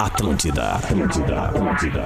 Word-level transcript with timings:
Atlântida, 0.00 0.72
Atlântida, 0.72 1.42
Atlântida. 1.42 2.04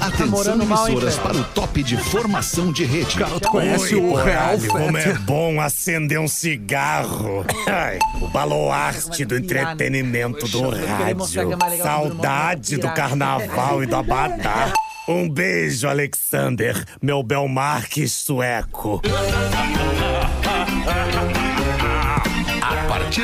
Atenção 0.00 0.28
morando 0.28 0.66
mal, 0.66 0.88
hein, 0.88 0.92
emissoras 0.94 1.18
para 1.18 1.36
o 1.36 1.44
top 1.44 1.82
de 1.82 1.96
formação 1.96 2.72
de 2.72 2.84
rede. 2.84 3.16
Conhece 3.50 3.94
o 3.94 4.14
Real 4.14 4.58
Como 4.68 4.96
é 4.96 5.14
bom 5.14 5.60
acender 5.60 6.20
um 6.20 6.28
cigarro. 6.28 7.44
Ai, 7.66 7.98
o 8.20 8.28
baluarte 8.28 9.24
do 9.24 9.36
entretenimento 9.36 10.46
do 10.48 10.68
rádio. 10.68 11.26
Saudade 11.82 12.76
do 12.76 12.90
carnaval 12.92 13.82
e 13.82 13.86
do 13.86 13.96
abadá. 13.96 14.72
Um 15.08 15.28
beijo, 15.28 15.88
Alexander, 15.88 16.84
meu 17.02 17.20
Belmarques 17.20 18.12
sueco. 18.12 19.02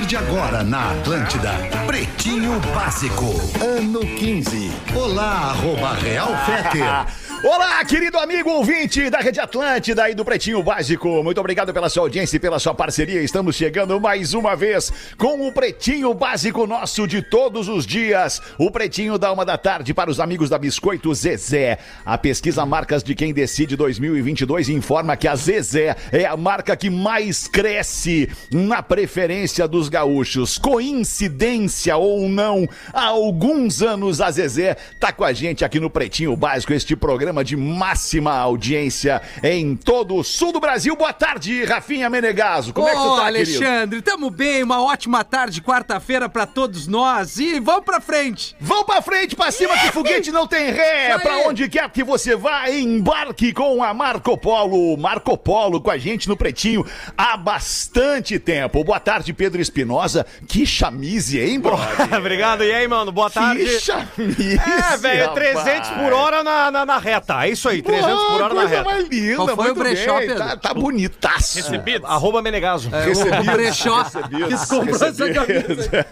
De 0.07 0.17
agora 0.17 0.63
na 0.63 0.93
Atlântida, 0.93 1.51
Pretinho 1.85 2.61
Básico, 2.73 3.25
ano 3.61 3.99
15. 4.01 4.71
Olá, 4.95 5.51
arroba 5.51 5.95
Real 5.95 6.29
Feter. 6.45 7.07
Olá, 7.49 7.85
querido 7.85 8.19
amigo 8.19 8.51
ouvinte 8.51 9.09
da 9.09 9.21
Rede 9.21 9.39
Atlântida 9.39 10.11
e 10.11 10.17
do 10.17 10.25
Pretinho 10.25 10.61
Básico. 10.65 11.23
Muito 11.23 11.39
obrigado 11.39 11.73
pela 11.73 11.89
sua 11.89 12.03
audiência 12.03 12.39
e 12.39 12.41
pela 12.41 12.59
sua 12.59 12.75
parceria. 12.75 13.23
Estamos 13.23 13.55
chegando 13.55 14.01
mais 14.01 14.35
uma 14.35 14.57
vez 14.57 14.93
com 15.17 15.47
o 15.47 15.53
Pretinho 15.53 16.13
Básico 16.13 16.67
nosso 16.67 17.07
de 17.07 17.23
todos 17.23 17.69
os 17.69 17.87
dias. 17.87 18.43
O 18.59 18.69
Pretinho 18.69 19.17
da 19.17 19.33
uma 19.33 19.45
da 19.45 19.57
tarde 19.57 19.95
para 19.95 20.11
os 20.11 20.19
amigos 20.19 20.51
da 20.51 20.59
Biscoito 20.59 21.15
Zezé. 21.15 21.79
A 22.05 22.19
pesquisa 22.19 22.67
Marcas 22.67 23.05
de 23.05 23.15
Quem 23.15 23.33
Decide 23.33 23.77
2022 23.77 24.69
informa 24.69 25.17
que 25.17 25.29
a 25.29 25.37
Zezé 25.37 25.95
é 26.11 26.25
a 26.25 26.37
marca 26.37 26.75
que 26.75 26.91
mais 26.91 27.47
cresce 27.47 28.29
na 28.51 28.83
preferência 28.83 29.69
dos 29.69 29.89
gaúchos. 29.89 30.59
Coincidência 30.59 31.97
ou 31.97 32.29
não, 32.29 32.69
há 32.93 33.05
alguns 33.05 33.83
anos 33.83 34.21
a 34.21 34.33
Zezé 34.33 34.75
tá 34.99 35.13
com 35.13 35.23
a 35.23 35.33
gente 35.33 35.65
aqui 35.65 35.79
no 35.79 35.89
Pretinho 35.89 36.37
Básico, 36.37 36.73
este 36.73 36.97
programa 36.97 37.36
de 37.45 37.57
máxima 37.57 38.33
audiência 38.37 39.21
em 39.43 39.77
todo 39.77 40.17
o 40.17 40.25
sul 40.25 40.53
do 40.53 40.61
Brasil. 40.61 40.95
Boa 40.97 41.13
tarde, 41.13 41.65
Rafinha 41.65 42.09
Menegaso. 42.11 42.73
Como 42.73 42.89
é 42.89 42.93
que 42.93 42.97
tu 42.97 43.17
tá, 43.17 43.33
querido? 43.33 43.57
Alexandre, 43.67 44.03
tamo 44.03 44.31
bem, 44.31 44.63
uma 44.63 44.83
ótima 44.83 45.25
tarde, 45.25 45.61
quarta-feira 45.63 46.29
pra 46.29 46.47
todos 46.47 46.87
nós 46.87 47.39
e 47.39 47.61
vamos 47.61 47.85
pra 47.85 48.01
frente. 48.01 48.57
Vão 48.61 48.85
pra 48.85 49.01
frente, 49.03 49.35
pra 49.37 49.51
cima, 49.51 49.77
que 49.79 49.93
foguete 49.93 50.31
não 50.33 50.47
tem 50.47 50.71
ré. 50.71 51.19
Pra 51.19 51.39
onde 51.49 51.69
quer 51.69 51.89
que 51.91 52.05
você 52.05 52.37
vá, 52.37 52.71
embarque 52.71 53.53
com 53.53 53.83
a 53.83 53.93
Marco 53.95 54.37
Polo. 54.37 54.97
Marco 54.97 55.37
Polo 55.37 55.81
com 55.81 55.91
a 55.91 55.99
gente 55.99 56.29
no 56.29 56.37
Pretinho 56.37 56.85
há 57.17 57.37
bastante 57.37 58.39
tempo. 58.39 58.83
Boa 58.85 59.01
tarde, 59.01 59.33
Pedro 59.33 59.61
Espinosa. 59.61 60.27
Que 60.47 60.67
chamise, 60.67 61.39
hein, 61.41 61.59
brother? 61.61 62.15
Obrigado. 62.19 62.63
E 62.65 62.73
aí, 62.73 62.87
mano? 62.87 63.11
Boa 63.13 63.31
tarde. 63.31 63.65
Que 63.65 63.81
chamise, 63.81 64.59
É, 64.59 64.97
velho, 64.97 65.27
rapaz. 65.29 65.65
300 65.65 65.91
por 65.91 66.13
hora 66.13 66.43
na, 66.43 66.71
na, 66.71 66.87
na 66.87 66.99
reta. 66.99 67.16
É 67.45 67.49
isso 67.51 67.69
aí, 67.69 67.83
300 67.83 68.11
por 68.11 68.43
hora 68.43 68.55
na 68.55 68.61
coisa 68.61 68.69
reta. 68.69 68.85
mais 68.85 69.09
linda, 69.09 69.37
Qual 69.37 69.49
foi 69.49 69.57
muito 69.65 69.81
o 69.81 69.83
brechó, 69.83 70.19
bem. 70.19 70.29
Pedro? 70.29 70.45
Tá, 70.45 70.57
tá 70.57 70.75
bonitaço. 70.75 71.59
Arroba 72.05 72.43
Menegaso. 72.43 72.91
É, 72.95 73.05
Recebidos, 73.07 73.49
o 73.49 73.53
brechó 73.53 74.03
recebidos, 74.03 74.61
que 74.65 74.69
comprou 74.69 74.97
essa 74.97 75.07
recebidos. 75.07 75.87
camisa. 75.89 76.07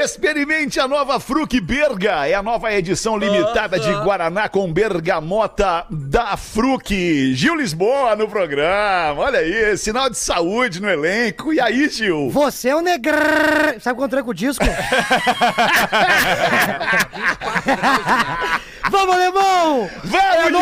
Experimente 0.04 0.80
a 0.80 0.88
nova 0.88 1.20
Fruc 1.20 1.60
Berga. 1.60 2.26
É 2.28 2.34
a 2.34 2.42
nova 2.42 2.72
edição 2.72 3.16
limitada 3.16 3.78
de 3.78 3.92
Guaraná 4.04 4.48
com 4.48 4.70
bergamota 4.72 5.84
da 5.90 6.36
Fruc. 6.36 6.90
Gil 7.34 7.54
Lisboa 7.56 8.16
no 8.16 8.28
programa. 8.28 9.20
Olha 9.22 9.38
aí, 9.40 9.76
sinal 9.76 10.08
de 10.10 10.16
saúde 10.18 10.80
no 10.80 10.88
elenco. 10.88 11.52
E 11.52 11.60
aí, 11.60 11.88
Gil? 11.88 12.30
Você 12.30 12.68
é 12.70 12.76
um 12.76 12.80
negrão. 12.80 13.20
Sabe 13.80 13.98
quando 13.98 14.10
tranca 14.10 14.30
o 14.30 14.34
disco? 14.34 14.64
Vamos, 18.88 19.14
alemão! 19.14 19.84
É 19.84 20.50
Vamos! 20.50 20.60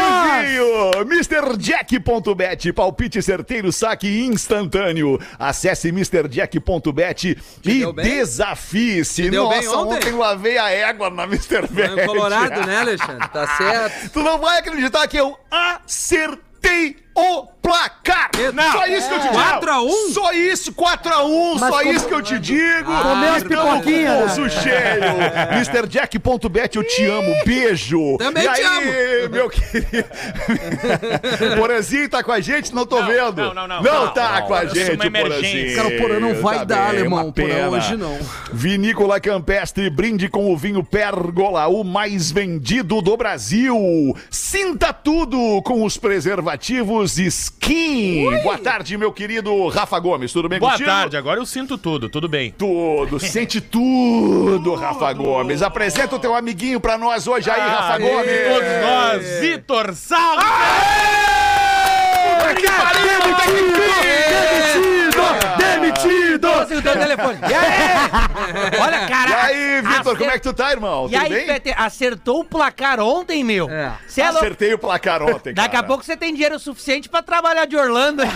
Gilzinho! 0.59 1.05
MrJack.bet, 1.05 2.73
palpite 2.73 3.23
certeiro, 3.23 3.73
saque 3.73 4.25
instantâneo. 4.25 5.19
Acesse 5.39 5.89
MrJack.bet 5.89 7.39
e 7.65 7.93
desafie-se. 7.93 9.31
Nossa, 9.31 9.61
bem 9.61 9.69
ontem? 9.69 10.13
lavei 10.13 10.59
a 10.59 10.71
égua 10.71 11.11
na 11.11 11.25
Mr. 11.25 11.67
Bet. 11.71 12.07
Colorado, 12.07 12.67
né, 12.67 12.79
Alexandre? 12.79 13.29
Tá 13.29 13.47
certo. 13.57 14.11
Tu 14.19 14.23
não 14.23 14.39
vai 14.39 14.59
acreditar 14.59 15.07
que 15.07 15.17
eu 15.17 15.39
acertei 15.51 16.97
o 17.19 17.47
placar. 17.63 18.31
Não. 18.55 18.73
Só 18.73 18.87
isso 18.87 19.09
que 19.09 19.15
eu 19.15 19.19
te 19.19 19.23
digo. 19.25 19.35
4 19.35 19.71
a 19.73 19.83
1? 19.83 19.89
Só 20.15 20.33
isso, 20.33 20.73
4x1. 20.73 21.59
Mas 21.59 21.71
Só 21.75 21.79
como- 21.81 21.93
isso 21.93 22.07
que 22.09 22.15
eu 22.15 22.23
te 22.23 22.39
digo. 22.39 22.91
Ah, 22.93 23.03
Comeu 23.03 23.33
as 23.35 23.43
com 23.43 23.49
pipoquinhas, 23.49 24.19
bolso 24.19 24.41
né? 24.43 24.49
cheio. 24.51 25.79
MrJack.bet, 25.83 26.77
eu 26.77 26.85
te 26.85 27.05
amo. 27.05 27.35
Beijo. 27.45 28.17
Também 28.19 28.45
e 28.45 28.49
te 28.53 28.61
aí, 28.63 29.29
meu 29.29 29.51
querido? 29.51 30.09
Porazinho 31.59 32.09
tá 32.09 32.23
com 32.23 32.33
a 32.33 32.41
gente? 32.41 32.75
Não 32.75 32.87
tô 32.87 33.03
vendo. 33.05 33.37
não, 33.43 33.55
não, 33.55 33.69
não. 33.69 33.83
Não 33.83 34.05
Não, 34.05 34.15
tá 34.15 34.41
não, 34.41 34.47
com 34.47 34.55
a 34.55 34.65
gente. 34.67 34.97
Porazinho. 35.11 35.77
Cara, 35.77 35.89
o 35.89 35.97
Porã 35.99 36.21
não 36.21 36.35
vai 36.41 36.59
Tá 36.59 36.65
dar, 36.65 36.91
bem, 36.91 37.01
alemão. 37.01 37.25
uma 37.25 37.33
Porã 37.33 37.69
hoje 37.71 37.97
não. 37.97 38.19
Vinícola 38.53 39.21
Campestre, 39.21 39.91
brinde 39.91 40.29
com 40.29 40.53
o 40.53 40.57
vinho 40.57 40.83
Pérgola, 40.85 41.67
o 41.69 41.83
mais 41.85 42.31
vendido 42.31 43.01
do 43.03 43.17
Brasil. 43.17 43.77
Sinta 44.31 44.93
tudo 44.93 45.61
com 45.63 45.85
os 45.85 45.97
preservativos 45.97 47.08
Skin. 47.17 48.43
Boa 48.43 48.59
tarde, 48.59 48.97
meu 48.99 49.13
querido 49.13 49.69
Rafa 49.69 49.99
Gomes. 49.99 50.33
Tudo 50.33 50.49
bem 50.49 50.59
Boa 50.59 50.73
contigo? 50.73 50.89
tarde, 50.91 51.17
agora 51.17 51.41
eu 51.41 51.47
sinto 51.47 51.79
tudo, 51.79 52.09
tudo 52.09 52.29
bem. 52.29 52.53
Tudo, 52.57 53.19
sente 53.21 53.61
tudo, 53.61 54.75
Rafa 54.75 55.13
Gomes. 55.13 55.63
Apresenta 55.63 56.17
o 56.17 56.19
teu 56.19 56.35
amiguinho 56.35 56.81
pra 56.81 56.99
nós 56.99 57.27
hoje 57.27 57.51
aí, 57.51 57.61
Rafa 57.61 57.95
Ah, 57.95 57.99
Gomes. 57.99 58.31
todos 58.49 58.83
nós, 58.83 59.41
Vitor 59.41 59.95
pariu, 62.77 63.21
tá 63.37 63.45
Demitido! 64.39 65.23
Demitido! 65.59 66.58
O 66.77 66.83
teu 66.83 66.93
telefone. 66.93 67.39
E 67.49 67.55
aí? 67.55 68.79
Olha, 68.81 69.05
E 69.05 69.09
cara. 69.09 69.45
aí, 69.45 69.81
Vitor, 69.83 70.17
como 70.19 70.31
é 70.31 70.35
que 70.35 70.41
tu 70.41 70.53
tá, 70.53 70.71
irmão? 70.73 71.07
E 71.07 71.13
Tudo 71.13 71.23
aí, 71.23 71.29
bem? 71.31 71.47
Fete, 71.47 71.75
acertou 71.77 72.41
o 72.41 72.45
placar 72.45 73.01
ontem, 73.01 73.43
meu? 73.45 73.69
É. 73.71 73.93
Cê 74.07 74.21
é. 74.23 74.27
Acertei 74.27 74.75
o 74.75 74.79
placar 74.79 75.23
ontem, 75.23 75.55
Daqui 75.55 75.71
cara. 75.71 75.81
a 75.85 75.87
pouco 75.87 76.05
você 76.05 76.17
tem 76.17 76.33
dinheiro 76.35 76.59
suficiente 76.59 77.09
pra 77.09 77.23
trabalhar 77.23 77.65
de 77.67 77.77
Orlando. 77.77 78.23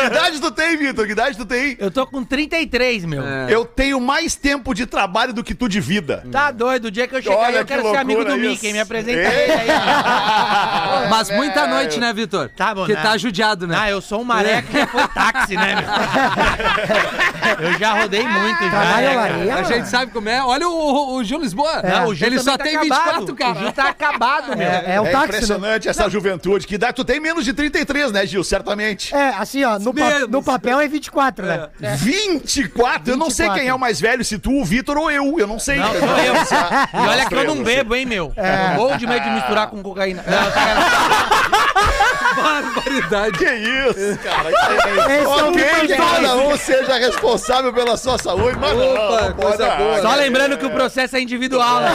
Que 0.00 0.06
idade 0.06 0.40
tu 0.40 0.50
tem, 0.50 0.76
Vitor? 0.76 1.06
Que 1.06 1.12
idade 1.12 1.36
tu 1.36 1.44
tem? 1.44 1.76
Eu 1.78 1.90
tô 1.90 2.06
com 2.06 2.24
33, 2.24 3.04
meu. 3.04 3.22
É. 3.26 3.46
Eu 3.50 3.64
tenho 3.64 4.00
mais 4.00 4.34
tempo 4.34 4.74
de 4.74 4.86
trabalho 4.86 5.32
do 5.32 5.42
que 5.44 5.54
tu 5.54 5.68
de 5.68 5.80
vida. 5.80 6.24
Tá 6.30 6.50
doido, 6.50 6.86
o 6.86 6.90
dia 6.90 7.06
que 7.06 7.14
eu 7.16 7.22
chegar 7.22 7.36
Olha 7.36 7.48
aí, 7.48 7.56
eu 7.56 7.64
que 7.66 7.72
quero 7.74 7.90
ser 7.90 7.96
amigo 7.96 8.20
do 8.24 8.28
loucura 8.28 8.48
Mickey. 8.48 8.66
isso. 8.66 8.74
Me 8.74 8.80
apresenta 8.80 9.18
ele 9.18 9.52
aí. 9.52 9.68
Mas 11.08 11.30
muita 11.30 11.66
noite, 11.66 11.98
né, 12.00 12.12
Vitor? 12.12 12.48
Tá 12.56 12.74
bom, 12.74 12.80
Porque 12.82 12.94
né? 12.94 13.02
tá 13.02 13.16
judiado, 13.16 13.66
né? 13.66 13.76
Ah, 13.78 13.89
eu 13.90 14.00
sou 14.00 14.20
um 14.20 14.24
maré 14.24 14.62
que 14.62 14.72
já 14.72 14.86
foi 14.86 15.06
táxi, 15.08 15.56
né, 15.56 15.74
meu? 15.76 15.90
Eu 17.58 17.78
já 17.78 18.00
rodei 18.00 18.22
muito, 18.26 18.62
já. 18.64 18.70
Trabalha 18.70 19.10
né, 19.10 19.16
lá, 19.16 19.22
cara? 19.28 19.42
aí, 19.42 19.50
A 19.50 19.62
gente 19.64 19.88
sabe 19.88 20.12
como 20.12 20.28
é. 20.28 20.42
Olha 20.42 20.68
o, 20.68 20.72
o, 20.72 21.14
o 21.16 21.24
Gil 21.24 21.40
Lisboa. 21.40 21.82
Não, 21.82 22.06
o 22.08 22.14
Gil 22.14 22.26
Ele 22.28 22.38
só 22.38 22.56
tá 22.56 22.64
tem 22.64 22.76
acabado. 22.76 23.26
24, 23.26 23.34
cara. 23.34 23.52
O 23.52 23.62
Gil 23.62 23.72
tá 23.72 23.88
acabado, 23.88 24.56
meu. 24.56 24.66
É, 24.68 24.94
é 24.94 25.00
o 25.00 25.06
É 25.06 25.10
táxi, 25.10 25.26
né? 25.32 25.36
impressionante 25.36 25.88
essa 25.88 26.08
juventude. 26.08 26.66
Que 26.66 26.74
idade 26.76 26.94
tu 26.94 27.04
tem 27.04 27.18
menos 27.18 27.44
de 27.44 27.52
33, 27.52 28.12
né, 28.12 28.24
Gil? 28.26 28.44
Certamente. 28.44 29.14
É, 29.14 29.30
assim, 29.30 29.64
ó, 29.64 29.78
no, 29.78 29.92
pa- 29.92 30.20
no 30.28 30.42
papel 30.42 30.80
é 30.80 30.86
24, 30.88 31.46
né? 31.46 31.68
24? 31.96 33.12
Eu 33.12 33.16
não 33.16 33.30
sei 33.30 33.46
24. 33.46 33.60
quem 33.60 33.68
é 33.68 33.74
o 33.74 33.78
mais 33.78 34.00
velho, 34.00 34.24
se 34.24 34.38
tu, 34.38 34.52
o 34.52 34.64
Vitor 34.64 34.96
ou 34.96 35.10
eu. 35.10 35.38
Eu 35.38 35.46
não 35.46 35.58
sei. 35.58 35.78
Não, 35.78 35.88
sou 35.92 35.98
eu. 36.18 36.34
E 37.04 37.08
olha 37.08 37.26
que 37.26 37.34
eu 37.34 37.44
não 37.44 37.62
bebo, 37.62 37.94
hein, 37.96 38.06
meu. 38.06 38.32
É. 38.36 38.74
Morro 38.76 38.96
de 38.96 39.06
medo 39.06 39.24
de 39.24 39.30
misturar 39.30 39.66
com 39.68 39.82
cocaína. 39.82 40.22
Não, 40.30 40.50
cara, 40.52 40.80
Barbaridade. 42.36 43.38
Que 43.38 43.44
isso, 43.52 43.79
cara? 44.22 44.50
Esse 44.50 44.60
é 45.10 45.50
que 45.52 45.86
Vitor 45.88 45.96
cada 45.96 46.36
um 46.36 46.56
seja 46.56 46.98
responsável 46.98 47.72
pela 47.72 47.96
sua 47.96 48.18
saúde, 48.18 48.56
mas 48.60 48.76
não, 48.76 48.94
Opa, 48.94 49.20
não 49.28 49.32
coisa 49.34 49.66
pode, 49.66 49.76
boa. 49.82 49.96
não. 49.96 50.02
Só 50.10 50.14
lembrando 50.16 50.58
que 50.58 50.66
o 50.66 50.70
processo 50.70 51.16
é 51.16 51.20
individual, 51.20 51.80
né? 51.80 51.90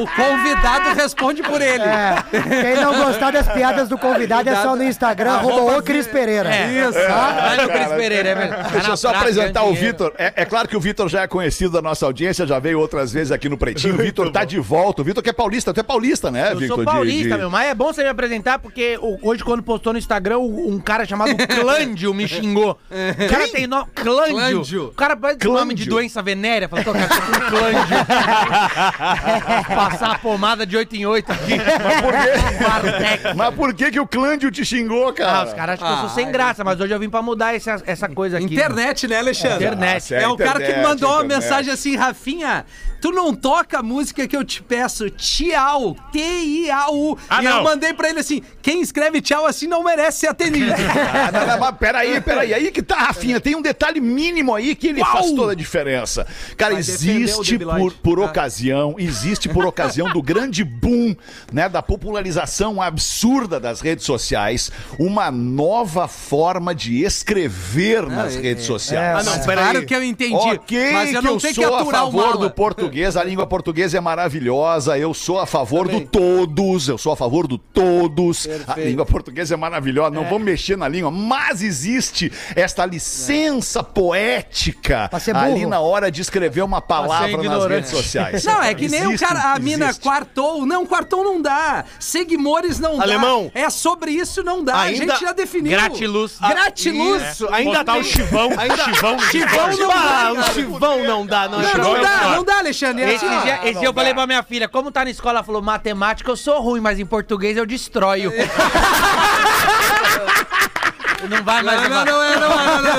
O 0.00 0.06
convidado 0.06 0.90
responde 0.94 1.42
por 1.42 1.60
ele. 1.60 1.82
É, 1.82 2.16
quem 2.32 2.82
não 2.82 3.04
gostar 3.04 3.30
das 3.30 3.48
piadas 3.48 3.88
do 3.88 3.96
convidado 3.96 4.48
é 4.48 4.56
só 4.56 4.76
no 4.76 4.82
Instagram, 4.84 5.32
arroba 5.32 5.78
o 5.78 5.82
Cris 5.82 6.06
Pereira. 6.06 6.54
É. 6.54 6.66
Isso. 6.68 6.92
Vai 6.98 7.56
no 7.56 7.68
Cris 7.68 7.88
Pereira, 7.88 8.28
é 8.30 8.34
verdade. 8.34 8.72
Deixa 8.72 8.88
eu 8.90 8.96
só 8.96 9.10
apresentar 9.10 9.62
o. 9.64 9.74
Vitor. 9.74 10.12
É, 10.18 10.32
é 10.36 10.44
claro 10.44 10.66
que 10.68 10.76
o 10.76 10.80
Vitor 10.80 11.08
já 11.08 11.22
é 11.22 11.26
conhecido 11.26 11.70
da 11.72 11.82
nossa 11.82 12.04
audiência, 12.06 12.46
já 12.46 12.58
veio 12.58 12.80
outras 12.80 13.12
vezes 13.12 13.30
aqui 13.30 13.48
no 13.48 13.56
Pretinho. 13.58 13.94
O 13.94 13.98
Vitor 13.98 14.30
tá 14.32 14.44
de 14.44 14.58
volta. 14.58 15.02
O 15.02 15.04
Vitor 15.04 15.22
que 15.22 15.30
é 15.30 15.32
paulista. 15.32 15.72
Tu 15.72 15.80
é 15.80 15.82
paulista, 15.82 16.30
né, 16.30 16.52
Eu 16.52 16.58
Vitor? 16.58 16.76
sou 16.76 16.84
De- 16.84 16.90
paulista, 16.90 17.34
de- 17.34 17.38
meu, 17.38 17.50
mas 17.50 17.68
é 17.68 17.74
bom 17.74 17.92
você 17.92 18.02
me 18.02 18.08
apresentar 18.08 18.58
porque 18.58 18.98
o- 19.00 19.15
hoje, 19.22 19.42
quando 19.44 19.62
postou 19.62 19.92
no 19.92 19.98
Instagram, 19.98 20.38
um 20.38 20.78
cara 20.80 21.04
chamado 21.04 21.34
Clândio 21.46 22.12
me 22.14 22.26
xingou. 22.28 22.78
O 22.90 23.28
cara 23.30 23.48
tem 23.48 23.66
nome. 23.66 23.86
Clândio. 23.94 24.34
Clândio. 24.36 24.84
O 24.86 24.92
cara 24.92 25.16
parece 25.16 25.44
nome 25.46 25.74
de 25.74 25.84
doença 25.86 26.22
venérea. 26.22 26.68
Falou, 26.68 26.84
cara, 26.84 27.08
tô 27.08 27.14
com 27.16 27.56
Clândio. 27.56 27.96
passar 29.74 30.12
a 30.12 30.18
pomada 30.18 30.66
de 30.66 30.76
8 30.76 30.96
em 30.96 31.06
8 31.06 31.32
aqui. 31.32 31.54
Mas 31.56 32.00
por 32.00 32.12
quê? 32.12 33.34
Mas 33.34 33.54
por 33.54 33.74
que, 33.74 33.90
que 33.90 34.00
o 34.00 34.06
Clândio 34.06 34.50
te 34.50 34.64
xingou, 34.64 35.08
Ah, 35.08 35.12
cara? 35.12 35.46
os 35.48 35.54
caras 35.54 35.74
acham 35.74 35.86
que 35.88 35.92
eu 35.94 35.98
sou 35.98 36.06
Ah, 36.10 36.14
sem 36.14 36.30
graça, 36.32 36.64
mas 36.64 36.80
hoje 36.80 36.92
eu 36.92 36.98
vim 36.98 37.08
pra 37.08 37.22
mudar 37.22 37.54
essa, 37.54 37.82
essa 37.86 38.08
coisa 38.08 38.38
aqui. 38.38 38.46
Internet, 38.54 39.06
né, 39.06 39.18
Alexandre? 39.18 39.64
Internet. 39.66 40.14
Ah, 40.14 40.20
É 40.22 40.28
o 40.28 40.36
cara 40.36 40.60
que 40.60 40.72
me 40.72 40.82
mandou 40.82 41.08
uma 41.10 41.24
internet. 41.24 41.42
mensagem 41.42 41.72
assim, 41.72 41.96
Rafinha, 41.96 42.64
tu 43.00 43.10
não 43.12 43.34
toca 43.34 43.78
a 43.78 43.82
música 43.82 44.26
que 44.26 44.36
eu 44.36 44.44
te 44.44 44.62
peço, 44.62 45.08
Tiau, 45.10 45.94
T-I-A-U. 46.12 47.18
Ah, 47.28 47.42
e 47.42 47.46
eu 47.46 47.54
não. 47.56 47.62
mandei 47.64 47.92
pra 47.92 48.08
ele 48.08 48.20
assim, 48.20 48.42
quem 48.62 48.80
escreve 48.80 49.05
tchau 49.20 49.46
assim 49.46 49.66
não 49.66 49.82
merece 49.82 50.20
ser 50.20 50.28
atendido. 50.28 50.72
Ah, 51.16 51.30
não, 51.32 51.46
não, 51.46 51.58
mas 51.60 51.76
peraí, 51.76 52.20
peraí. 52.20 52.52
Aí 52.54 52.70
que 52.70 52.82
tá, 52.82 52.96
Rafinha. 52.96 53.40
Tem 53.40 53.54
um 53.56 53.62
detalhe 53.62 54.00
mínimo 54.00 54.54
aí 54.54 54.74
que 54.74 54.88
ele 54.88 55.04
faz 55.04 55.30
toda 55.32 55.52
a 55.52 55.54
diferença. 55.54 56.26
Cara, 56.56 56.72
Vai 56.72 56.80
existe 56.80 57.58
por, 57.58 57.92
por 57.94 58.20
Ah. 58.20 58.24
ocasião, 58.26 58.94
existe 58.98 59.48
por 59.48 59.64
ocasião 59.66 60.08
do 60.12 60.22
grande 60.22 60.62
boom, 60.64 61.14
né, 61.52 61.68
da 61.68 61.82
popularização 61.82 62.80
absurda 62.82 63.58
das 63.60 63.80
redes 63.80 64.04
sociais, 64.04 64.70
uma 64.98 65.30
nova 65.30 66.06
forma 66.08 66.74
de 66.74 67.02
escrever 67.02 68.06
nas 68.06 68.36
é- 68.36 68.40
redes 68.40 68.64
é, 68.64 68.66
sociais. 68.66 69.26
Ah, 69.26 69.30
não, 69.36 69.44
peraí. 69.44 69.64
Claro 69.70 69.86
que 69.86 69.94
eu 69.94 70.02
entendi, 70.04 70.34
Ok, 70.34 70.92
mas 70.92 71.12
eu 71.12 71.20
que 71.20 71.26
não 71.26 71.34
eu 71.34 71.40
tenho 71.40 71.54
que 71.54 71.62
sou 71.64 71.74
a 71.76 71.84
favor 71.84 72.38
do 72.38 72.50
português, 72.50 73.16
a 73.16 73.24
língua 73.24 73.46
portuguesa 73.46 73.98
é 73.98 74.00
maravilhosa, 74.00 74.98
eu 74.98 75.12
sou 75.14 75.38
a 75.38 75.46
favor 75.46 75.88
do 75.88 76.00
todos, 76.00 76.88
eu 76.88 76.98
sou 76.98 77.12
a 77.12 77.16
favor 77.16 77.46
do 77.46 77.58
todos. 77.58 78.48
A 78.66 78.74
língua 78.96 79.04
portuguesa 79.06 79.52
é 79.52 79.56
maravilhosa, 79.56 80.10
não 80.10 80.24
vamos 80.24 80.42
mexer 80.42 80.76
na 80.76 80.88
língua, 80.88 81.10
mas 81.10 81.60
existe 81.62 82.32
esta 82.54 82.86
licença 82.86 83.82
poética 83.82 85.08
Pra 85.10 85.20
ser 85.20 85.36
ali 85.36 85.66
na 85.66 85.80
hora 85.80 86.10
de 86.10 86.22
escrever 86.22 86.62
uma 86.62 86.80
palavra 86.80 87.42
nas 87.42 87.66
redes 87.66 87.90
sociais. 87.90 88.42
Não, 88.44 88.62
é 88.62 88.74
que 88.74 88.88
nem 88.88 89.02
Existe, 89.02 89.24
o 89.24 89.28
cara, 89.28 89.52
a 89.52 89.58
mina 89.58 89.86
existe. 89.86 90.00
quartou. 90.02 90.64
Não, 90.64 90.86
quartou 90.86 91.22
não 91.22 91.42
dá. 91.42 91.84
Seguimores 92.00 92.78
não 92.78 93.00
Alemão. 93.00 93.50
dá. 93.52 93.60
É 93.60 93.70
sobre 93.70 94.12
isso 94.12 94.42
não 94.42 94.64
dá. 94.64 94.74
a 94.76 94.80
Ainda- 94.82 95.14
gente 95.14 95.20
já 95.20 95.32
definiu. 95.32 95.72
Gratiluz. 95.72 96.38
Gratiluz. 96.40 97.32
Isso, 97.32 97.48
ainda 97.52 97.84
tá 97.84 97.92
tem 97.92 98.00
o 98.00 98.04
chivão. 98.04 98.50
Ainda... 98.58 98.76
Chivão, 98.76 99.18
Chivão 99.18 99.76
não 99.76 99.90
ah, 99.90 99.94
dá, 99.94 100.32
o 100.32 100.36
cara. 100.36 100.52
chivão 100.54 101.04
não 101.04 101.26
dá, 101.26 101.48
não. 101.48 101.58
Não, 101.60 101.68
chivão 101.68 101.84
não 101.92 101.96
é 101.96 102.02
dá, 102.02 102.28
não 102.36 102.44
dá, 102.44 102.58
Alexandre. 102.58 103.04
É 103.04 103.14
Esse 103.14 103.24
assim, 103.26 103.40
dia, 103.42 103.54
esse 103.64 103.78
dia 103.78 103.88
eu 103.88 103.92
dá. 103.92 104.00
falei 104.00 104.14
pra 104.14 104.26
minha 104.26 104.42
filha, 104.42 104.68
como 104.68 104.90
tá 104.90 105.04
na 105.04 105.10
escola, 105.10 105.38
ela 105.38 105.44
falou, 105.44 105.60
matemática 105.60 106.30
eu 106.30 106.36
sou 106.36 106.60
ruim, 106.62 106.80
mas 106.80 106.98
em 106.98 107.04
português 107.06 107.56
eu 107.56 107.66
destroio. 107.66 108.32
ha 108.76 108.92
ha 109.02 109.12
ha 109.16 109.56
ha 109.66 110.38
ha 110.52 110.70
ha 110.80 110.95
não 111.28 111.42
vai 111.42 111.62
mais 111.62 111.82
Não, 111.82 111.88
não, 111.88 112.04
não 112.04 112.22
é, 112.24 112.36
não 112.36 112.60
é, 112.60 112.82
não 112.82 112.90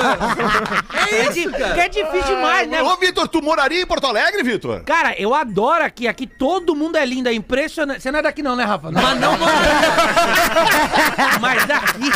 é. 1.06 1.26
É, 1.26 1.28
di- 1.30 1.48
porque 1.48 1.80
é 1.80 1.88
difícil 1.88 2.36
demais, 2.36 2.68
né? 2.68 2.82
Ô, 2.82 2.96
Vitor, 2.96 3.28
tu 3.28 3.40
moraria 3.42 3.80
em 3.80 3.86
Porto 3.86 4.06
Alegre, 4.06 4.42
Vitor? 4.42 4.82
Cara, 4.84 5.14
eu 5.18 5.34
adoro 5.34 5.84
aqui. 5.84 6.06
Aqui 6.08 6.26
todo 6.26 6.74
mundo 6.74 6.96
é 6.96 7.06
lindo, 7.06 7.28
é 7.28 7.32
impressionante. 7.32 8.02
Você 8.02 8.10
não 8.10 8.18
é 8.18 8.22
daqui 8.22 8.42
não, 8.42 8.56
né, 8.56 8.64
Rafa? 8.64 8.90
Mas 8.90 9.20
não, 9.20 9.38
Mas 11.40 11.64
daqui. 11.66 12.10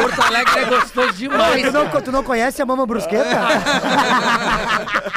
Porto 0.00 0.22
Alegre 0.22 0.60
é 0.60 0.64
gostoso 0.64 1.12
demais. 1.14 1.62
Tu 1.62 1.72
não, 1.72 1.88
tu 2.02 2.12
não 2.12 2.22
conhece 2.22 2.62
a 2.62 2.66
Mama 2.66 2.86
Brusqueta? 2.86 3.24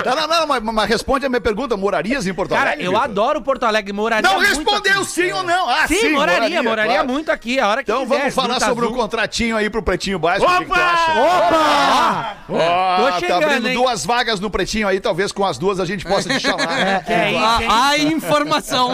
Não, 0.06 0.16
não, 0.16 0.28
não, 0.28 0.48
mas, 0.48 0.64
mas 0.64 0.90
responde 0.90 1.26
a 1.26 1.30
minha 1.30 1.42
pergunta, 1.42 1.76
morarias 1.78 2.26
em 2.28 2.34
Porto 2.34 2.50
Cara, 2.52 2.72
Alegre? 2.72 2.86
eu 2.86 2.92
Vitor? 2.92 3.04
adoro 3.06 3.42
Porto 3.42 3.64
Alegre, 3.64 3.94
moraria 3.94 4.28
Não 4.30 4.38
muito 4.40 4.50
respondeu 4.56 4.94
aqui. 5.02 5.06
sim 5.06 5.32
ou 5.32 5.44
não. 5.44 5.70
Ah, 5.70 5.88
Sim, 5.88 6.10
moraria, 6.12 6.64
moraria, 6.64 6.94
claro. 6.94 7.08
muito 7.10 7.32
aqui, 7.32 7.60
a 7.60 7.68
hora 7.68 7.84
que 7.84 7.92
Então 7.92 8.04
quiser. 8.04 8.18
vamos 8.20 8.34
falar 8.36 8.60
sobre 8.60 8.86
o 8.86 8.88
Azul. 8.88 8.98
Contratinho 9.28 9.58
aí 9.58 9.70
pro 9.70 9.84
Pretinho 9.84 10.18
Básico. 10.18 10.50
O 10.50 10.58
que, 10.58 10.66
que 10.66 10.66
tu 10.66 10.72
Opa! 10.72 10.82
acha? 10.82 11.12
Opa! 11.20 12.38
Ó, 12.50 12.98
Tô 12.98 13.12
tá 13.12 13.20
chegando, 13.20 13.44
abrindo 13.44 13.68
hein? 13.68 13.74
duas 13.76 14.06
vagas 14.06 14.40
no 14.40 14.50
Pretinho 14.50 14.88
aí, 14.88 15.00
talvez 15.00 15.32
com 15.32 15.46
as 15.46 15.58
duas 15.58 15.80
a 15.80 15.86
gente 15.86 16.06
possa 16.06 16.30
te 16.30 16.40
chamar. 16.40 17.04
Que 17.04 17.14
é 17.14 17.32
isso, 17.32 17.62
hein? 17.62 17.68
A, 17.70 17.90
a 17.90 17.98
informação. 17.98 18.92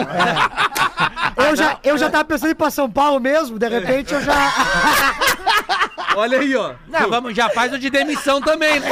Eu 1.36 1.56
já, 1.56 1.78
eu 1.82 1.98
já 1.98 2.10
tava 2.10 2.24
pensando 2.24 2.48
em 2.48 2.52
ir 2.52 2.56
pra 2.56 2.70
São 2.70 2.90
Paulo 2.90 3.20
mesmo, 3.20 3.58
de 3.58 3.68
repente 3.68 4.12
eu 4.12 4.20
já. 4.20 4.34
Olha 6.16 6.38
aí, 6.38 6.54
ó. 6.56 6.74
Não, 6.88 7.10
vamos, 7.10 7.34
já 7.34 7.48
faz 7.50 7.72
o 7.72 7.78
de 7.78 7.90
demissão 7.90 8.40
também, 8.40 8.80
né? 8.80 8.88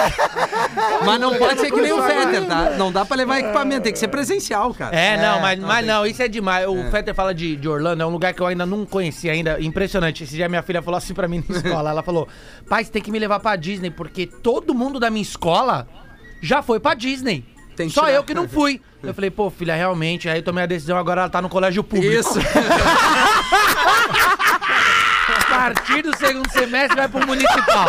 Mas 1.05 1.21
não 1.21 1.35
pode 1.35 1.61
ser 1.61 1.71
que 1.71 1.81
nem 1.81 1.93
o 1.93 2.03
Fetter, 2.03 2.47
tá? 2.47 2.71
Não 2.71 2.93
dá 2.93 3.05
pra 3.05 3.17
levar 3.17 3.39
equipamento, 3.39 3.83
tem 3.83 3.93
que 3.93 3.99
ser 3.99 4.09
presencial, 4.09 4.73
cara. 4.75 4.97
É, 4.97 5.17
não, 5.17 5.41
mas, 5.41 5.61
tá 5.61 5.67
mas 5.67 5.77
bem. 5.79 5.87
não, 5.87 6.07
isso 6.07 6.23
é 6.23 6.29
demais. 6.29 6.67
O 6.69 6.91
Fetter 6.91 7.15
fala 7.15 7.35
de, 7.35 7.57
de 7.57 7.69
Orlando, 7.69 8.03
é 8.03 8.07
um 8.07 8.11
lugar 8.11 8.33
que 8.35 8.41
eu 8.41 8.47
ainda 8.47 8.67
não 8.67 8.85
conhecia 8.85 9.33
ainda. 9.33 9.61
Impressionante. 9.61 10.25
Esse 10.25 10.35
dia 10.35 10.49
minha 10.49 10.63
filha 10.63 10.83
falou 10.83 10.99
assim 10.99 11.15
pra 11.15 11.29
mim 11.29 11.45
na 11.49 11.57
escola. 11.57 11.91
Ela 11.91 12.03
falou, 12.03 12.29
pai, 12.69 12.85
você 12.85 12.91
tem 12.91 13.03
que 13.03 13.11
me 13.11 13.19
levar 13.19 13.41
pra 13.41 13.57
Disney, 13.57 13.91
porque 13.91 14.27
todo 14.27 14.75
mundo 14.75 14.99
da 14.99 15.11
minha 15.11 15.23
escola 15.23 15.87
já 16.41 16.63
foi 16.63 16.81
pra 16.81 16.95
Disney. 16.95 17.45
Só 17.91 18.03
tirar. 18.03 18.13
eu 18.13 18.25
que 18.25 18.35
não 18.35 18.49
fui. 18.49 18.81
Eu 19.03 19.15
falei, 19.15 19.31
pô, 19.31 19.51
filha, 19.51 19.75
realmente. 19.75 20.29
Aí 20.29 20.39
eu 20.39 20.43
tomei 20.43 20.63
a 20.63 20.67
decisão, 20.67 20.97
agora 20.97 21.23
ela 21.23 21.31
tá 21.31 21.43
no 21.43 21.49
colégio 21.49 21.83
público. 21.83 22.15
Isso. 22.15 22.39
A 25.63 25.73
partir 25.73 26.03
do 26.03 26.17
segundo 26.17 26.51
semestre 26.51 26.97
vai 26.97 27.09
pro 27.09 27.25
municipal. 27.27 27.87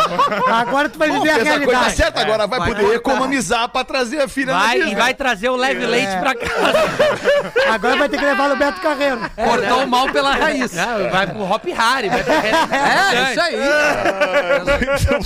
Agora 0.47 0.87
tu 0.89 0.99
vai 0.99 1.09
Bom, 1.09 1.21
viver 1.21 1.31
a 1.31 1.35
fez 1.35 1.47
a 1.47 1.51
coisa 1.55 1.65
realidade. 1.71 1.95
certa, 1.95 2.21
agora 2.21 2.45
vai, 2.45 2.59
vai 2.59 2.67
poder 2.69 2.81
cortar. 2.83 2.95
economizar 2.97 3.67
pra 3.69 3.83
trazer 3.83 4.21
a 4.21 4.27
filha 4.27 4.53
na 4.53 4.59
Vai, 4.59 4.75
Disney. 4.77 4.91
e 4.91 4.95
vai 4.95 5.13
trazer 5.15 5.49
o 5.49 5.55
leve 5.55 5.83
leite 5.85 6.15
pra 6.19 6.35
casa. 6.35 7.73
Agora 7.73 7.95
vai 7.97 8.09
ter 8.09 8.17
que 8.19 8.25
levar 8.25 8.49
no 8.49 8.55
Beto 8.57 8.79
Carreiro. 8.79 9.19
Cortou 9.35 9.83
o 9.83 9.87
mal 9.87 10.07
pela 10.11 10.35
raiz. 10.35 10.71
Não, 10.71 11.09
vai 11.09 11.25
pro 11.27 11.41
Hop 11.43 11.65
Harry, 11.65 12.09
vai 12.09 12.23
pra 12.23 12.33
É, 12.35 13.31
isso 13.31 13.41
aí. 13.41 13.55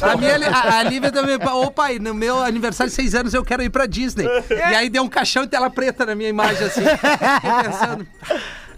A, 0.02 0.16
minha, 0.16 0.50
a, 0.50 0.78
a 0.80 0.84
Lívia 0.84 1.12
também. 1.12 1.36
Ô 1.36 1.70
pai, 1.72 2.00
no 2.00 2.14
meu 2.14 2.42
aniversário 2.44 2.90
de 2.90 2.96
seis 2.96 3.14
anos 3.14 3.34
eu 3.34 3.44
quero 3.44 3.62
ir 3.62 3.70
pra 3.70 3.86
Disney. 3.86 4.26
E 4.50 4.76
aí 4.76 4.90
deu 4.90 5.04
um 5.04 5.10
caixão 5.10 5.44
de 5.44 5.50
tela 5.50 5.70
preta 5.70 6.06
na 6.06 6.16
minha 6.16 6.30
imagem, 6.30 6.66
assim. 6.68 6.82
Fiquei 6.82 7.64
pensando. 7.64 8.08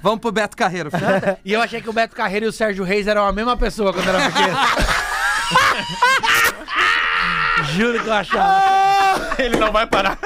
Vamos 0.02 0.20
pro 0.20 0.32
Beto 0.32 0.56
Carreiro. 0.56 0.90
filho. 0.92 1.06
E 1.44 1.54
eu 1.54 1.62
achei 1.62 1.82
que 1.82 1.90
o 1.90 1.94
Beto 1.94 2.16
Carreiro 2.16 2.46
e 2.46 2.50
o 2.50 2.54
Sérgio 2.54 2.84
Reis 2.84 3.08
eram 3.08 3.26
a 3.26 3.32
mesma 3.32 3.58
pessoa 3.58 3.94
quando 3.94 4.08
era 4.08 4.32
pequeno. 4.32 4.58
Juro 7.74 8.02
que 8.02 8.08
eu 8.08 8.14
achava. 8.14 9.36
Ele 9.38 9.58
não 9.58 9.72
vai 9.72 9.86
parar. 9.86 10.18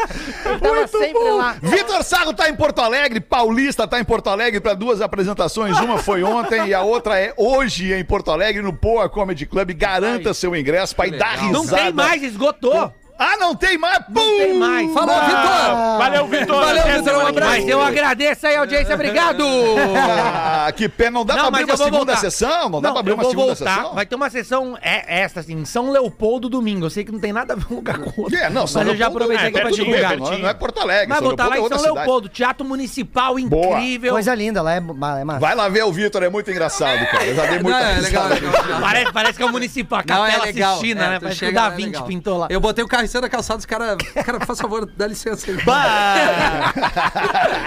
Eu 0.46 0.60
tava 0.60 0.88
sempre 0.88 1.32
lá. 1.32 1.56
Vitor 1.62 2.04
Sarro 2.04 2.34
tá 2.34 2.50
em 2.50 2.56
Porto 2.56 2.80
Alegre, 2.80 3.20
Paulista 3.20 3.88
tá 3.88 4.00
em 4.00 4.04
Porto 4.04 4.30
Alegre 4.30 4.60
para 4.60 4.74
duas 4.74 5.02
apresentações. 5.02 5.78
Uma 5.80 5.98
foi 5.98 6.24
ontem 6.24 6.68
e 6.68 6.74
a 6.74 6.82
outra 6.82 7.20
é 7.20 7.34
hoje 7.38 7.94
em 7.94 8.04
Porto 8.04 8.32
Alegre 8.32 8.62
no 8.62 8.74
Poa 8.74 9.10
Comedy 9.10 9.46
Club. 9.46 9.72
Garanta 9.74 10.34
seu 10.34 10.56
ingresso 10.56 10.96
para 10.96 11.08
ir 11.08 11.18
dar 11.18 11.38
risada. 11.38 11.52
Não 11.52 11.66
tem 11.66 11.94
mais, 11.94 12.24
esgotou. 12.24 12.94
Ah, 13.18 13.38
não 13.38 13.56
tem 13.56 13.78
mais? 13.78 14.00
Não 14.10 14.24
tem 14.38 14.54
mais. 14.58 14.92
Falou, 14.94 15.16
Vitor! 15.16 15.98
Valeu, 15.98 16.28
Vitor. 16.28 16.56
Valeu, 16.66 16.84
Vitor, 16.84 17.22
um 17.22 17.26
vem. 17.26 17.34
Mas 17.44 17.68
eu 17.68 17.82
agradeço 17.82 18.48
aí 18.48 18.56
a 18.56 18.60
audiência, 18.62 18.96
obrigado. 18.96 19.46
Ah, 19.96 20.72
que 20.76 20.90
pena. 20.90 21.12
Não 21.12 21.26
dá 21.26 21.36
Não, 21.36 21.40
pra 21.42 21.60
abrir 21.60 21.64
uma 21.66 21.78
segunda 21.78 21.98
voltar. 21.98 22.18
sessão? 22.18 22.70
Não 22.70 22.82
dá 22.82 22.92
pra 22.92 23.00
abrir 23.02 23.14
uma 23.14 23.24
segunda 23.26 23.54
voltar. 23.54 23.76
sessão? 23.76 23.94
Vai 23.94 24.06
ter 24.06 24.16
uma 24.16 24.30
sessão 24.30 24.78
é, 24.82 25.22
esta, 25.22 25.42
assim, 25.42 25.54
em 25.54 25.66
São 25.66 25.92
Leopoldo 25.92 26.50
domingo. 26.50 26.86
Eu 26.86 26.90
sei 26.90 27.04
que 27.04 27.12
não 27.12 27.20
tem 27.20 27.32
nada 27.32 27.54
a 27.54 27.56
ver 27.56 27.66
um 27.72 27.76
lugar 27.76 28.00
com 28.00 28.10
o 28.10 28.24
outro. 28.24 28.38
É, 28.38 28.50
não, 28.50 28.66
São 28.66 28.82
mas 28.82 28.92
eu 28.92 28.98
já 28.98 29.08
Leopoldo 29.08 29.24
aproveitei 29.34 29.46
é 29.46 29.50
aqui 29.50 29.54
pra 29.54 29.64
perto 29.64 29.78
do 29.78 29.86
divulgar. 29.86 30.18
Não 30.18 30.34
é- 30.34 30.38
não 30.40 30.50
é 30.50 30.54
Porto 30.54 30.80
Alegre. 30.80 31.08
Mas 31.10 31.18
São 31.20 31.24
vou 31.26 31.32
estar 31.34 31.44
lá 31.48 31.50
em 31.50 31.60
Leopoldo 31.60 31.76
é 31.76 31.80
São. 31.80 31.94
Leopoldo, 31.96 32.30
Teatro 32.30 32.66
Municipal 32.66 33.36
Boa. 33.48 33.78
incrível. 33.80 34.14
Coisa 34.14 34.34
linda, 34.36 34.62
lá 34.62 34.74
é, 34.74 34.78
é 34.78 35.24
massa. 35.24 35.40
Vai 35.40 35.56
lá 35.56 35.70
ver 35.70 35.84
o 35.84 35.92
Vitor, 35.92 36.24
é 36.24 36.30
muito 36.30 36.50
engraçado, 36.50 37.06
cara. 37.12 37.26
Eu 37.26 37.36
já 37.36 37.46
dei 37.46 37.60
muita 37.60 37.80
Não, 37.80 37.88
é 37.88 38.00
legal. 38.00 38.24
Parece, 38.82 39.14
parece 39.14 39.38
que 39.38 39.44
é 39.44 39.46
o 39.46 39.52
Municipal, 39.52 40.00
a 40.00 40.04
Não, 40.14 40.26
é 40.26 40.30
Capela 40.32 40.46
legal. 40.46 40.74
Sistina, 40.74 41.04
É, 41.06 41.10
né? 41.10 41.20
Parece 41.20 41.40
que 41.40 41.46
o 41.46 41.48
chega, 41.50 41.62
Da 41.62 41.68
é 41.68 41.76
Vinci 41.76 42.04
pintou 42.04 42.38
lá. 42.40 42.48
Eu 42.50 42.60
botei 42.60 42.84
o 42.84 42.88
cima 43.08 43.22
da 43.22 43.30
calçada, 43.30 43.60
os 43.60 43.66
caras. 43.66 43.98
Cara, 44.26 44.40
por 44.40 44.56
favor, 44.56 44.86
dá 44.86 45.08
licença 45.08 45.50
aí. 45.52 45.58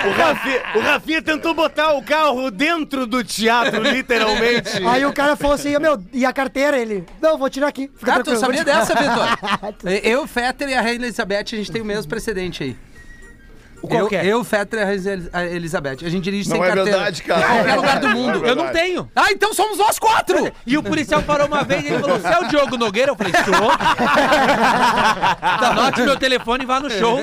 O 0.07 0.11
Rafinha, 0.13 0.63
o 0.75 0.81
Rafinha 0.81 1.23
tentou 1.23 1.55
botar 1.55 1.93
o 1.95 2.03
carro 2.03 2.51
dentro 2.51 3.07
do 3.07 3.23
teatro, 3.25 3.83
literalmente. 3.83 4.71
Aí 4.87 5.05
o 5.05 5.13
cara 5.13 5.37
falou 5.37 5.55
assim, 5.55 5.77
meu, 5.79 6.03
e 6.13 6.25
a 6.25 6.33
carteira? 6.33 6.79
Ele, 6.79 7.05
não, 7.21 7.37
vou 7.39 7.51
tirar 7.51 7.69
aqui. 7.69 7.91
Fica 7.97 8.15
Ah, 8.15 8.23
tu 8.23 8.37
sabia 8.37 8.63
vou 8.63 8.65
tirar." 8.65 8.81
dessa, 8.81 8.95
Vitor? 8.95 9.27
Eu, 10.03 10.23
o 10.23 10.27
Fetter 10.27 10.69
e 10.69 10.75
a 10.75 10.81
Rainha 10.81 10.97
Elizabeth, 10.97 11.39
a 11.53 11.57
gente 11.57 11.71
tem 11.73 11.83
o 11.83 11.85
mesmo 11.85 12.09
precedente 12.09 12.63
aí. 12.63 12.77
Qual 13.87 14.01
eu, 14.01 14.09
que 14.09 14.17
é? 14.17 14.27
eu, 14.27 14.43
Fetter 14.45 14.87
e 14.89 15.55
Elizabeth. 15.57 15.99
A 16.05 16.09
gente 16.09 16.25
dirige 16.25 16.49
Não 16.49 16.57
sem 16.57 16.65
é 16.65 16.67
carteira. 16.67 16.91
verdade, 16.91 17.23
cara. 17.23 17.41
Em 17.41 17.55
qualquer 17.55 17.75
lugar 17.77 18.01
do 18.01 18.09
mundo. 18.09 18.47
É 18.47 18.51
Eu 18.51 18.57
não 18.57 18.69
tenho. 18.73 19.09
Ah, 19.15 19.31
então 19.31 19.55
somos 19.55 19.79
nós 19.79 19.99
quatro! 19.99 20.53
E 20.67 20.77
o 20.77 20.83
policial 20.83 21.23
parou 21.23 21.47
uma 21.47 21.63
vez 21.63 21.85
e 21.85 21.89
ele 21.89 21.99
falou: 22.01 22.19
Você 22.19 22.29
é 22.29 22.39
o 22.39 22.49
Diogo 22.49 22.77
Nogueira? 22.77 23.13
Eu 23.13 23.17
falei: 23.17 23.33
Sou. 23.33 23.71
Anote 25.67 26.03
meu 26.03 26.17
telefone 26.17 26.65
e 26.65 26.67
vá 26.67 26.81
no 26.81 26.91
show. 26.91 27.19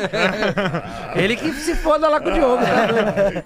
Ele 1.16 1.36
que 1.36 1.52
se 1.54 1.76
foda 1.76 2.08
lá 2.08 2.20
com 2.20 2.30
o 2.30 2.34
Diogo. 2.34 2.64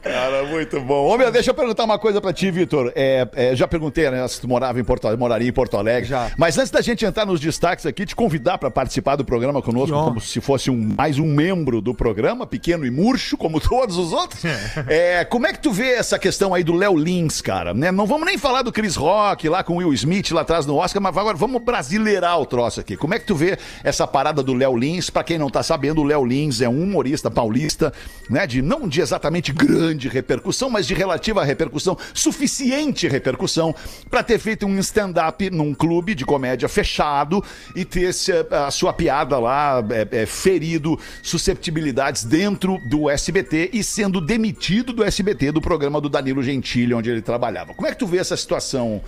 Cara, 0.01 0.43
muito 0.43 0.79
bom. 0.81 1.07
Ô, 1.07 1.17
meu, 1.17 1.31
deixa 1.31 1.51
eu 1.51 1.55
perguntar 1.55 1.83
uma 1.83 1.97
coisa 1.97 2.21
pra 2.21 2.31
ti, 2.31 2.51
Vitor. 2.51 2.91
É, 2.95 3.27
é, 3.33 3.55
já 3.55 3.67
perguntei, 3.67 4.09
né, 4.09 4.27
se 4.27 4.41
tu 4.41 4.47
morava 4.47 4.79
em 4.79 4.83
Porto, 4.83 5.07
moraria 5.17 5.47
em 5.47 5.53
Porto 5.53 5.77
Alegre. 5.77 6.09
Já. 6.09 6.31
Mas 6.37 6.57
antes 6.57 6.71
da 6.71 6.81
gente 6.81 7.05
entrar 7.05 7.25
nos 7.25 7.39
destaques 7.39 7.85
aqui, 7.85 8.05
te 8.05 8.15
convidar 8.15 8.57
pra 8.57 8.69
participar 8.69 9.15
do 9.15 9.25
programa 9.25 9.61
conosco, 9.61 9.95
como 9.95 10.21
se 10.21 10.39
fosse 10.39 10.69
um, 10.69 10.93
mais 10.97 11.19
um 11.19 11.25
membro 11.25 11.81
do 11.81 11.93
programa, 11.93 12.45
pequeno 12.45 12.85
e 12.85 12.91
músico. 12.91 13.06
Murcho, 13.07 13.37
como 13.37 13.59
todos 13.61 13.97
os 13.97 14.11
outros. 14.11 14.43
É, 14.87 15.23
como 15.25 15.47
é 15.47 15.53
que 15.53 15.59
tu 15.59 15.71
vê 15.71 15.91
essa 15.91 16.19
questão 16.19 16.53
aí 16.53 16.63
do 16.63 16.73
Léo 16.73 16.95
Lins, 16.95 17.41
cara? 17.41 17.73
Né? 17.73 17.91
Não 17.91 18.05
vamos 18.05 18.25
nem 18.25 18.37
falar 18.37 18.61
do 18.61 18.71
Chris 18.71 18.95
Rock 18.95 19.47
lá 19.47 19.63
com 19.63 19.73
o 19.73 19.77
Will 19.77 19.93
Smith 19.93 20.31
lá 20.31 20.41
atrás 20.41 20.65
no 20.65 20.75
Oscar, 20.75 21.01
mas 21.01 21.15
agora 21.15 21.37
vamos 21.37 21.61
brasileirar 21.61 22.39
o 22.39 22.45
troço 22.45 22.79
aqui. 22.79 22.97
Como 22.97 23.13
é 23.13 23.19
que 23.19 23.25
tu 23.25 23.35
vê 23.35 23.57
essa 23.83 24.05
parada 24.05 24.43
do 24.43 24.53
Léo 24.53 24.75
Lins? 24.75 25.09
Pra 25.09 25.23
quem 25.23 25.37
não 25.37 25.49
tá 25.49 25.63
sabendo, 25.63 26.01
o 26.01 26.03
Léo 26.03 26.25
Lins 26.25 26.61
é 26.61 26.67
um 26.67 26.83
humorista 26.83 27.31
paulista, 27.31 27.93
né? 28.29 28.45
De 28.45 28.61
não 28.61 28.87
de 28.87 29.01
exatamente 29.01 29.53
grande 29.53 30.07
repercussão, 30.07 30.69
mas 30.69 30.85
de 30.85 30.93
relativa 30.93 31.43
repercussão, 31.43 31.97
suficiente 32.13 33.07
repercussão, 33.07 33.73
pra 34.09 34.23
ter 34.23 34.39
feito 34.39 34.65
um 34.65 34.77
stand-up 34.79 35.49
num 35.49 35.73
clube 35.73 36.13
de 36.13 36.25
comédia 36.25 36.67
fechado 36.67 37.43
e 37.75 37.85
ter 37.85 38.11
a 38.51 38.71
sua 38.71 38.93
piada 38.93 39.39
lá 39.39 39.83
é, 39.89 40.23
é, 40.23 40.25
ferido 40.25 40.99
susceptibilidades 41.21 42.23
dentro 42.23 42.79
do 42.89 43.09
SBT 43.09 43.71
e 43.73 43.83
sendo 43.83 44.21
demitido 44.21 44.93
do 44.93 45.03
SBT 45.03 45.51
do 45.51 45.61
programa 45.61 45.99
do 45.99 46.09
Danilo 46.09 46.41
Gentili, 46.41 46.93
onde 46.93 47.09
ele 47.09 47.21
trabalhava. 47.21 47.73
Como 47.73 47.87
é 47.87 47.91
que 47.91 47.97
tu 47.97 48.07
vê 48.07 48.17
essa 48.17 48.37
situação? 48.37 49.01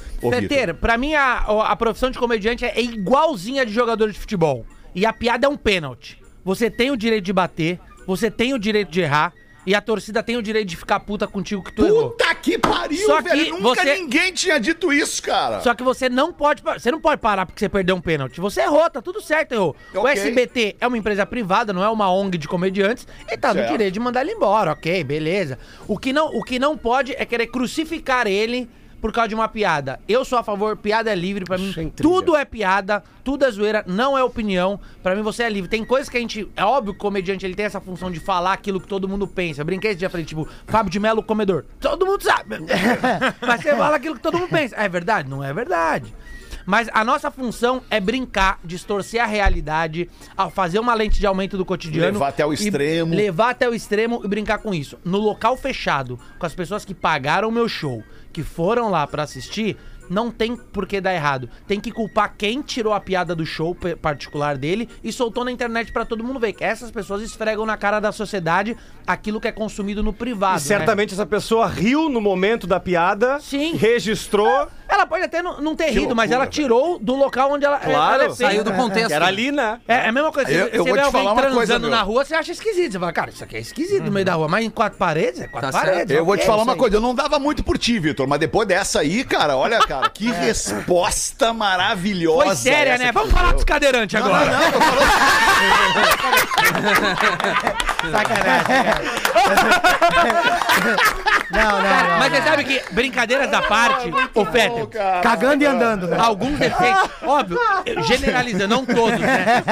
Peter, 0.48 0.75
pra 0.75 0.98
mim 0.98 1.13
a, 1.15 1.38
a 1.38 1.75
profissão 1.75 2.12
de 2.12 2.19
comediante 2.19 2.65
é 2.65 2.81
igualzinha 2.81 3.65
de 3.65 3.74
jogador 3.74 4.12
de 4.12 4.19
futebol. 4.19 4.65
E 4.93 5.05
a 5.05 5.13
piada 5.13 5.48
é 5.48 5.50
um 5.50 5.57
pênalti. 5.57 6.19
Você 6.43 6.69
tem 6.69 6.91
o 6.91 6.98
direito 6.98 7.25
de 7.25 7.33
bater, 7.33 7.79
você 8.05 8.29
tem 8.31 8.53
o 8.53 8.59
direito 8.59 8.91
de 8.91 9.01
errar, 9.01 9.33
e 9.65 9.75
a 9.75 9.81
torcida 9.81 10.23
tem 10.23 10.37
o 10.37 10.41
direito 10.41 10.67
de 10.69 10.77
ficar 10.77 10.99
puta 11.01 11.27
contigo 11.27 11.61
que 11.63 11.71
tu 11.73 11.85
errou. 11.85 12.11
Puta 12.11 12.33
que 12.35 12.57
pariu, 12.57 13.05
Só 13.05 13.21
que 13.21 13.29
velho! 13.29 13.59
Nunca 13.59 13.81
você- 13.83 13.95
ninguém 13.95 14.31
tinha 14.33 14.59
dito 14.59 14.91
isso, 14.93 15.21
cara. 15.21 15.59
Só 15.61 15.73
que 15.75 15.83
você 15.83 16.09
não 16.09 16.31
pode. 16.33 16.61
Você 16.63 16.91
não 16.91 16.99
pode 17.01 17.21
parar 17.21 17.45
porque 17.45 17.59
você 17.59 17.69
perdeu 17.69 17.95
um 17.95 18.01
pênalti. 18.01 18.39
Você 18.39 18.61
errou, 18.61 18.89
tá 18.89 19.01
tudo 19.01 19.21
certo, 19.21 19.51
errou. 19.53 19.75
O 19.93 19.99
Ok. 19.99 20.11
SBT 20.13 20.75
é 20.79 20.87
uma 20.87 20.97
empresa 20.97 21.25
privada, 21.25 21.73
não 21.73 21.83
é 21.83 21.89
uma 21.89 22.11
ONG 22.11 22.37
de 22.37 22.47
comediantes, 22.47 23.07
e 23.31 23.37
tá 23.37 23.51
Certo. 23.53 23.65
no 23.65 23.71
direito 23.71 23.93
de 23.93 23.99
mandar 23.99 24.21
ele 24.21 24.31
embora, 24.31 24.71
ok, 24.71 25.03
beleza. 25.03 25.59
O 25.87 25.97
que, 25.97 26.13
não, 26.13 26.27
o 26.27 26.43
que 26.43 26.57
não 26.59 26.77
pode 26.77 27.13
é 27.17 27.25
querer 27.25 27.47
crucificar 27.47 28.27
ele 28.27 28.69
por 28.99 29.11
causa 29.11 29.29
de 29.29 29.35
uma 29.35 29.47
piada. 29.47 29.99
Eu 30.07 30.23
sou 30.25 30.37
a 30.37 30.43
favor, 30.43 30.75
piada 30.77 31.11
é 31.11 31.15
livre, 31.15 31.45
pra 31.45 31.57
mim. 31.57 31.73
Tudo 31.95 32.35
é 32.35 32.45
piada, 32.45 33.03
tudo 33.23 33.45
é 33.45 33.51
zoeira, 33.51 33.83
não 33.87 34.17
é 34.17 34.23
opinião. 34.23 34.79
Pra 35.01 35.15
mim 35.15 35.21
você 35.21 35.43
é 35.43 35.49
livre. 35.49 35.69
Tem 35.69 35.83
coisas 35.83 36.09
que 36.09 36.17
a 36.17 36.19
gente. 36.19 36.49
É 36.55 36.63
óbvio 36.63 36.93
que 36.93 36.99
o 36.99 37.01
comediante 37.01 37.45
ele 37.45 37.55
tem 37.55 37.65
essa 37.65 37.79
função 37.79 38.11
de 38.11 38.19
falar 38.19 38.53
aquilo 38.53 38.79
que 38.79 38.87
todo 38.87 39.07
mundo 39.07 39.27
pensa. 39.27 39.61
Eu 39.61 39.65
brinquei 39.65 39.91
esse 39.91 39.99
dia, 39.99 40.09
falei, 40.09 40.25
tipo, 40.25 40.47
Fábio 40.67 40.91
de 40.91 40.99
Melo, 40.99 41.23
comedor. 41.23 41.65
Todo 41.79 42.05
mundo 42.05 42.23
sabe. 42.23 42.57
Mas 43.45 43.61
você 43.61 43.75
fala 43.75 43.95
aquilo 43.95 44.15
que 44.15 44.21
todo 44.21 44.37
mundo 44.37 44.49
pensa. 44.49 44.75
É 44.75 44.89
verdade? 44.89 45.29
Não 45.29 45.43
é 45.43 45.53
verdade. 45.53 46.13
Mas 46.69 46.87
a 46.93 47.03
nossa 47.03 47.31
função 47.31 47.81
é 47.89 47.99
brincar, 47.99 48.59
distorcer 48.63 49.19
a 49.23 49.25
realidade, 49.25 50.07
fazer 50.53 50.77
uma 50.77 50.93
lente 50.93 51.19
de 51.19 51.25
aumento 51.25 51.57
do 51.57 51.65
cotidiano. 51.65 52.13
Levar 52.13 52.27
até 52.27 52.45
o 52.45 52.53
extremo. 52.53 53.15
Levar 53.15 53.49
até 53.49 53.67
o 53.67 53.73
extremo 53.73 54.21
e 54.23 54.27
brincar 54.27 54.59
com 54.59 54.71
isso. 54.71 54.99
No 55.03 55.17
local 55.17 55.57
fechado, 55.57 56.19
com 56.37 56.45
as 56.45 56.53
pessoas 56.53 56.85
que 56.85 56.93
pagaram 56.93 57.49
o 57.49 57.51
meu 57.51 57.67
show, 57.67 58.03
que 58.31 58.43
foram 58.43 58.89
lá 58.89 59.05
pra 59.07 59.24
assistir, 59.24 59.77
não 60.09 60.31
tem 60.31 60.55
por 60.55 60.88
que 60.88 61.00
dar 61.00 61.13
errado. 61.13 61.50
Tem 61.67 61.79
que 61.79 61.91
culpar 61.91 62.33
quem 62.36 62.62
tirou 62.62 62.93
a 62.93 63.00
piada 63.00 63.36
do 63.36 63.45
show 63.45 63.77
particular 64.01 64.57
dele 64.57 64.89
e 65.03 65.13
soltou 65.13 65.45
na 65.45 65.51
internet 65.51 65.91
pra 65.93 66.03
todo 66.03 66.24
mundo 66.24 66.39
ver. 66.39 66.53
Que 66.53 66.63
essas 66.63 66.89
pessoas 66.89 67.21
esfregam 67.21 67.65
na 67.65 67.77
cara 67.77 68.00
da 68.00 68.12
sociedade 68.12 68.75
aquilo 69.05 69.39
que 69.39 69.48
é 69.48 69.51
consumido 69.51 70.01
no 70.01 70.12
privado. 70.12 70.59
E 70.59 70.63
né? 70.63 70.67
certamente 70.67 71.13
essa 71.13 71.25
pessoa 71.25 71.67
riu 71.67 72.09
no 72.09 72.19
momento 72.19 72.65
da 72.65 72.79
piada, 72.79 73.39
Sim. 73.39 73.75
registrou, 73.75 74.67
Ela 74.89 75.05
pode 75.05 75.24
até 75.24 75.41
não, 75.43 75.62
não 75.62 75.75
ter 75.75 75.89
rido, 75.91 76.15
mas 76.15 76.29
loucura, 76.29 76.36
ela 76.36 76.48
tirou 76.48 76.98
do 77.00 77.15
local 77.15 77.51
onde 77.53 77.65
ela, 77.65 77.77
Claro, 77.77 78.24
ela 78.24 78.31
é. 78.31 78.36
Saiu 78.36 78.63
do 78.63 78.74
contexto. 78.74 79.08
que 79.08 79.13
era 79.13 79.27
ali, 79.27 79.51
né? 79.51 79.79
É, 79.88 80.05
é 80.05 80.10
a 80.10 80.12
mesma 80.12 80.31
coisa. 80.31 80.51
Eu- 80.51 80.65
Você 80.65 80.69
eu 80.69 80.72
você 80.72 80.77
vou 80.77 80.86
vê 80.86 80.93
te 80.93 81.00
alguém 81.05 81.12
falar 81.22 81.34
uma 81.34 81.41
coisa, 81.43 81.55
transando 81.58 81.88
meu. 81.88 81.96
na 81.96 82.01
rua, 82.01 82.25
você 82.25 82.34
acha 82.36 82.51
esquisito. 82.51 82.93
Você 82.93 83.00
fala, 83.00 83.13
cara, 83.13 83.29
isso 83.29 83.43
aqui 83.43 83.55
é 83.55 83.60
esquisito 83.60 84.03
no 84.03 84.12
meio 84.12 84.25
da 84.25 84.34
rua. 84.34 84.48
Mas 84.48 84.65
em 84.65 84.69
quatro 84.69 84.98
paredes, 84.98 85.41
é 85.41 85.48
quatro 85.48 85.72
Tá 85.72 85.77
paredes. 85.77 85.98
certo. 86.00 86.12
Eu 86.12 86.25
vou 86.25 86.36
te 86.36 86.46
falar 86.46 86.63
uma 86.63 86.74
aí. 86.74 86.79
coisa, 86.79 86.98
eu 86.98 87.01
não 87.01 87.13
dava 87.13 87.38
muito 87.38 87.63
por 87.63 87.77
ti, 87.77 88.00
Vitor, 88.00 88.27
mas 88.27 88.39
depois 88.39 88.67
dessa 88.67 89.01
aí, 89.01 89.24
cara, 89.24 89.55
olha, 89.55 89.77
cara, 89.79 90.10
que 90.10 90.29
resposta 90.34 91.53
maravilhosa. 91.53 92.46
Foi 92.48 92.55
séria, 92.55 92.98
né? 92.98 93.08
que 93.08 93.12
Vamos 93.13 93.31
falar 93.31 93.53
dos 93.53 93.63
cadeirantes 93.63 94.19
agora. 94.19 94.46
não, 94.46 94.60
não, 94.60 94.72
tô 94.72 94.81
falando... 94.81 95.00
Não, 101.51 101.72
não, 101.72 101.81
não. 101.81 102.19
Mas 102.19 102.31
você 102.31 102.41
sabe 102.43 102.63
que, 102.63 102.81
brincadeiras 102.93 103.50
da 103.50 103.62
parte, 103.62 104.12
ô 104.34 104.46
Cara. 104.88 105.21
Cagando 105.21 105.63
e 105.63 105.67
andando, 105.67 106.07
né? 106.07 106.17
alguns 106.19 106.57
deficientes, 106.59 107.09
óbvio, 107.24 107.57
generalizando, 108.07 108.67
não 108.75 108.86
todos, 108.86 109.19
né? 109.19 109.63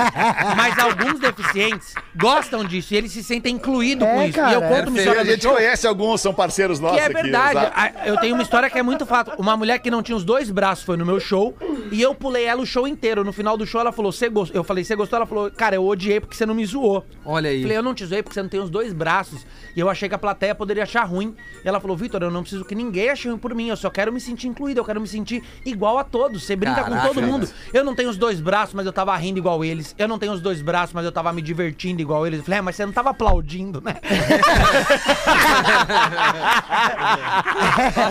Mas 0.55 0.77
alguns 0.79 1.19
deficientes 1.19 1.93
gostam 2.15 2.63
disso 2.63 2.93
e 2.93 2.97
eles 2.97 3.11
se 3.11 3.23
sentem 3.23 3.55
incluídos 3.55 4.07
É, 4.07 4.13
com 4.15 4.21
isso. 4.23 4.33
cara, 4.33 4.51
e 4.51 4.53
eu 4.55 4.63
é. 4.63 4.67
conto 4.69 4.89
uma 4.89 4.97
E 4.97 4.99
história 5.01 5.21
a 5.21 5.25
gente 5.25 5.41
show 5.43 5.53
conhece 5.55 5.87
alguns, 5.87 6.21
são 6.21 6.33
parceiros 6.33 6.79
nossos 6.79 6.97
que 6.97 7.03
é 7.03 7.05
aqui, 7.05 7.13
verdade. 7.13 7.57
exato. 7.59 7.73
A- 7.75 8.07
Eu 8.07 8.17
tenho 8.17 8.33
uma 8.33 8.43
história 8.43 8.69
que 8.69 8.77
é 8.77 8.83
muito 8.83 9.05
fato. 9.05 9.31
Uma 9.37 9.55
mulher 9.57 9.79
que 9.79 9.89
não 9.91 10.01
tinha 10.01 10.15
os 10.15 10.23
dois 10.23 10.49
braços 10.51 10.83
foi 10.83 10.97
no 10.97 11.05
meu 11.05 11.19
show 11.19 11.55
e 11.91 12.01
eu 12.01 12.13
pulei 12.15 12.45
ela 12.45 12.61
o 12.61 12.65
show 12.65 12.87
inteiro. 12.87 13.23
No 13.23 13.33
final 13.33 13.57
do 13.57 13.65
show 13.65 13.81
ela 13.81 13.91
falou, 13.91 14.11
você 14.11 14.29
gostou? 14.29 14.55
Eu 14.55 14.63
falei, 14.63 14.83
você 14.83 14.95
gostou? 14.95 15.17
Ela 15.17 15.25
falou, 15.25 15.51
cara, 15.51 15.75
eu 15.75 15.85
odiei 15.85 16.19
porque 16.19 16.35
você 16.35 16.45
não 16.45 16.53
me 16.55 16.65
zoou. 16.65 17.05
Olha 17.25 17.49
aí. 17.49 17.61
Falei, 17.61 17.77
eu 17.77 17.83
não 17.83 17.93
te 17.93 18.05
zoei 18.05 18.21
porque 18.23 18.33
você 18.33 18.41
não 18.41 18.49
tem 18.49 18.59
os 18.59 18.69
dois 18.69 18.93
braços. 18.93 19.45
E 19.75 19.79
eu 19.79 19.89
achei 19.89 20.09
que 20.09 20.15
a 20.15 20.17
plateia 20.17 20.55
poderia 20.55 20.83
achar 20.83 21.03
ruim. 21.03 21.35
E 21.63 21.67
ela 21.67 21.79
falou, 21.79 21.95
Vitor, 21.95 22.21
eu 22.23 22.31
não 22.31 22.41
preciso 22.41 22.65
que 22.65 22.73
ninguém 22.75 23.09
ache 23.09 23.27
ruim 23.29 23.37
por 23.37 23.53
mim. 23.53 23.69
Eu 23.69 23.77
só 23.77 23.89
quero 23.89 24.11
me 24.11 24.19
sentir 24.19 24.47
incluído, 24.47 24.79
eu 24.79 24.85
quero 24.85 24.96
me 25.01 25.07
sentir 25.07 25.43
igual 25.65 25.97
a 25.97 26.03
todos. 26.03 26.43
Você 26.43 26.55
brinca 26.55 26.81
Caraca, 26.83 27.01
com 27.01 27.07
todo 27.07 27.21
mundo. 27.21 27.49
Eu 27.73 27.83
não 27.83 27.95
tenho 27.95 28.09
os 28.09 28.17
dois 28.17 28.39
braços, 28.39 28.73
mas 28.73 28.85
eu 28.85 28.93
tava 28.93 29.15
rindo 29.17 29.39
igual 29.39 29.63
eles. 29.63 29.95
Eu 29.97 30.07
não 30.07 30.17
tenho 30.19 30.31
os 30.33 30.41
dois 30.41 30.61
braços, 30.61 30.93
mas 30.93 31.05
eu 31.05 31.11
tava 31.11 31.31
me 31.33 31.41
divertindo 31.41 32.01
igual 32.01 32.25
eles. 32.25 32.39
Eu 32.39 32.45
falei, 32.45 32.59
é, 32.59 32.61
mas 32.61 32.75
você 32.75 32.85
não 32.85 32.93
tava 32.93 33.09
aplaudindo, 33.11 33.81
né? 33.81 33.95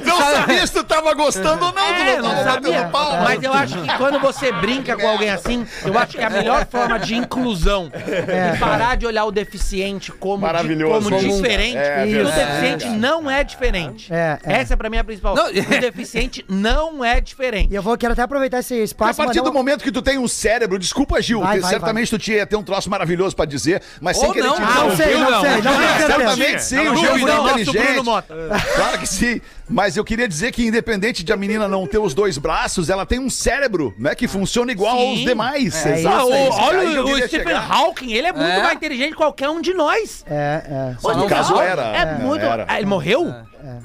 Não 0.05 0.19
sabia 0.21 0.67
se 0.67 0.73
tu 0.73 0.85
tava 0.85 1.15
gostando 1.15 1.65
ou 1.65 1.73
não, 1.73 1.87
tu 1.87 2.01
É, 2.01 2.21
não 2.21 2.45
sabia. 2.45 2.91
Mas 3.23 3.43
eu 3.43 3.53
acho 3.53 3.81
que 3.83 3.97
quando 3.97 4.19
você 4.21 4.53
brinca 4.53 4.97
com 4.97 5.07
alguém 5.09 5.31
assim, 5.31 5.67
eu 5.85 5.97
acho 5.99 6.17
que 6.17 6.23
a 6.23 6.31
melhor 6.31 6.67
forma 6.67 6.99
de 6.99 7.15
inclusão 7.15 7.91
e 7.95 8.59
parar 8.59 8.97
de 8.97 9.07
olhar 9.07 9.25
o 9.25 9.31
deficiente 9.33 10.13
como, 10.13 10.43
Maravilhoso. 10.43 10.95
como 11.11 11.17
Como 11.17 11.35
diferente, 11.35 11.77
É, 11.77 12.03
porque 12.03 12.19
o 12.19 12.25
deficiente 12.25 12.89
não 12.89 13.31
é 13.31 13.45
diferente. 13.45 14.13
É, 14.13 14.39
é. 14.45 14.53
Essa 14.61 14.77
pra 14.77 14.89
mim 14.91 14.97
é 14.97 15.01
a 15.01 15.05
principal. 15.05 15.35
Não, 15.35 15.49
O 15.49 15.53
deficiente 15.81 16.45
não 16.49 16.76
é 17.05 17.21
diferente. 17.21 17.73
E 17.73 17.75
eu 17.75 17.83
vou 17.83 17.97
quero 17.97 18.13
até 18.13 18.23
aproveitar 18.23 18.59
esse 18.61 18.75
A 18.75 18.85
espaço 18.85 19.17
partir 19.17 19.39
mandar 19.39 19.43
do 19.43 19.51
uma- 19.51 19.59
momento 19.61 19.83
que 19.83 19.91
tu 19.93 20.03
tem 20.03 20.19
um 20.19 20.29
cérebro, 20.29 20.79
desculpa, 20.79 21.21
Gil, 21.23 21.41
Vai, 21.41 21.61
vai, 21.61 21.71
certamente 21.71 22.11
tu 22.11 22.19
tinha 22.19 22.47
ter 22.47 22.57
um 22.57 22.63
troço 22.63 22.91
maravilhoso 22.91 23.35
pra 23.35 23.45
dizer, 23.45 23.83
mas 24.01 24.17
sem 24.19 24.27
Ou 24.29 24.33
querer 24.35 24.47
não. 24.47 24.57
te 24.57 24.63
Ah, 24.63 24.67
Não 24.67 24.97
sei, 24.97 25.15
não 25.17 25.41
sei, 25.41 25.63
não 25.63 26.59
sim, 26.59 26.77
Não, 26.77 26.93
o 26.93 26.97
Gil 26.97 27.07
é 27.07 27.13
dúvida, 27.13 27.33
muito 27.33 27.43
nosso 27.43 27.61
inteligente. 27.61 27.87
Bruno 27.95 28.05
Mota. 28.05 28.35
Claro 28.77 28.99
que 28.99 29.07
sim. 29.07 29.41
Mas 29.69 29.97
eu 29.97 30.05
queria 30.05 30.29
dizer 30.29 30.53
que, 30.53 30.65
independente 30.67 31.25
de 31.25 31.33
a 31.33 31.37
menina 31.37 31.67
não 31.67 31.87
ter 31.87 31.99
os 31.99 32.15
dois 32.15 32.39
braços, 32.39 32.89
ela 32.89 33.05
tem 33.05 33.19
um 33.19 33.29
cérebro, 33.29 33.95
né? 33.99 34.15
Que 34.15 34.29
funciona 34.29 34.71
igual 34.71 34.97
Sim. 34.97 35.11
aos 35.11 35.19
demais. 35.21 35.87
É 35.87 35.99
Exato. 35.99 36.17
Ah, 36.17 36.25
o- 36.25 36.33
é 36.35 36.49
isso, 36.49 36.61
olha 36.61 37.03
o, 37.03 37.05
o 37.13 37.17
Stephen 37.17 37.29
chegar. 37.47 37.71
Hawking, 37.73 38.13
ele 38.13 38.27
é 38.29 38.33
muito 38.33 38.47
É? 38.49 38.63
mais 38.63 38.77
inteligente 38.77 39.11
que 39.11 39.17
qualquer 39.17 39.49
um 39.51 39.61
de 39.61 39.75
nós. 39.75 40.25
É, 40.29 40.63
é. 40.95 40.97
O 41.03 41.13
no 41.15 41.27
caso 41.29 41.59
era, 41.61 41.83
É 41.83 42.15
muito. 42.19 42.45
era. 42.45 42.65
Ah, 42.69 42.77
ele 42.79 42.87
morreu? 42.87 43.35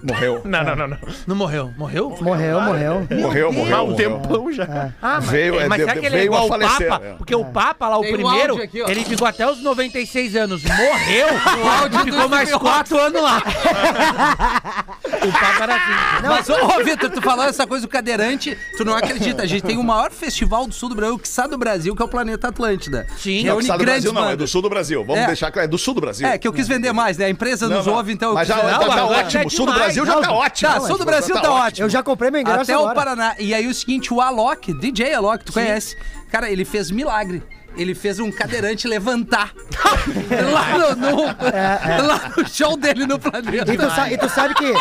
Morreu. 0.04 0.42
Não, 0.46 0.64
não, 0.64 0.76
não, 0.76 0.88
não. 0.90 0.98
Não 1.26 1.36
morreu? 1.36 1.72
Morreu? 1.76 2.16
Morreu, 2.22 2.62
morreu. 2.62 3.08
Morreu, 3.20 3.52
morreu. 3.52 3.76
Há 3.76 3.82
um 3.82 3.88
morreu. 3.92 3.96
tempão 4.20 4.52
já. 4.52 4.92
Ah, 5.02 5.16
mas, 5.20 5.26
Veio, 5.30 5.60
é, 5.60 5.68
mas 5.68 5.80
será 5.82 5.94
que 5.94 6.00
ele 6.00 6.08
é 6.08 6.10
veio 6.12 6.26
igual 6.26 6.44
a 6.44 6.46
o 6.46 6.50
falecer, 6.50 6.88
Papa? 6.88 7.06
é. 7.06 7.14
Porque 7.14 7.34
o 7.36 7.46
Papa 7.46 7.90
lá, 7.90 7.98
o 7.98 8.02
Tem 8.02 8.12
um 8.12 8.14
primeiro, 8.18 8.54
áudio 8.54 8.64
aqui, 8.66 8.80
ele 8.92 9.04
ficou 9.06 9.28
até 9.28 9.50
os 9.50 9.60
96 9.64 10.36
anos, 10.36 10.62
morreu 10.64 11.28
áudio 11.82 12.00
e 12.02 12.06
do 12.06 12.12
ficou 12.14 12.30
mais 12.30 12.50
Stephen 12.50 12.68
4 12.68 13.00
anos 13.00 13.22
lá. 13.24 13.42
o 15.28 15.32
Papa 15.32 15.64
era 15.64 15.71
assim. 15.76 16.28
Mas, 16.28 16.50
ô, 16.50 16.54
ô, 16.80 16.84
Vitor, 16.84 17.10
tu 17.10 17.22
falou 17.22 17.46
essa 17.46 17.66
coisa 17.68 17.86
do 17.86 17.90
cadeirante, 17.90 18.58
tu 18.78 18.86
não 18.86 18.96
acredita. 18.96 19.44
A 19.44 19.46
gente 19.46 19.64
tem 19.64 19.78
o 19.78 19.84
maior 19.84 20.12
festival 20.12 20.68
do 20.68 20.74
sul 20.74 20.90
do 20.90 20.96
Brasil, 20.96 21.18
que 21.20 21.28
está 21.28 21.48
do 21.48 21.58
Brasil, 21.58 21.96
que 21.96 22.02
é 22.02 22.06
o 22.06 22.08
Planeta 22.08 22.48
Atlântida. 22.50 23.08
Sim. 23.18 23.44
Não, 23.46 23.58
que 23.58 23.68
do 23.72 23.78
Brasil 23.78 24.14
não, 24.14 24.30
é 24.30 24.36
do 24.36 24.48
sul 24.48 24.62
do 24.62 24.70
Brasil. 24.70 25.04
Vamos 25.04 25.24
É. 25.24 25.28
deixar 25.28 25.52
claro, 25.52 25.66
é 25.66 25.68
do 25.70 25.78
sul 25.78 25.94
do 25.94 26.02
Brasil. 26.02 26.28
É, 26.28 26.38
que 26.38 26.48
eu 26.48 26.54
quis 26.54 26.68
vender 26.68 26.92
mais, 26.92 27.18
né? 27.18 27.26
A 27.26 27.30
empresa 27.30 27.68
Não, 27.68 27.78
nos 27.78 27.86
não. 27.86 27.94
ouve, 27.96 28.14
então 28.14 28.30
eu 28.30 28.36
Mas 28.36 28.48
já, 28.48 28.56
mais. 28.58 28.78
tá 28.78 29.06
ótimo. 29.06 29.44
é 29.44 29.46
O 29.46 29.50
sul 29.50 29.66
do. 29.66 29.74
Brasil 29.74 30.06
já 30.06 30.16
Não, 30.16 30.22
tá 30.22 30.32
ótimo. 30.32 30.72
Tá, 30.72 30.80
sul 30.82 30.98
do 30.98 31.06
Brasil 31.06 31.36
tá 31.42 31.52
ótimo. 31.52 31.86
Eu 31.86 31.90
já 31.90 32.04
comprei 32.04 32.30
meu 32.32 32.42
ingresso 32.42 32.62
Até 32.62 32.78
o. 32.78 32.94
Paraná. 32.94 33.36
E 33.40 33.54
aí 33.54 33.68
o 33.68 33.74
seguinte, 33.74 34.14
o 34.14 34.22
Alok, 34.22 34.74
DJ 34.74 35.14
Alok, 35.14 35.44
tu 35.46 35.54
conhece? 35.54 35.98
Cara, 36.32 36.50
ele 36.50 36.64
fez 36.66 36.90
milagre. 36.92 37.44
Ele 37.78 37.96
fez 37.96 38.20
um 38.20 38.30
cadeirante 38.32 38.88
levantar. 38.88 39.52
lá, 40.54 40.78
no, 40.78 40.96
no- 40.96 41.26
lá 42.08 42.32
no 42.38 42.48
show 42.48 42.76
dele 42.78 43.06
no 43.08 43.18
planeta. 43.18 43.74
E 43.74 43.78
tu, 43.78 43.90
sa- 43.90 44.12
e 44.12 44.18
tu 44.18 44.30
sabe 44.30 44.54
que, 44.56 44.74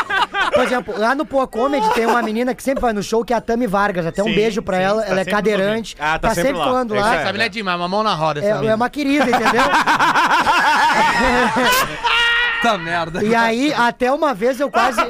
por 0.52 0.62
exemplo, 0.64 0.94
lá 0.98 1.14
no 1.14 1.24
Poa 1.24 1.46
Comedy 1.46 1.88
tem 1.94 2.04
uma 2.06 2.20
menina 2.22 2.54
que 2.54 2.62
sempre 2.62 2.80
vai 2.82 2.92
no 2.92 3.02
show, 3.02 3.24
que 3.24 3.32
é 3.32 3.36
a 3.36 3.40
Tami 3.40 3.66
Vargas. 3.66 4.04
Até 4.06 4.22
um 4.22 4.26
Sim, 4.26 4.34
beijo 4.34 4.60
pra 4.62 4.76
sim, 4.78 4.82
ela. 4.82 5.02
tá 5.02 5.08
ela 5.08 5.20
é 5.20 5.24
sempre 5.24 5.34
cadeirante. 5.36 5.96
Ah, 6.00 6.18
tá 6.18 6.34
sempre 6.34 6.52
lá. 6.54 6.64
falando 6.64 6.94
É 6.96 7.00
lá. 7.00 7.10
aí. 7.12 7.18
Essa 7.18 7.32
mulher 7.32 7.46
é 7.46 7.48
demais, 7.48 7.78
uma 7.78 7.88
mão 7.88 8.02
na 8.02 8.14
roda. 8.14 8.40
Essa 8.40 8.64
É, 8.64 8.68
é 8.68 8.74
uma 8.74 8.90
querida, 8.90 9.24
entendeu? 9.24 9.62
Puta 12.60 12.78
merda. 12.78 13.22
E 13.24 13.34
aí, 13.34 13.72
até 13.74 14.12
uma 14.12 14.34
vez 14.34 14.60
eu 14.60 14.70
quase. 14.70 15.00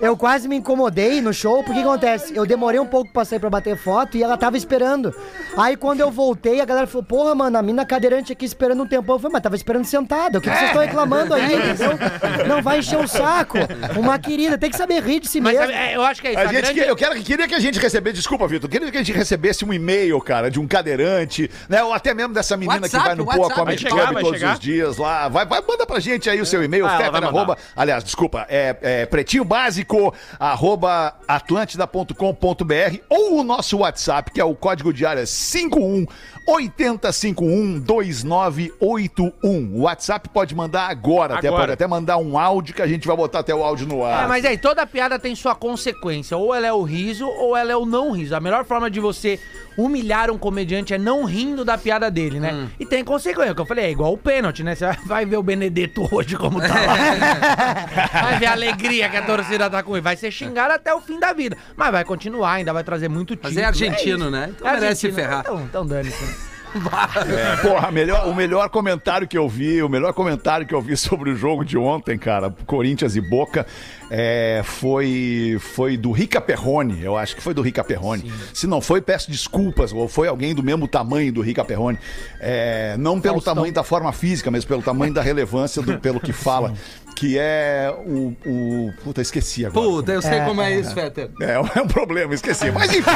Eu 0.00 0.16
quase 0.16 0.46
me 0.48 0.56
incomodei 0.56 1.20
no 1.20 1.32
show, 1.32 1.62
porque 1.64 1.80
que 1.80 1.86
acontece? 1.86 2.36
Eu 2.36 2.44
demorei 2.46 2.78
um 2.80 2.86
pouco 2.86 3.10
pra 3.12 3.24
sair 3.24 3.38
pra 3.38 3.48
bater 3.50 3.76
foto 3.76 4.16
e 4.16 4.22
ela 4.22 4.36
tava 4.36 4.56
esperando. 4.56 5.14
Aí 5.56 5.76
quando 5.76 6.00
eu 6.00 6.10
voltei, 6.10 6.60
a 6.60 6.64
galera 6.64 6.86
falou: 6.86 7.02
Porra, 7.04 7.34
mano, 7.34 7.56
a 7.58 7.62
mina 7.62 7.84
cadeirante 7.86 8.32
aqui 8.32 8.44
esperando 8.44 8.82
um 8.82 8.86
tempão. 8.86 9.16
Eu 9.16 9.18
falei, 9.20 9.32
mas 9.32 9.42
tava 9.42 9.56
esperando 9.56 9.84
sentada. 9.84 10.38
O 10.38 10.40
que, 10.40 10.50
que 10.50 10.56
vocês 10.56 10.68
estão 10.70 10.82
reclamando 10.82 11.34
aí? 11.34 11.54
entendeu? 11.54 11.98
Não 12.46 12.62
vai 12.62 12.78
encher 12.80 12.98
o 12.98 13.08
saco. 13.08 13.58
Uma 13.96 14.18
querida, 14.18 14.58
tem 14.58 14.70
que 14.70 14.76
saber 14.76 15.02
rir 15.02 15.20
de 15.20 15.28
si 15.28 15.40
Mas 15.40 15.54
mesmo. 15.54 15.72
sabe, 15.72 15.78
é, 15.78 15.96
eu 15.96 16.02
acho 16.02 16.20
que 16.20 16.28
é 16.28 16.30
isso. 16.32 16.38
A 16.40 16.42
a 16.42 16.46
gente 16.46 16.60
grande- 16.62 16.80
que- 16.82 16.90
eu 16.90 16.96
quero, 16.96 17.14
queria 17.22 17.48
que 17.48 17.54
a 17.54 17.60
gente 17.60 17.78
recebesse, 17.78 18.16
desculpa, 18.16 18.46
Vitor, 18.46 18.68
queria 18.68 18.90
que 18.90 18.96
a 18.96 19.02
gente 19.02 19.16
recebesse 19.16 19.64
um 19.64 19.72
e-mail, 19.72 20.20
cara, 20.20 20.50
de 20.50 20.60
um 20.60 20.66
cadeirante, 20.66 21.50
né? 21.68 21.82
Ou 21.82 21.92
até 21.92 22.12
mesmo 22.14 22.34
dessa 22.34 22.56
menina 22.56 22.76
que 22.88 22.96
WhatsApp, 22.96 23.04
vai 23.06 23.14
no 23.14 23.24
Poa. 23.26 23.50
Comedy 23.54 23.84
Club 23.84 24.20
todos 24.20 24.38
chegar. 24.40 24.52
os 24.54 24.60
dias 24.60 24.96
lá. 24.98 25.28
Vai, 25.28 25.46
vai, 25.46 25.62
manda 25.66 25.86
pra 25.86 25.98
gente 26.00 26.28
aí 26.28 26.40
o 26.40 26.46
seu 26.46 26.62
e-mail, 26.62 26.73
Ah, 26.82 27.02
ela 27.02 27.12
fetter, 27.12 27.24
arroba, 27.28 27.58
aliás, 27.76 28.02
desculpa, 28.04 28.46
é, 28.48 28.76
é 28.82 29.06
pretinho 29.06 29.44
básico, 29.44 30.14
arroba 30.38 31.14
atlântida.com.br 31.28 32.98
ou 33.08 33.40
o 33.40 33.44
nosso 33.44 33.78
WhatsApp, 33.78 34.30
que 34.30 34.40
é 34.40 34.44
o 34.44 34.54
código 34.54 34.92
de 34.92 35.04
área 35.06 35.26
51 35.26 36.06
8051 36.46 37.80
2981. 37.80 39.74
O 39.74 39.82
WhatsApp 39.82 40.28
pode 40.28 40.54
mandar 40.54 40.88
agora, 40.88 41.36
até 41.38 41.48
Agora. 41.48 41.62
pode 41.62 41.72
até 41.72 41.86
mandar 41.86 42.18
um 42.18 42.38
áudio 42.38 42.74
que 42.74 42.82
a 42.82 42.86
gente 42.86 43.06
vai 43.06 43.16
botar 43.16 43.40
até 43.40 43.54
o 43.54 43.62
áudio 43.62 43.86
no 43.86 44.04
ar. 44.04 44.24
É, 44.24 44.26
mas 44.26 44.44
aí, 44.44 44.58
toda 44.58 44.86
piada 44.86 45.18
tem 45.18 45.34
sua 45.34 45.54
consequência. 45.54 46.36
Ou 46.36 46.54
ela 46.54 46.66
é 46.66 46.72
o 46.72 46.82
riso, 46.82 47.26
ou 47.26 47.56
ela 47.56 47.72
é 47.72 47.76
o 47.76 47.86
não 47.86 48.10
riso. 48.12 48.34
A 48.34 48.40
melhor 48.40 48.64
forma 48.64 48.90
de 48.90 49.00
você 49.00 49.38
humilhar 49.76 50.30
um 50.30 50.38
comediante 50.38 50.94
é 50.94 50.98
não 50.98 51.24
rindo 51.24 51.64
da 51.64 51.76
piada 51.76 52.10
dele, 52.10 52.38
né? 52.38 52.52
Hum. 52.52 52.68
E 52.78 52.86
tem 52.86 53.02
consequência. 53.02 53.52
O 53.52 53.54
que 53.54 53.60
eu 53.62 53.66
falei, 53.66 53.86
é 53.86 53.90
igual 53.90 54.12
o 54.12 54.18
pênalti, 54.18 54.62
né? 54.62 54.74
Você 54.74 54.84
vai- 54.86 54.98
vai 55.06 55.26
ver 55.26 55.36
o 55.36 55.42
Benedetto 55.42 56.08
hoje 56.14 56.36
como 56.36 56.60
tá 56.68 56.74
lá. 56.74 58.10
vai 58.22 58.38
ver 58.38 58.46
a 58.46 58.52
alegria 58.52 59.08
que 59.08 59.16
a 59.16 59.22
torcida 59.22 59.68
tá 59.70 59.82
com 59.82 59.92
ele. 59.96 60.02
Vai 60.02 60.16
ser 60.16 60.30
xingado 60.30 60.72
até 60.72 60.94
o 60.94 61.00
fim 61.00 61.18
da 61.18 61.32
vida. 61.32 61.56
Mas 61.76 61.90
vai 61.92 62.04
continuar, 62.04 62.52
ainda 62.52 62.72
vai 62.72 62.84
trazer 62.84 63.08
muito 63.08 63.36
título. 63.36 63.54
Mas 63.54 63.62
é 63.62 63.66
argentino, 63.66 64.22
isso. 64.24 64.30
né? 64.30 64.48
Então 64.50 64.68
É 64.68 64.72
merece 64.74 65.00
se 65.00 65.06
argentino. 65.06 65.14
ferrar. 65.28 65.40
Então, 65.40 65.60
então 65.62 65.86
dane-se. 65.86 66.54
É, 66.74 67.56
porra, 67.62 67.88
melhor, 67.92 68.26
o 68.26 68.34
melhor 68.34 68.68
comentário 68.68 69.28
que 69.28 69.38
eu 69.38 69.48
vi, 69.48 69.80
o 69.80 69.88
melhor 69.88 70.12
comentário 70.12 70.66
que 70.66 70.74
eu 70.74 70.82
vi 70.82 70.96
sobre 70.96 71.30
o 71.30 71.36
jogo 71.36 71.64
de 71.64 71.78
ontem, 71.78 72.18
cara, 72.18 72.52
Corinthians 72.66 73.14
e 73.14 73.20
Boca, 73.20 73.64
é, 74.10 74.62
foi, 74.64 75.56
foi 75.60 75.96
do 75.96 76.12
Rica 76.12 76.40
Perrone. 76.40 77.02
Eu 77.02 77.16
acho 77.16 77.34
que 77.34 77.42
foi 77.42 77.54
do 77.54 77.62
Rica 77.62 77.82
Perrone. 77.82 78.32
Se 78.52 78.66
não 78.66 78.80
foi, 78.80 79.00
peço 79.00 79.30
desculpas, 79.30 79.92
ou 79.92 80.08
foi 80.08 80.28
alguém 80.28 80.54
do 80.54 80.62
mesmo 80.62 80.86
tamanho 80.86 81.32
do 81.32 81.40
Rica 81.40 81.64
Perrone. 81.64 81.98
É, 82.40 82.96
não 82.98 83.20
pelo 83.20 83.34
Faustão. 83.34 83.54
tamanho 83.54 83.72
da 83.72 83.82
forma 83.82 84.12
física, 84.12 84.50
mas 84.50 84.64
pelo 84.64 84.82
tamanho 84.82 85.12
da 85.12 85.22
relevância 85.22 85.82
do, 85.82 85.98
pelo 85.98 86.20
que 86.20 86.32
fala. 86.34 86.74
Que 87.16 87.38
é 87.38 87.94
o, 88.06 88.34
o. 88.44 88.92
Puta, 89.04 89.22
esqueci 89.22 89.64
agora. 89.64 89.86
Puta, 89.86 90.12
eu 90.12 90.20
sei 90.20 90.40
como 90.40 90.60
é 90.60 90.74
isso, 90.74 90.92
Fetter. 90.92 91.30
É, 91.40 91.52
é 91.52 91.80
um 91.80 91.86
problema, 91.86 92.34
esqueci. 92.34 92.72
Mas 92.72 92.92
enfim. 92.92 93.10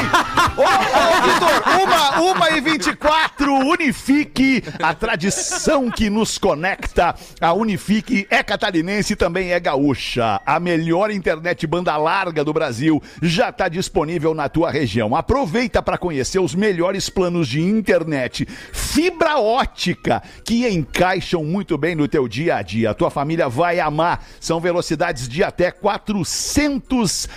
Ô, 0.55 0.61
ô, 0.61 1.21
Vitor, 1.21 1.81
uma, 1.83 2.31
uma 2.31 2.49
e 2.51 2.61
24, 2.61 3.53
Unifique, 3.53 4.63
a 4.81 4.93
tradição 4.93 5.91
que 5.91 6.09
nos 6.09 6.37
conecta. 6.37 7.13
A 7.41 7.51
Unifique 7.51 8.25
é 8.29 8.41
catarinense 8.41 9.13
e 9.13 9.15
também 9.17 9.51
é 9.51 9.59
gaúcha. 9.59 10.39
A 10.45 10.61
melhor 10.61 10.78
internet 11.11 11.65
banda 11.67 11.95
larga 11.97 12.43
do 12.43 12.53
Brasil 12.53 13.01
já 13.21 13.49
está 13.49 13.67
disponível 13.67 14.33
na 14.33 14.47
tua 14.47 14.71
região. 14.71 15.15
Aproveita 15.15 15.81
para 15.81 15.97
conhecer 15.97 16.39
os 16.39 16.55
melhores 16.55 17.09
planos 17.09 17.47
de 17.47 17.61
internet 17.61 18.47
fibra 18.71 19.39
ótica 19.39 20.21
que 20.43 20.67
encaixam 20.67 21.43
muito 21.43 21.77
bem 21.77 21.95
no 21.95 22.07
teu 22.07 22.27
dia 22.27 22.55
a 22.55 22.61
dia. 22.61 22.91
A 22.91 22.93
tua 22.93 23.09
família 23.09 23.47
vai 23.47 23.79
amar. 23.79 24.25
São 24.39 24.59
velocidades 24.59 25.27
de 25.27 25.43
até 25.43 25.71
400 25.71 27.27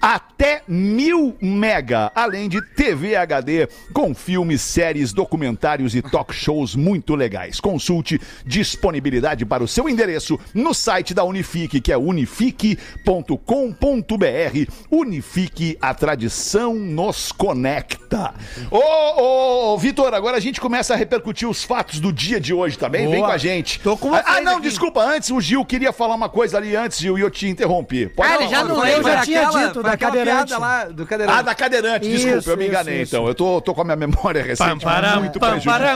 até 0.00 0.62
mil 0.66 1.36
mega, 1.40 2.10
além 2.14 2.48
de 2.48 2.60
TV 2.62 3.16
HD 3.16 3.68
com 3.92 4.14
filmes, 4.14 4.60
séries, 4.62 5.12
documentários 5.12 5.94
e 5.94 6.00
talk 6.02 6.34
shows 6.34 6.74
muito 6.74 7.14
legais. 7.14 7.60
Consulte 7.60 8.20
disponibilidade 8.46 9.44
para 9.44 9.62
o 9.62 9.68
seu 9.68 9.88
endereço 9.88 10.38
no 10.54 10.72
site 10.72 11.12
da 11.12 11.24
Unifique, 11.24 11.80
que 11.80 11.92
é 11.92 11.98
unifique.com.br. 11.98 14.72
Unifique, 14.90 15.76
a 15.80 15.92
tradição 15.94 16.74
nos 16.74 17.32
conecta. 17.32 18.34
Ô, 18.70 19.72
ô, 19.72 19.78
Vitor, 19.78 20.14
agora 20.14 20.36
a 20.36 20.40
gente 20.40 20.60
começa 20.60 20.94
a 20.94 20.96
repercutir 20.96 21.48
os 21.48 21.62
fatos 21.64 22.00
do 22.00 22.12
dia 22.12 22.40
de 22.40 22.54
hoje 22.54 22.78
também. 22.78 23.06
Vem 23.08 23.16
Boa. 23.18 23.28
com 23.28 23.34
a 23.34 23.38
gente. 23.38 23.80
Tô 23.80 23.96
com 23.96 24.14
ah, 24.14 24.40
não, 24.40 24.54
aqui. 24.54 24.62
desculpa, 24.62 25.02
antes 25.02 25.30
o 25.30 25.40
Gil 25.40 25.64
queria 25.64 25.92
falar 25.92 26.14
uma 26.14 26.28
coisa 26.28 26.56
ali 26.56 26.74
antes, 26.76 26.98
Gil, 26.98 27.18
e 27.18 27.20
eu 27.20 27.30
te 27.30 27.48
interrompi. 27.48 28.06
Pode 28.08 28.30
Ah, 28.30 28.34
ele 28.36 28.48
já 28.48 28.64
não 28.64 28.76
Foi- 28.76 28.94
eu 28.94 29.02
já 29.02 29.20
tinha 29.22 29.42
aquela- 29.46 29.66
dito, 29.66 29.82
foi 29.82 29.89
da 29.92 29.96
cadeirante. 29.96 30.52
lá, 30.54 30.84
do 30.84 31.06
cadeirante. 31.06 31.38
Ah, 31.38 31.42
da 31.42 31.54
cadeirante, 31.54 32.08
desculpa, 32.08 32.38
Isso, 32.38 32.50
eu 32.50 32.56
me 32.56 32.64
isso, 32.64 32.72
enganei 32.72 33.02
isso. 33.02 33.16
então. 33.16 33.26
Eu 33.28 33.34
tô, 33.34 33.60
tô 33.60 33.74
com 33.74 33.82
a 33.82 33.84
minha 33.84 33.96
memória 33.96 34.42
recente 34.42 34.84
param, 34.84 35.20
muito 35.20 35.38
pam, 35.38 35.50
prejudicada. 35.50 35.94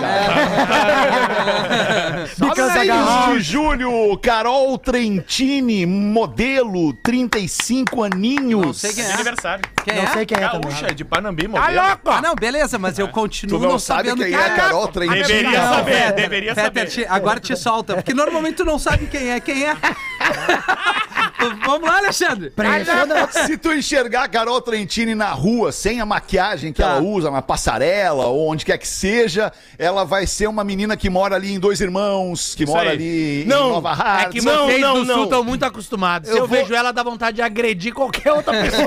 Because 2.39 2.79
I 2.79 2.87
got 2.87 3.25
6 3.27 3.37
de 3.37 3.43
julho, 3.53 4.19
Carol 4.19 4.79
Trentini, 4.79 5.87
modelo, 5.87 6.93
35 6.95 8.03
aninhos. 8.05 8.67
Não 8.67 8.73
sei 8.73 8.93
quem 8.93 9.05
é. 9.05 9.13
Aniversário. 9.13 9.65
Quem 9.85 9.95
Não 9.97 10.03
é? 10.03 10.07
sei 10.09 10.27
quem 10.27 10.37
é 10.39 10.49
também. 10.49 10.61
Gaúcha, 10.71 10.95
de 10.95 11.05
Panambi, 11.05 11.49
Tá 11.49 11.61
modelo. 11.61 11.87
louco? 11.87 12.11
Ah, 12.11 12.21
não, 12.23 12.35
beleza, 12.35 12.79
mas 12.79 12.99
eu 12.99 13.09
continuo 13.09 13.59
Tu 13.59 13.63
não 13.63 13.73
não 13.73 13.79
sabe 13.79 14.09
sabendo 14.11 14.25
quem 14.25 14.35
é 14.35 14.45
a 14.47 14.51
Carol 14.57 14.89
Trentini. 14.89 15.23
Deveria 15.23 15.61
Não, 15.61 15.75
saber, 15.75 16.13
deveria 16.13 16.55
Fetter, 16.55 16.65
saber. 16.65 16.87
te- 16.87 17.07
agora 17.09 17.41
te 17.41 17.57
solta, 17.57 17.95
porque 17.95 18.15
normalmente 18.15 18.57
tu 18.57 18.65
não 18.65 18.79
sabe 18.79 19.07
quem 19.07 19.31
é. 19.31 19.41
Quem 19.41 19.65
é? 19.67 19.77
Vamos 21.67 21.89
lá, 21.89 21.99
Alexandre. 21.99 22.47
Impressionante. 22.49 23.33
Se 23.47 23.57
tu 23.59 23.73
enxergar 23.73 24.25
a 24.25 24.29
Carol 24.29 24.61
Trentini 24.61 25.15
na 25.15 25.31
rua, 25.31 25.73
sem 25.73 26.01
a 26.01 26.07
maquiagem 26.07 26.73
que 26.73 26.83
ela 26.83 27.01
usa, 27.01 27.31
na 27.31 27.43
passarela, 27.43 28.27
ou 28.27 28.49
onde 28.49 28.65
quer 28.65 28.79
que 28.79 28.87
seja, 28.89 29.53
ela 29.79 30.05
vai 30.05 30.27
ser 30.27 30.47
uma 30.47 30.65
menina 30.65 30.97
que 30.97 31.11
mora 31.11 31.37
ali 31.37 31.53
em 31.53 31.59
Dois 31.59 31.81
Irmãos, 31.81 32.55
que 32.55 32.65
Isso 32.65 32.73
mora 32.73 32.91
aí. 32.91 32.97
ali 32.97 33.45
Não, 33.47 33.69
em 33.69 33.73
Nova 33.73 33.89
É 33.91 33.93
Hartz. 33.93 34.33
que 34.33 34.41
Não, 34.43 34.67
vocês 34.67 34.81
não, 34.81 34.95
do 34.95 35.05
não. 35.05 35.15
Sul 35.15 35.25
estão 35.25 35.45
muito 35.45 35.65
acostumados. 35.65 36.29
Se 36.29 36.35
Eu 36.37 36.43
eu, 36.43 36.49
vou- 36.49 36.59
vejo 36.59 36.75
ela, 36.75 36.93
dá 36.93 37.03
vontade 37.03 37.37
de 37.37 37.43
agredir 37.43 37.93
qualquer 37.93 38.33
outra 38.33 38.53
pessoa. 38.63 38.85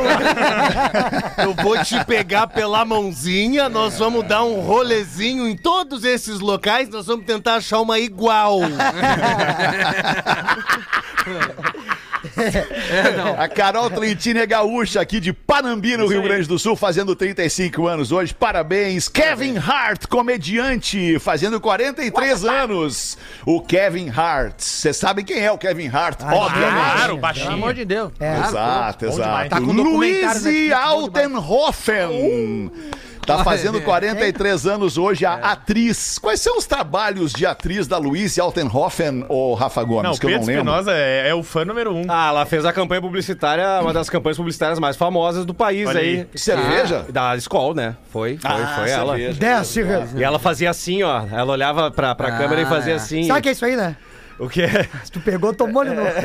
Eu 1.44 1.54
vou 1.54 1.78
te 1.84 2.04
pegar 2.06 2.48
pela 2.48 2.84
mãozinha, 2.86 3.70
nós 3.70 3.98
vamos 4.00 4.26
dar 4.28 4.44
um 4.44 4.60
rolezinho 4.62 5.48
em 5.48 5.56
todos 5.56 6.04
esses 6.04 6.40
locais, 6.40 6.90
nós 6.90 7.06
vamos 7.06 7.26
tentar 7.26 7.56
achar 7.56 7.80
uma 7.82 8.00
igual. 8.00 8.60
A 13.38 13.48
Carol 13.48 13.90
Trentini 13.90 14.40
é 14.40 14.46
gaúcha 14.46 15.02
aqui 15.02 15.20
de 15.20 15.34
Panambi, 15.34 15.98
no 15.98 16.08
Rio 16.08 16.22
Grande 16.22 16.48
do 16.48 16.58
Sul, 16.60 16.76
fazendo 16.76 17.16
35 17.16 17.88
anos 17.88 18.12
hoje. 18.12 18.34
Parabéns. 18.34 19.08
Kevin 19.08 19.58
Hart, 19.58 20.06
comediante, 20.08 21.18
fazendo 21.20 21.60
43 21.60 22.46
anos. 22.46 23.18
O 23.46 23.62
Kevin 23.62 24.10
Hart. 24.10 24.56
Vocês 24.60 24.98
sabem 24.98 25.26
quem 25.26 25.40
é 25.40 25.52
o 25.52 25.58
Kevin 25.58 25.88
Hart? 25.88 26.22
Obviamente. 26.22 26.74
Claro, 26.74 27.08
Pelo 27.08 27.18
baixinho. 27.18 27.52
amor 27.52 27.74
de 27.74 27.86
Deus. 27.86 28.12
É. 28.20 28.38
Exato, 28.40 29.06
exato. 29.06 29.50
Tá 29.50 29.58
Luiz 29.58 30.44
bom 30.44 30.76
Altenhofen. 30.76 32.72
Tá 33.28 33.44
fazendo 33.44 33.82
43 33.82 34.66
anos 34.66 34.98
hoje 34.98 35.26
a 35.26 35.34
atriz. 35.36 36.18
Quais 36.18 36.40
são 36.40 36.58
os 36.58 36.66
trabalhos 36.66 37.34
de 37.34 37.46
atriz 37.46 37.86
da 37.88 37.98
Luiz 37.98 38.40
Altenhofen, 38.40 39.26
ou 39.28 39.54
Rafa 39.54 39.84
Gomes, 39.84 40.04
Não, 40.04 40.18
que 40.18 40.26
eu 40.26 40.30
não 40.30 40.38
Pedro 40.40 40.48
lembro? 40.56 40.62
Espinosa 40.72 40.92
é, 40.94 41.30
é 41.30 41.36
o 41.36 41.44
fã 41.44 41.66
número 41.66 41.94
um. 41.94 42.04
Ah, 42.08 42.30
ela 42.30 42.46
fez 42.46 42.64
a 42.66 42.72
campanha 42.72 43.02
publicitária, 43.02 43.82
uma 43.82 43.92
das 43.94 44.10
campanhas 44.10 44.38
publicitárias 44.38 44.80
mais 44.80 44.96
famosas 44.96 45.46
do 45.46 45.54
país 45.54 45.88
Olha 45.90 46.00
aí. 46.00 46.20
aí. 46.34 46.40
Cerveja? 46.40 47.06
Da 47.10 47.36
Skol, 47.36 47.74
né? 47.76 47.96
Foi, 48.10 48.38
foi, 48.38 48.50
Ah, 48.50 48.76
foi 48.80 48.90
ela. 48.90 49.14
cerveja. 49.18 49.40
Desce. 49.40 49.82
E 50.18 50.24
ela 50.24 50.40
fazia 50.40 50.70
assim, 50.70 51.04
ó. 51.04 51.24
Ela 51.32 51.52
olhava 51.52 51.92
pra, 51.92 52.16
pra 52.16 52.30
Ah, 52.30 52.38
câmera 52.38 52.62
e 52.62 52.66
fazia 52.66 52.94
é. 52.94 52.96
assim. 52.96 53.24
Sabe 53.28 53.40
o 53.40 53.44
que 53.44 53.50
é 53.50 53.52
isso 53.52 53.66
aí, 53.66 53.76
né? 53.76 53.96
O 54.40 54.48
quê? 54.48 54.68
Se 55.04 55.12
tu 55.12 55.20
pegou, 55.20 55.54
tomou 55.54 55.84
de 55.84 55.92
novo. 55.92 56.08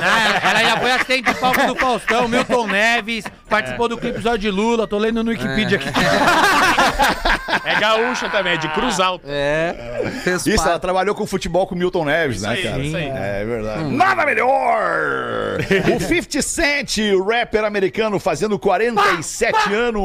Ah, 0.00 0.50
ela 0.50 0.60
já 0.64 0.76
foi 0.78 0.90
assistente 0.92 1.26
de 1.32 1.34
palco 1.40 1.66
do 1.66 1.74
Faustão, 1.76 2.28
Milton 2.28 2.66
Neves, 2.68 3.24
participou 3.48 3.88
do 3.88 3.96
clipe 3.98 4.16
episódio 4.16 4.38
de 4.38 4.50
Lula, 4.50 4.86
tô 4.86 4.96
lendo 4.98 5.22
no 5.22 5.30
Wikipedia 5.30 5.76
aqui. 5.78 5.88
É 7.64 7.80
gaúcha 7.80 8.28
também, 8.28 8.54
é 8.54 8.56
de 8.56 8.68
Cruz 8.68 9.00
Alta. 9.00 9.26
É, 9.28 10.10
fez 10.22 10.46
Isso, 10.46 10.50
ela 10.62 10.70
parte. 10.70 10.82
trabalhou 10.82 11.14
com 11.14 11.26
futebol 11.26 11.66
com 11.66 11.74
Milton 11.74 12.04
Neves, 12.04 12.42
né, 12.42 12.50
aí, 12.50 12.62
cara? 12.62 12.78
isso 12.82 12.96
aí. 12.96 13.08
É 13.08 13.44
verdade. 13.44 13.84
Nada 13.84 14.24
melhor! 14.26 15.58
o 15.96 16.00
50 16.00 16.42
Cent, 16.42 16.98
o 17.14 17.22
rapper 17.24 17.64
americano, 17.64 18.18
fazendo 18.18 18.58
47 18.58 19.72
anos. 19.74 20.04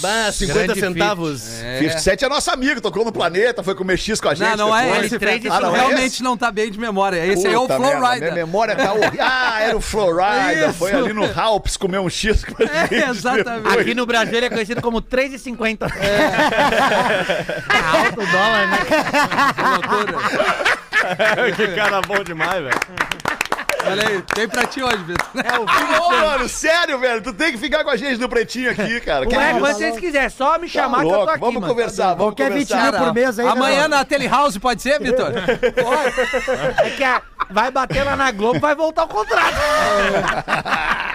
Bah, 0.00 0.30
50 0.32 0.64
Grande 0.64 0.80
centavos. 0.80 1.40
50 1.40 1.98
Cent 1.98 2.22
é 2.22 2.28
nosso 2.28 2.50
amigo, 2.50 2.80
tocou 2.80 3.04
no 3.04 3.12
planeta, 3.12 3.62
foi 3.62 3.74
comer 3.74 3.96
X 3.98 4.20
com 4.20 4.28
a 4.28 4.34
gente. 4.34 4.56
Não, 4.56 4.68
não 4.68 4.76
é 4.76 4.84
depois. 4.84 5.04
esse, 5.06 5.18
três 5.18 5.42
Fetter. 5.42 5.52
e 5.52 5.54
Ah, 5.54 5.60
não 5.60 5.74
é 5.76 5.78
realmente 5.80 6.22
não 6.22 6.33
tá 6.36 6.50
bem 6.50 6.70
de 6.70 6.78
memória. 6.78 7.24
Esse 7.26 7.46
aí 7.46 7.54
é 7.54 7.58
o 7.58 7.62
Puta 7.62 7.76
Flow 7.76 7.88
merda, 7.88 8.08
Rider. 8.10 8.32
Minha 8.32 8.46
memória 8.46 8.76
tá 8.76 8.92
horrível. 8.92 9.18
Ah, 9.20 9.62
era 9.62 9.76
o 9.76 9.80
Flowrider. 9.80 10.68
Isso. 10.70 10.78
Foi 10.78 10.92
ali 10.92 11.12
no 11.12 11.24
Halps 11.24 11.76
comer 11.76 11.98
um 11.98 12.08
X 12.10 12.44
com 12.44 12.62
a 12.62 12.66
gente. 12.66 12.94
É, 12.94 13.08
exatamente. 13.10 13.62
depois. 13.62 13.80
Aqui 13.80 13.94
no 13.94 14.06
Brasil 14.06 14.36
ele 14.36 14.46
é 14.46 14.50
conhecido 14.50 14.82
como 14.82 15.00
3,50. 15.02 15.90
É. 16.04 17.96
alto 17.98 18.20
o 18.20 18.26
dólar, 18.26 18.68
né? 18.68 18.78
Que 19.54 19.62
loucura. 19.62 21.52
que 21.54 21.66
cara 21.74 22.00
bom 22.02 22.22
demais, 22.22 22.62
velho. 22.62 23.33
Olha 23.86 24.08
aí, 24.08 24.22
tem 24.34 24.48
pra 24.48 24.66
ti 24.66 24.82
hoje, 24.82 24.96
Vitor. 24.98 25.26
Ô, 26.00 26.10
mano, 26.10 26.48
sério, 26.48 26.98
velho, 26.98 27.22
tu 27.22 27.32
tem 27.32 27.52
que 27.52 27.58
ficar 27.58 27.84
com 27.84 27.90
a 27.90 27.96
gente 27.96 28.18
no 28.20 28.28
pretinho 28.28 28.70
aqui, 28.70 29.00
cara. 29.00 29.26
Que 29.26 29.36
Ué, 29.36 29.52
quando 29.52 29.60
vocês 29.74 29.98
quiserem, 29.98 30.28
só 30.30 30.58
me 30.58 30.68
chamar 30.68 31.00
que 31.00 31.06
eu 31.06 31.10
tô 31.24 31.30
aqui, 31.30 31.40
vamos 31.40 31.54
mano. 31.60 31.66
conversar, 31.68 32.14
vamos 32.14 32.34
Quer 32.34 32.50
20 32.50 32.68
conversar. 32.68 32.92
mil 32.92 33.00
por 33.06 33.14
mês 33.14 33.38
aí, 33.38 33.44
né, 33.46 33.52
Amanhã 33.52 33.82
mano? 33.82 33.96
na 33.96 34.04
Telehouse 34.04 34.58
pode 34.58 34.80
ser, 34.82 34.98
Vitor? 35.00 35.32
É 36.78 36.90
que 36.90 37.04
a- 37.04 37.22
vai 37.50 37.70
bater 37.70 38.04
lá 38.04 38.16
na 38.16 38.30
Globo, 38.30 38.58
vai 38.58 38.74
voltar 38.74 39.04
o 39.04 39.08
contrato. 39.08 39.54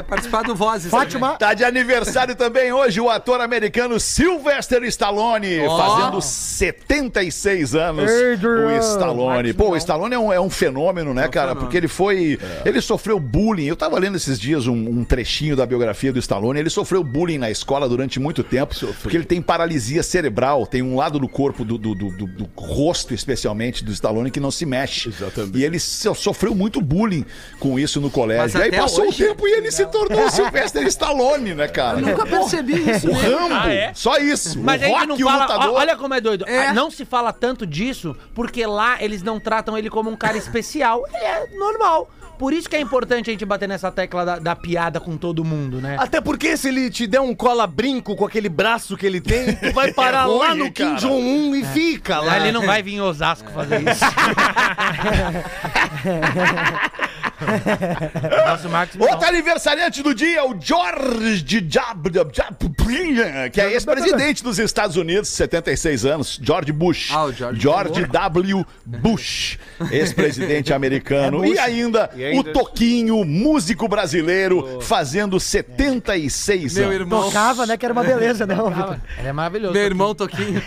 Vai 0.00 0.04
participar 0.04 0.42
do 0.42 0.54
Vozes. 0.54 0.90
Fátima, 0.90 1.36
Tá 1.36 1.52
de 1.52 1.62
aniversário 1.64 2.34
também 2.34 2.72
hoje 2.72 3.00
o 3.00 3.10
ator 3.10 3.40
americano 3.40 4.00
Sylvester 4.00 4.82
Stallone, 4.84 5.60
Ó. 5.60 5.76
fazendo 5.78 6.20
76 6.22 7.74
anos. 7.74 8.10
Adrian. 8.10 8.66
O 8.66 8.78
Stallone. 8.78 9.52
Pô, 9.52 9.70
o 9.70 9.76
Stallone 9.76 10.14
é 10.14 10.18
um, 10.18 10.32
é 10.32 10.40
um 10.40 10.48
fenômeno, 10.50 11.12
né, 11.12 11.28
cara? 11.28 11.54
Porque 11.54 11.76
ele 11.76 11.88
foi. 11.88 12.38
Ele 12.64 12.80
sofreu 12.80 13.18
bullying. 13.20 13.66
Eu 13.66 13.76
tava 13.76 13.98
lendo 13.98 14.16
esses 14.16 14.38
dias 14.40 14.66
um, 14.66 14.72
um 14.74 15.04
trechinho 15.04 15.54
da 15.54 15.66
biografia 15.66 16.12
do 16.12 16.18
Stallone. 16.18 16.58
Ele 16.60 16.70
sofreu 16.70 17.04
bullying 17.04 17.38
na 17.38 17.50
escola 17.50 17.88
durante 17.88 18.18
muito 18.18 18.42
tempo. 18.42 18.74
Porque 19.02 19.16
ele 19.16 19.24
tem 19.24 19.42
paralisia 19.42 20.02
cerebral. 20.02 20.66
Tem 20.66 20.82
um 20.82 20.96
lado 20.96 21.18
do 21.18 21.28
corpo, 21.28 21.64
do, 21.64 21.76
do, 21.76 21.94
do- 21.94 22.10
do- 22.10 22.26
do 22.26 22.48
rosto, 22.56 23.12
especialmente, 23.12 23.84
do 23.84 23.92
Stallone, 23.92 24.30
que 24.30 24.40
não 24.40 24.50
se 24.50 24.64
mexe. 24.64 25.08
Exatamente. 25.10 25.58
E 25.58 25.64
ele 25.64 25.78
so- 25.78 26.14
sofreu 26.14 26.54
muito 26.54 26.80
bullying 26.80 27.24
com 27.58 27.78
isso 27.78 28.00
no 28.00 28.10
colégio. 28.10 28.42
Mas 28.42 28.54
E 28.54 28.62
aí 28.62 28.70
passou 28.72 29.08
hoje- 29.08 29.22
o 29.24 29.28
tempo 29.28 29.46
e 29.46 29.52
ele 29.52 29.70
se 29.70 29.84
tornou 29.90 30.26
o 30.26 30.30
Sylvester 30.30 30.86
Stallone, 30.86 31.54
né, 31.54 31.68
cara? 31.68 32.00
Nunca 32.00 32.24
percebi 32.26 32.90
isso. 32.90 33.10
O 33.10 33.14
mesmo. 33.14 33.38
Rambo, 33.38 33.54
Ah, 33.54 33.72
é? 33.72 33.92
só 33.94 34.16
isso. 34.18 34.58
Mas 34.60 34.82
o 34.82 34.86
Rock, 34.88 35.06
não 35.06 35.16
o 35.16 35.18
fala. 35.18 35.42
lutador. 35.42 35.74
Olha 35.74 35.96
como 35.96 36.14
é 36.14 36.20
doido. 36.20 36.44
É. 36.48 36.68
Ah, 36.68 36.74
Não 36.74 36.90
se 36.90 37.04
fala 37.04 37.32
tanto 37.32 37.66
disso 37.66 38.16
porque 38.34 38.64
lá 38.66 39.02
eles 39.02 39.22
não 39.22 39.38
tratam 39.40 39.76
ele 39.76 39.90
como 39.90 40.10
um 40.10 40.16
cara 40.16 40.36
especial. 40.36 41.04
Ele 41.12 41.24
é 41.24 41.46
normal. 41.58 42.08
Por 42.38 42.54
isso 42.54 42.70
que 42.70 42.76
é 42.76 42.80
importante 42.80 43.28
a 43.28 43.32
gente 43.34 43.44
bater 43.44 43.68
nessa 43.68 43.92
tecla 43.92 44.24
da, 44.24 44.38
da 44.38 44.56
piada 44.56 44.98
com 44.98 45.14
todo 45.18 45.44
mundo, 45.44 45.78
né? 45.78 45.96
Até 46.00 46.22
porque 46.22 46.56
se 46.56 46.68
ele 46.68 46.88
te 46.88 47.06
der 47.06 47.20
um 47.20 47.34
cola-brinco 47.34 48.16
com 48.16 48.24
aquele 48.24 48.48
braço 48.48 48.96
que 48.96 49.04
ele 49.04 49.20
tem, 49.20 49.54
tu 49.56 49.74
vai 49.74 49.92
parar 49.92 50.24
ruim, 50.24 50.38
lá 50.38 50.54
no 50.54 50.72
Kim. 50.72 50.94
Jong-un 50.94 51.54
e 51.54 51.62
fica 51.66 52.18
lá. 52.18 52.24
Lá 52.24 52.36
ele 52.40 52.50
não 52.52 52.64
vai 52.64 52.82
vir 52.82 52.94
em 52.94 53.00
Osasco 53.02 53.50
fazer 53.52 53.82
isso. 53.82 54.00
Nosso 58.46 58.68
Marcos. 58.68 59.00
Outro 59.00 59.26
aniversariante 59.28 60.02
do 60.02 60.14
dia, 60.14 60.44
o 60.44 60.56
George 60.60 61.66
Jab, 61.68 62.10
Jab, 62.12 63.50
que 63.52 63.60
é 63.60 63.72
ex-presidente 63.72 64.42
dos 64.42 64.58
Estados 64.58 64.96
Unidos, 64.96 65.28
76 65.30 66.04
anos, 66.04 66.40
George 66.42 66.72
Bush. 66.72 67.10
Ah, 67.12 67.24
o 67.24 67.32
George 67.32 67.60
George 67.60 68.04
W. 68.06 68.66
Bush, 68.84 69.58
ex-presidente 69.90 70.72
americano. 70.72 71.44
e, 71.46 71.58
ainda 71.58 72.10
E 72.14 72.24
ainda- 72.24 72.50
o 72.50 72.52
Toquinho, 72.52 73.24
músico 73.24 73.88
brasileiro, 73.88 74.80
fazendo 74.80 75.38
76 75.38 76.74
Meu 76.74 76.84
anos. 76.84 76.94
irmão. 77.00 77.22
tocava, 77.24 77.66
né? 77.66 77.76
Que 77.76 77.84
era 77.86 77.92
uma 77.92 78.02
beleza, 78.04 78.46
né, 78.46 78.54
Vitor? 78.54 78.96
Ele 79.18 79.28
é 79.28 79.32
maravilhoso. 79.32 79.72
Meu 79.72 79.82
irmão 79.82 80.14
Toquinho. 80.14 80.60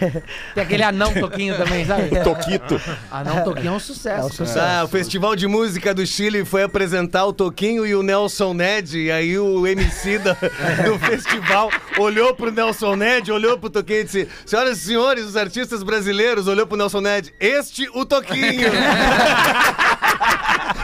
Tem 0.56 0.64
aquele 0.64 0.84
anão 0.84 1.14
toquinho 1.14 1.56
também, 1.58 1.86
sabe? 1.86 2.10
Toquito. 2.24 2.82
Anão 3.12 3.44
toquinho 3.44 3.70
é 3.70 3.72
um 3.72 3.80
sucesso. 3.80 4.44
Ah, 4.60 4.84
o 4.84 4.88
Festival 4.88 5.36
de 5.36 5.48
Música 5.48 5.94
do 5.94 6.06
Chile 6.06 6.46
foi 6.46 6.63
apresentar 6.64 7.26
o 7.26 7.34
Toquinho 7.34 7.86
e 7.86 7.94
o 7.96 8.04
Nelson 8.04 8.54
Ned, 8.54 8.98
e 9.00 9.12
aí 9.12 9.38
o 9.38 9.66
MC 9.68 10.18
da- 10.20 10.34
do 10.34 10.98
festival 11.06 11.70
olhou 11.98 12.34
pro 12.34 12.52
Nelson 12.52 12.96
Ned, 12.96 13.32
olhou 13.32 13.58
pro 13.58 13.70
Toquinho 13.70 14.02
e 14.02 14.04
disse: 14.06 14.28
Senhoras 14.46 14.78
e 14.80 14.86
senhores, 14.86 15.26
os 15.26 15.36
artistas 15.38 15.84
brasileiros, 15.84 16.48
olhou 16.48 16.66
pro 16.66 16.78
Nelson 16.78 17.02
Ned, 17.02 17.34
este 17.40 17.88
o 17.94 18.06
Toquinho. 18.06 18.70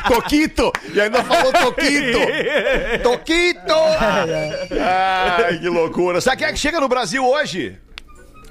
Toquito! 0.07 0.71
E 0.93 0.99
ainda 0.99 1.23
falou 1.23 1.51
Toquito! 1.53 2.17
Toquito! 3.03 3.73
Ai, 4.81 5.59
que 5.59 5.69
loucura. 5.69 6.19
Sabe 6.21 6.37
quem 6.37 6.47
é 6.47 6.51
que 6.51 6.59
chega 6.59 6.79
no 6.79 6.87
Brasil 6.87 7.23
hoje? 7.25 7.77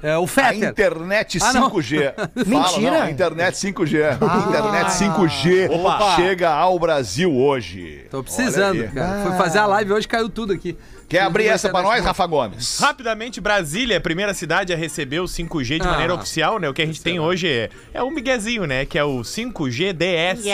É 0.01 0.17
o 0.17 0.23
A 0.23 0.27
Fetter. 0.27 0.69
internet 0.69 1.39
Ah, 1.41 1.53
não. 1.53 1.69
5G. 1.69 2.13
Mentira. 2.35 2.63
Fala, 2.63 2.79
não, 2.81 3.01
a 3.01 3.11
internet 3.11 3.55
5G. 3.55 4.47
internet 4.47 4.87
5G 4.91 5.69
Opa. 5.71 6.15
chega 6.15 6.49
ao 6.49 6.79
Brasil 6.79 7.35
hoje. 7.35 8.05
Tô 8.09 8.23
precisando, 8.23 8.87
cara. 8.93 9.23
Fui 9.27 9.37
fazer 9.37 9.59
a 9.59 9.65
live 9.65 9.91
hoje, 9.93 10.07
caiu 10.07 10.29
tudo 10.29 10.53
aqui. 10.53 10.77
Quer 11.09 11.21
abrir 11.21 11.47
essa 11.47 11.69
pra 11.69 11.79
internet 11.79 11.97
nós. 11.99 12.05
Rafa 12.05 12.25
Gomes? 12.27 12.79
Rapidamente, 12.79 13.41
Brasília 13.41 13.95
é 13.95 13.97
a 13.97 14.01
primeira 14.01 14.31
cidade 14.33 14.71
a 14.71 14.75
receber 14.75 15.19
o 15.19 15.27
5G 15.27 15.79
de 15.79 15.87
Ah. 15.87 15.91
maneira 15.91 16.13
oficial, 16.13 16.59
né? 16.59 16.69
O 16.69 16.73
que 16.73 16.83
a 16.83 16.85
gente 16.85 17.01
tem 17.01 17.19
hoje 17.19 17.47
é, 17.47 17.69
é 17.93 18.03
um 18.03 18.11
miguezinho, 18.11 18.67
né? 18.67 18.85
Que 18.85 18.97
é 18.99 19.03
o 19.03 19.23
5G 19.23 19.91
DS. 19.91 20.45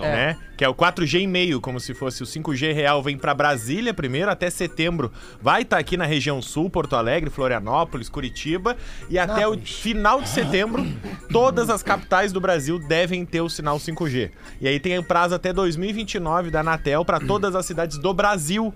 Né? 0.00 0.38
Que 0.56 0.64
é 0.64 0.68
o 0.68 0.74
4G 0.74 1.20
e 1.20 1.26
meio, 1.26 1.60
como 1.60 1.78
se 1.78 1.92
fosse 1.92 2.22
o 2.22 2.26
5G 2.26 2.72
real. 2.72 3.02
Vem 3.02 3.18
pra 3.18 3.34
Brasília 3.34 3.92
primeiro 3.92 4.30
até 4.30 4.48
setembro. 4.48 5.12
Vai 5.40 5.62
estar 5.62 5.76
aqui 5.78 5.96
na 5.98 6.04
região 6.06 6.40
sul, 6.40 6.70
Porto 6.70 6.96
Alegre, 6.96 7.28
Florianópolis, 7.30 8.08
Curitiba. 8.08 8.76
E 9.10 9.18
até 9.18 9.46
o 9.46 9.58
final 9.58 10.22
de 10.22 10.28
setembro, 10.30 10.86
todas 11.30 11.68
as 11.68 11.82
capitais 11.82 12.32
do 12.32 12.40
Brasil 12.40 12.78
devem 12.78 13.24
ter 13.26 13.42
o 13.42 13.48
sinal 13.50 13.78
5G. 13.78 14.30
E 14.60 14.66
aí 14.68 14.80
tem 14.80 15.02
prazo 15.02 15.34
até 15.34 15.52
2029 15.52 16.50
da 16.50 16.60
Anatel 16.60 17.04
pra 17.04 17.20
todas 17.20 17.54
as 17.54 17.66
cidades 17.66 17.98
do 17.98 18.12
Brasil 18.14 18.74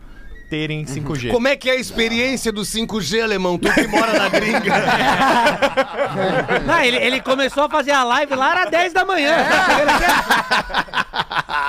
terem 0.49 0.85
5G. 0.85 1.31
Como 1.31 1.49
é 1.49 1.57
que 1.57 1.69
é 1.69 1.73
a 1.73 1.77
experiência 1.77 2.53
do 2.53 2.63
5G, 2.63 3.23
alemão? 3.23 3.59
Tu 3.59 3.73
que 3.73 3.87
mora 3.87 4.13
na 4.19 4.29
gringa. 4.29 4.61
Não, 6.67 6.81
ele, 6.83 6.97
ele 6.99 7.21
começou 7.21 7.65
a 7.65 7.69
fazer 7.71 7.91
a 7.93 8.05
live 8.05 8.35
lá, 8.35 8.51
era 8.53 8.71
10 8.71 8.93
da 8.93 9.05
manhã. 9.05 9.35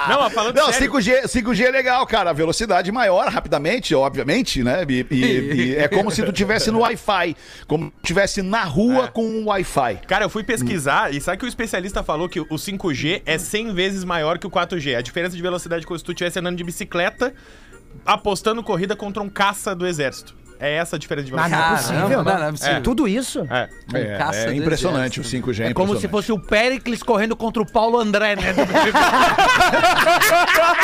Não, 0.10 0.20
mas 0.22 0.34
falando 0.34 0.56
Não, 0.56 0.72
sério, 0.72 0.92
5G, 0.92 1.24
5G 1.26 1.66
é 1.66 1.72
legal, 1.72 2.06
cara. 2.06 2.32
Velocidade 2.34 2.92
maior, 2.92 3.28
rapidamente, 3.30 3.96
obviamente, 3.96 4.64
né? 4.64 4.86
E, 4.88 5.06
e- 5.10 5.54
e 5.72 5.76
é 5.76 5.88
como 5.88 6.12
se 6.12 6.24
tu 6.24 6.32
tivesse 6.32 6.70
no 6.70 6.80
Wi-Fi. 6.80 7.36
Como 7.68 7.86
se 7.86 7.92
tivesse 8.04 8.42
na 8.42 8.64
rua 8.64 9.06
É. 9.06 9.08
com 9.08 9.26
um 9.26 9.46
Wi-Fi. 9.48 10.00
Cara, 10.08 10.26
eu 10.26 10.30
fui 10.30 10.44
pesquisar 10.44 11.14
e 11.14 11.20
sabe 11.20 11.38
que 11.40 11.46
o 11.46 11.48
especialista 11.48 12.04
falou 12.04 12.30
que 12.30 12.40
o 12.40 12.46
5G 12.58 13.22
é 13.26 13.38
100 13.38 13.74
vezes 13.74 14.04
maior 14.04 14.38
que 14.38 14.46
o 14.48 14.52
4G. 14.52 14.96
A 14.96 15.02
diferença 15.02 15.36
de 15.36 15.42
velocidade 15.42 15.84
é 15.84 15.88
como 15.88 15.98
se 15.98 16.06
tu 16.06 16.12
estivesse 16.12 16.38
andando 16.40 16.58
de 16.58 16.64
bicicleta 16.64 17.34
apostando 18.06 18.64
corrida 18.64 18.96
contra 18.96 19.22
um 19.22 19.30
caça 19.30 19.76
do 19.76 19.86
exército. 19.86 20.36
É 20.60 20.76
essa 20.78 20.96
a 20.96 21.00
diferença 21.00 21.28
de 21.28 21.34
Ah, 21.34 21.36
não 21.36 21.44
velocidade. 21.50 21.74
é 21.74 21.76
possível. 21.78 22.10
Não, 22.24 22.24
não 22.24 22.48
é 22.48 22.52
possível. 22.52 22.82
Tudo 22.82 23.08
isso? 23.08 23.48
É. 23.50 23.70
É, 23.94 24.18
caça 24.18 24.38
é 24.50 24.54
impressionante 24.56 25.20
o 25.20 25.24
5G. 25.24 25.66
É, 25.66 25.68
É 25.70 25.74
como 25.74 25.98
se 26.00 26.08
fosse 26.08 26.32
o 26.32 26.40
Pericles 26.40 27.04
correndo 27.04 27.36
contra 27.36 27.62
o 27.62 27.66
Paulo 27.66 28.00
André, 28.00 28.36
né? 28.36 28.54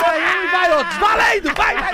Aí 0.06 0.52
vai 0.52 0.72
outro, 0.78 1.00
valendo, 1.00 1.54
vai, 1.56 1.76
vai. 1.78 1.94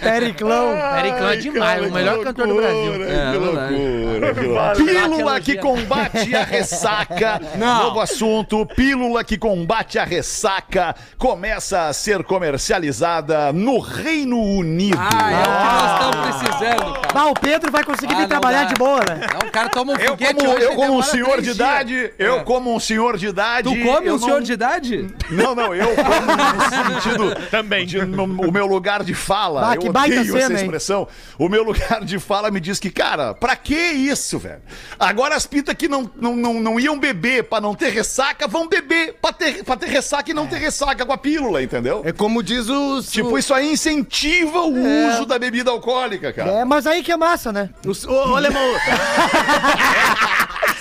Periclão. 0.00 0.74
Periclão 0.94 1.28
é 1.30 1.36
demais, 1.36 1.86
o 1.86 1.92
melhor 1.92 2.22
cantor 2.22 2.46
do 2.48 2.54
Brasil. 2.56 2.94
É, 2.94 3.32
que 3.32 3.38
verdade. 3.38 3.74
loucura, 3.74 4.34
que 4.34 4.40
loucura. 4.46 4.74
Pílula 4.76 5.40
que 5.40 5.56
combate 5.56 6.34
a 6.36 6.44
ressaca. 6.44 7.40
Novo 7.56 8.00
assunto. 8.00 8.66
Pílula 8.66 9.24
que 9.24 9.36
combate 9.38 9.98
a 9.98 10.04
ressaca 10.04 10.94
começa 11.18 11.88
a 11.88 11.92
ser 11.92 12.22
comercializada 12.24 13.52
no 13.52 13.78
Reino 13.78 14.40
Unido. 14.40 14.98
Ah, 14.98 15.21
é 15.30 15.40
o 15.40 15.42
que 15.42 15.48
nós 15.48 15.92
estamos 15.92 16.26
precisando, 16.26 16.92
cara. 16.94 17.12
Ah, 17.14 17.26
o 17.26 17.34
Pedro 17.34 17.70
vai 17.70 17.84
conseguir 17.84 18.12
Ah, 18.14 18.16
vir 18.16 18.22
não 18.22 18.28
trabalhar 18.28 18.62
dá. 18.62 18.68
de 18.68 18.74
boa, 18.74 18.98
né? 19.00 19.20
Não, 19.40 19.48
o 19.48 19.52
cara 19.52 19.68
toma 19.68 19.92
um 19.92 19.96
Eu 19.96 20.08
foguete 20.10 20.34
como, 20.34 20.50
hoje 20.50 20.64
eu 20.64 20.72
e 20.72 20.76
como 20.76 20.98
um 20.98 21.02
senhor 21.02 21.42
de 21.42 21.50
idade, 21.50 22.12
eu 22.18 22.36
É. 22.36 22.42
como 22.44 22.74
um 22.74 22.80
senhor 22.80 23.16
de 23.18 23.26
idade. 23.26 23.68
Tu 23.68 23.82
come 23.86 24.10
um 24.10 24.18
senhor 24.18 24.34
não- 24.36 24.42
de 24.42 24.52
idade? 24.52 25.14
Não, 25.30 25.54
não, 25.54 25.74
eu 25.74 25.88
como 25.94 26.08
no 26.96 27.00
sentido 27.00 27.34
Também. 27.50 27.84
de 27.86 28.04
no, 28.04 28.24
o 28.24 28.50
meu 28.52 28.66
lugar 28.66 29.04
de 29.04 29.14
fala. 29.14 29.70
Ah, 29.70 29.74
eu 29.74 29.80
que 29.82 29.90
baita 29.90 30.16
odeio 30.20 30.36
essa 30.36 30.46
cena, 30.46 30.58
hein? 30.58 30.64
expressão. 30.64 31.06
O 31.38 31.48
meu 31.48 31.62
lugar 31.62 32.02
de 32.04 32.18
fala 32.18 32.50
me 32.50 32.60
diz 32.60 32.78
que, 32.78 32.90
cara, 32.90 33.34
pra 33.34 33.54
que 33.56 33.74
isso, 33.76 34.38
velho? 34.38 34.62
Agora 34.98 35.34
as 35.36 35.46
pitas 35.46 35.74
que 35.74 35.88
não, 35.88 36.10
não, 36.16 36.34
não, 36.34 36.54
não 36.54 36.80
iam 36.80 36.98
beber 36.98 37.44
pra 37.44 37.60
não 37.60 37.74
ter 37.74 37.90
ressaca, 37.90 38.48
vão 38.48 38.66
beber 38.68 39.14
pra 39.20 39.32
ter, 39.32 39.62
pra 39.64 39.76
ter 39.76 39.86
ressaca 39.88 40.30
e 40.30 40.34
não 40.34 40.46
ter 40.46 40.56
ressaca 40.56 41.04
com 41.04 41.12
a 41.12 41.18
pílula, 41.18 41.62
entendeu? 41.62 42.02
É 42.04 42.12
como 42.12 42.42
diz 42.42 42.68
os. 42.68 43.10
Tipo, 43.10 43.36
isso 43.38 43.52
aí 43.52 43.70
incentiva 43.72 44.60
o 44.60 44.72
uso 44.72 45.11
da 45.26 45.38
bebida 45.38 45.70
alcoólica, 45.70 46.32
cara. 46.32 46.50
É, 46.50 46.64
mas 46.64 46.86
aí 46.86 47.02
que 47.02 47.12
é 47.12 47.16
massa, 47.16 47.52
né? 47.52 47.70
os- 47.86 48.04
Ô, 48.06 48.36
alemão, 48.36 48.62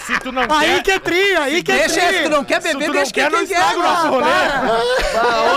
Se 0.05 0.19
tu 0.19 0.31
não 0.31 0.41
Aí 0.49 0.81
quer... 0.81 0.83
que 0.83 0.91
é 0.91 0.99
trio, 0.99 1.41
aí 1.41 1.63
que 1.63 1.71
é 1.71 1.87
Deixa, 1.87 2.01
se 2.01 2.23
tu 2.23 2.29
não 2.29 2.43
quer 2.43 2.59
beber, 2.59 2.79
tu 2.79 2.87
não 2.87 2.93
deixa 2.93 3.13
quer, 3.13 3.29
quem 3.29 3.39
não 3.39 3.47
quer. 3.47 3.53
estraga 3.53 3.79
o 3.79 3.83
nosso 3.83 4.07
rolê. 4.07 4.25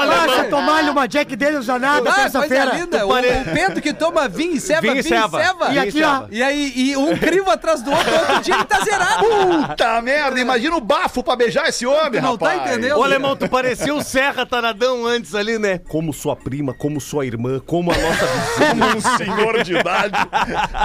Nossa, 0.07 0.45
tomar-lhe 0.45 0.91
uma 0.91 1.09
Jack 1.09 1.35
Daniels 1.35 1.67
danada 1.67 2.11
Ah, 2.11 2.15
terça-feira. 2.15 2.65
linda. 2.77 3.07
O, 3.07 3.11
o 3.13 3.45
Pedro 3.55 3.81
que 3.81 3.93
toma 3.95 4.29
vinho 4.29 4.53
e 4.55 4.61
ceva, 4.61 4.83
vinho, 4.83 4.95
Vinho 4.95 5.01
e 5.01 5.09
ceva. 5.09 5.41
e. 5.71 5.75
E 5.75 5.79
aqui, 5.79 6.03
ó. 6.03 6.25
E 6.31 6.43
aí, 6.43 6.73
e 6.77 6.97
um 6.97 7.17
crivo 7.17 7.51
atrás 7.51 7.83
do 7.83 7.91
outro, 7.91 8.15
outro 8.15 8.41
dia 8.43 8.55
ele 8.55 8.65
tá 8.65 8.81
zerado. 8.85 9.25
Puta 9.25 10.03
merda, 10.03 10.39
imagina 10.39 10.77
o 10.77 10.81
bafo 10.81 11.23
pra 11.23 11.35
beijar 11.37 11.67
esse 11.69 11.87
homem, 11.87 12.21
não 12.21 12.37
tá 12.37 12.51
rapaz. 12.51 12.71
entendendo? 12.73 12.99
ô, 12.99 13.03
alemão, 13.03 13.35
tu 13.35 13.49
parecia 13.49 13.95
o 13.95 14.03
Serra 14.03 14.45
Taradão 14.45 15.07
antes 15.07 15.35
ali, 15.35 15.59
né? 15.59 15.79
Como 15.89 16.13
sua 16.13 16.37
prima, 16.37 16.75
como 16.75 17.01
sua 17.01 17.25
irmã, 17.27 17.61
como 17.65 17.91
a 17.93 17.97
nossa 17.97 18.27
vizinha. 18.27 18.64
Como 18.71 18.85
um 18.97 19.01
senhor 19.17 19.63
de 19.65 19.75
idade. 19.77 20.17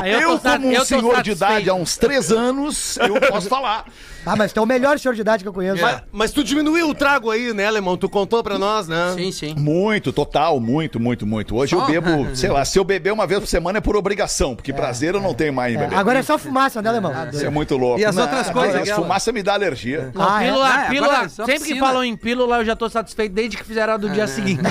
Eu 0.06 0.20
Eu, 0.22 0.39
como 0.39 0.68
um 0.68 0.86
senhor 0.86 1.02
de 1.22 1.32
satisfeito. 1.32 1.32
idade 1.32 1.70
há 1.70 1.74
uns 1.74 1.98
três 1.98 2.32
anos, 2.32 2.98
eu 2.98 3.20
Posso 3.22 3.48
falar. 3.50 3.86
Ah, 4.25 4.36
mas 4.36 4.51
tu 4.53 4.60
é 4.60 4.63
o 4.63 4.65
melhor 4.65 4.99
senhor 4.99 5.13
de 5.15 5.21
idade 5.21 5.43
que 5.43 5.47
eu 5.47 5.53
conheço. 5.53 5.82
Mas, 5.82 6.01
mas 6.12 6.32
tu 6.32 6.43
diminuiu 6.43 6.89
o 6.89 6.93
trago 6.93 7.32
aí, 7.32 7.53
né, 7.53 7.65
Alemão? 7.65 7.97
Tu 7.97 8.08
contou 8.10 8.43
pra 8.43 8.58
nós, 8.60 8.88
né? 8.88 9.13
Sim, 9.15 9.32
sim. 9.32 9.55
Muito, 9.58 10.12
total, 10.13 10.60
muito, 10.60 10.99
muito, 10.99 11.25
muito. 11.25 11.55
Hoje 11.55 11.73
eu 11.75 11.79
Só? 11.79 11.86
bebo, 11.88 12.27
sei 12.36 12.49
lá, 12.49 12.63
se 12.65 12.77
eu 12.77 12.84
beber 12.84 13.12
uma 13.13 13.25
vez 13.25 13.39
por 13.39 13.47
semana 13.47 13.77
é 13.77 13.82
por 13.82 13.95
obrigação, 13.95 14.55
porque 14.55 14.73
prazer 14.73 15.15
eu 15.15 15.21
não 15.21 15.34
tenho 15.34 15.53
mais 15.53 15.73
em 15.73 15.77
É, 15.77 15.82
beber. 15.82 15.97
agora 15.97 16.19
é 16.19 16.23
só 16.23 16.38
fumaça, 16.38 16.82
né, 16.82 16.89
alemão? 16.89 17.13
Isso 17.32 17.45
é 17.45 17.49
muito 17.49 17.77
louco. 17.77 17.99
E 17.99 18.05
as 18.05 18.17
outras 18.17 18.49
coisas, 18.49 18.75
As 18.75 18.82
aquela? 18.82 19.01
fumaça 19.01 19.32
me 19.32 19.41
dá 19.41 19.53
alergia. 19.53 20.12
Ah, 20.15 20.43
é? 20.43 20.47
pílula, 20.47 20.69
Ah, 20.69 20.86
é, 20.86 20.89
pílula, 20.89 21.23
é 21.25 21.29
sempre 21.29 21.73
que 21.73 21.79
falam 21.79 22.03
em 22.03 22.15
pílula, 22.15 22.58
eu 22.58 22.65
já 22.65 22.75
tô 22.75 22.89
satisfeito 22.89 23.34
desde 23.34 23.58
que 23.58 23.63
fizeram 23.63 23.93
a 23.93 23.97
do 23.97 24.10
dia 24.10 24.27
seguinte. 24.27 24.62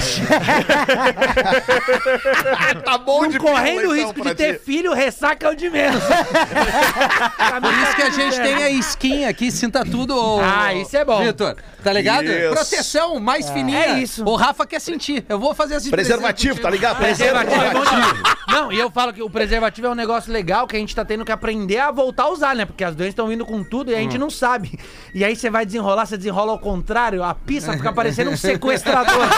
tá 2.84 2.98
bom 2.98 3.22
Não 3.22 3.28
de 3.28 3.38
correndo 3.38 3.80
pílula, 3.80 3.94
o 3.94 3.96
então, 3.96 4.12
risco 4.12 4.28
de 4.28 4.34
ter 4.34 4.60
filho, 4.60 4.92
ressaca 4.92 5.46
é 5.46 5.50
o 5.50 5.54
de 5.54 5.70
menos. 5.70 6.02
Por 7.62 7.72
isso 7.82 7.96
que 7.96 8.02
a 8.02 8.10
gente 8.10 8.36
tem 8.40 8.54
a 8.62 8.70
skin 8.70 9.24
aqui, 9.24 9.47
sinta 9.50 9.84
tudo. 9.84 10.16
ô- 10.16 10.40
Ah, 10.42 10.72
isso 10.74 10.96
é 10.96 11.04
bom. 11.04 11.22
Vitor, 11.22 11.56
tá 11.82 11.92
ligado? 11.92 12.24
Isso. 12.26 12.54
Proteção 12.54 13.18
mais 13.20 13.48
fininha. 13.50 13.78
É 13.78 13.98
isso. 14.00 14.24
O 14.24 14.36
Rafa 14.36 14.66
quer 14.66 14.80
sentir. 14.80 15.24
Eu 15.28 15.38
vou 15.38 15.54
fazer 15.54 15.76
assim. 15.76 15.90
Preservativo, 15.90 16.60
tá 16.60 16.70
ligado? 16.70 16.96
Preservativo 16.98 17.62
é 17.62 17.70
bom 17.72 17.80
Preservativo. 17.80 18.14
demais. 18.16 18.38
Não, 18.48 18.72
e 18.72 18.78
eu 18.78 18.90
falo 18.90 19.12
que 19.12 19.22
o 19.22 19.28
preservativo 19.28 19.86
é 19.88 19.90
um 19.90 19.94
negócio 19.94 20.32
legal 20.32 20.66
que 20.66 20.74
a 20.74 20.78
gente 20.78 20.94
tá 20.96 21.04
tendo 21.04 21.24
que 21.24 21.30
aprender 21.32 21.78
a 21.78 21.90
voltar 21.90 22.24
a 22.24 22.30
usar, 22.30 22.54
né? 22.56 22.64
Porque 22.64 22.82
as 22.82 22.94
doenças 22.94 23.12
estão 23.12 23.28
vindo 23.28 23.44
com 23.44 23.62
tudo 23.62 23.90
e 23.90 23.94
a 23.94 23.98
gente 23.98 24.16
Hum. 24.16 24.20
não 24.20 24.30
sabe. 24.30 24.78
E 25.14 25.22
aí 25.24 25.36
você 25.36 25.50
vai 25.50 25.66
desenrolar, 25.66 26.06
você 26.06 26.16
desenrola 26.16 26.52
ao 26.52 26.58
contrário, 26.58 27.22
a 27.22 27.34
pista 27.34 27.72
fica 27.74 27.92
parecendo 27.92 28.30
um 28.30 28.36
sequestrador. 28.36 29.14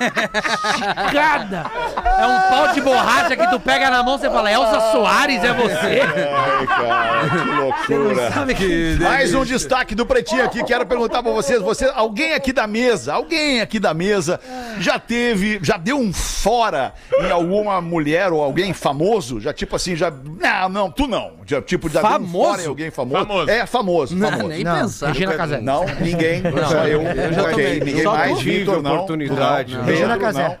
Esticada. 0.00 1.70
É 2.18 2.26
um 2.26 2.40
pau 2.50 2.72
de 2.72 2.80
borracha 2.80 3.36
que 3.36 3.46
tu 3.48 3.60
pega 3.60 3.90
na 3.90 4.02
mão 4.02 4.16
e 4.16 4.18
fala, 4.20 4.50
Elza 4.50 4.80
Soares, 4.92 5.42
é 5.44 5.52
você? 5.52 6.00
Ai, 6.02 6.66
cara, 6.66 7.44
que 7.86 7.94
loucura. 7.94 8.30
Sabe 8.32 8.54
que... 8.54 8.96
Mais 9.00 9.34
um 9.34 9.44
destaque 9.44 9.94
do 9.94 10.06
Pretinho 10.06 10.44
aqui. 10.44 10.62
Quero 10.64 10.86
perguntar 10.86 11.22
pra 11.22 11.32
vocês, 11.32 11.60
você, 11.60 11.90
alguém 11.94 12.32
aqui 12.32 12.52
da 12.52 12.66
mesa, 12.66 13.14
alguém 13.14 13.60
aqui 13.60 13.78
da 13.78 13.92
mesa 13.94 14.40
já 14.78 14.98
teve, 14.98 15.58
já 15.62 15.76
deu 15.76 15.98
um 15.98 16.12
fora 16.12 16.94
em 17.20 17.30
alguma 17.30 17.80
mulher 17.80 18.32
ou 18.32 18.42
alguém 18.42 18.72
famoso? 18.72 19.40
Já 19.40 19.52
tipo 19.52 19.76
assim, 19.76 19.96
já, 19.96 20.10
não, 20.10 20.68
não, 20.68 20.90
tu 20.90 21.06
não. 21.06 21.32
Já 21.46 21.60
tipo 21.60 21.88
já 21.88 22.00
deu 22.00 22.08
um 22.10 22.12
Famoso? 22.12 22.32
fora 22.48 22.62
em 22.62 22.66
alguém 22.66 22.90
famoso? 22.90 23.26
Famoso. 23.26 23.50
É, 23.50 23.66
famoso, 23.66 24.16
Não, 24.16 24.30
famoso. 24.30 24.48
nem 24.48 24.64
Não, 24.64 24.80
pensar. 24.82 25.08
Regina 25.08 25.34
Casé. 25.34 25.60
Não, 25.60 25.84
ninguém, 26.00 26.42
só 26.68 26.86
eu. 26.86 27.02
eu 27.02 27.32
já 27.32 27.42
ok, 27.42 27.50
tomei. 27.52 27.80
ninguém 27.80 28.02
Só 28.02 28.12
mais, 28.16 28.40
Vitor, 28.40 28.82
não. 28.82 28.94
oportunidade. 28.94 29.72
tu 29.72 29.78
não. 29.78 29.84
Regina 29.84 30.18
Casé. 30.18 30.58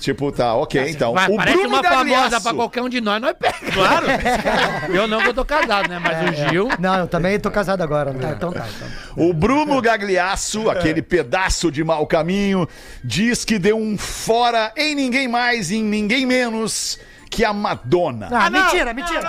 Tipo, 0.00 0.32
tá, 0.32 0.54
ok, 0.54 0.88
então. 0.88 1.12
Mas 1.12 1.28
o 1.28 1.36
parece 1.36 1.58
Bruno 1.58 1.68
uma 1.76 1.84
famosa 1.84 2.40
pra 2.40 2.54
qualquer 2.54 2.82
um 2.82 2.88
de 2.88 3.02
nós, 3.02 3.20
nós 3.20 3.34
pega. 3.38 3.70
Claro. 3.70 4.06
eu 4.94 5.06
não, 5.06 5.20
que 5.20 5.28
eu 5.28 5.34
tô 5.34 5.44
casado, 5.44 5.90
né? 5.90 6.00
Mas 6.02 6.30
o 6.30 6.48
Gil... 6.48 6.68
Não, 6.78 7.00
eu 7.00 7.06
também 7.06 7.38
tô 7.38 7.50
casado 7.50 7.82
agora, 7.82 8.10
né? 8.10 8.32
Então 8.34 8.50
tá, 8.50 8.66
então. 8.66 8.88
O 9.28 9.34
Bruno 9.34 9.80
Gagliasso, 9.82 10.70
aquele 10.70 11.02
pedaço 11.02 11.70
de 11.70 11.84
mau 11.84 12.06
caminho, 12.06 12.66
diz 13.04 13.44
que 13.44 13.58
deu 13.58 13.76
um 13.76 13.98
fora 13.98 14.72
em 14.74 14.94
ninguém 14.94 15.28
mais, 15.28 15.70
em 15.70 15.82
ninguém 15.82 16.24
menos 16.24 16.98
que 17.30 17.44
a 17.44 17.52
Madonna. 17.52 18.28
Ah, 18.32 18.50
mentira, 18.50 18.92
mentira. 18.92 19.20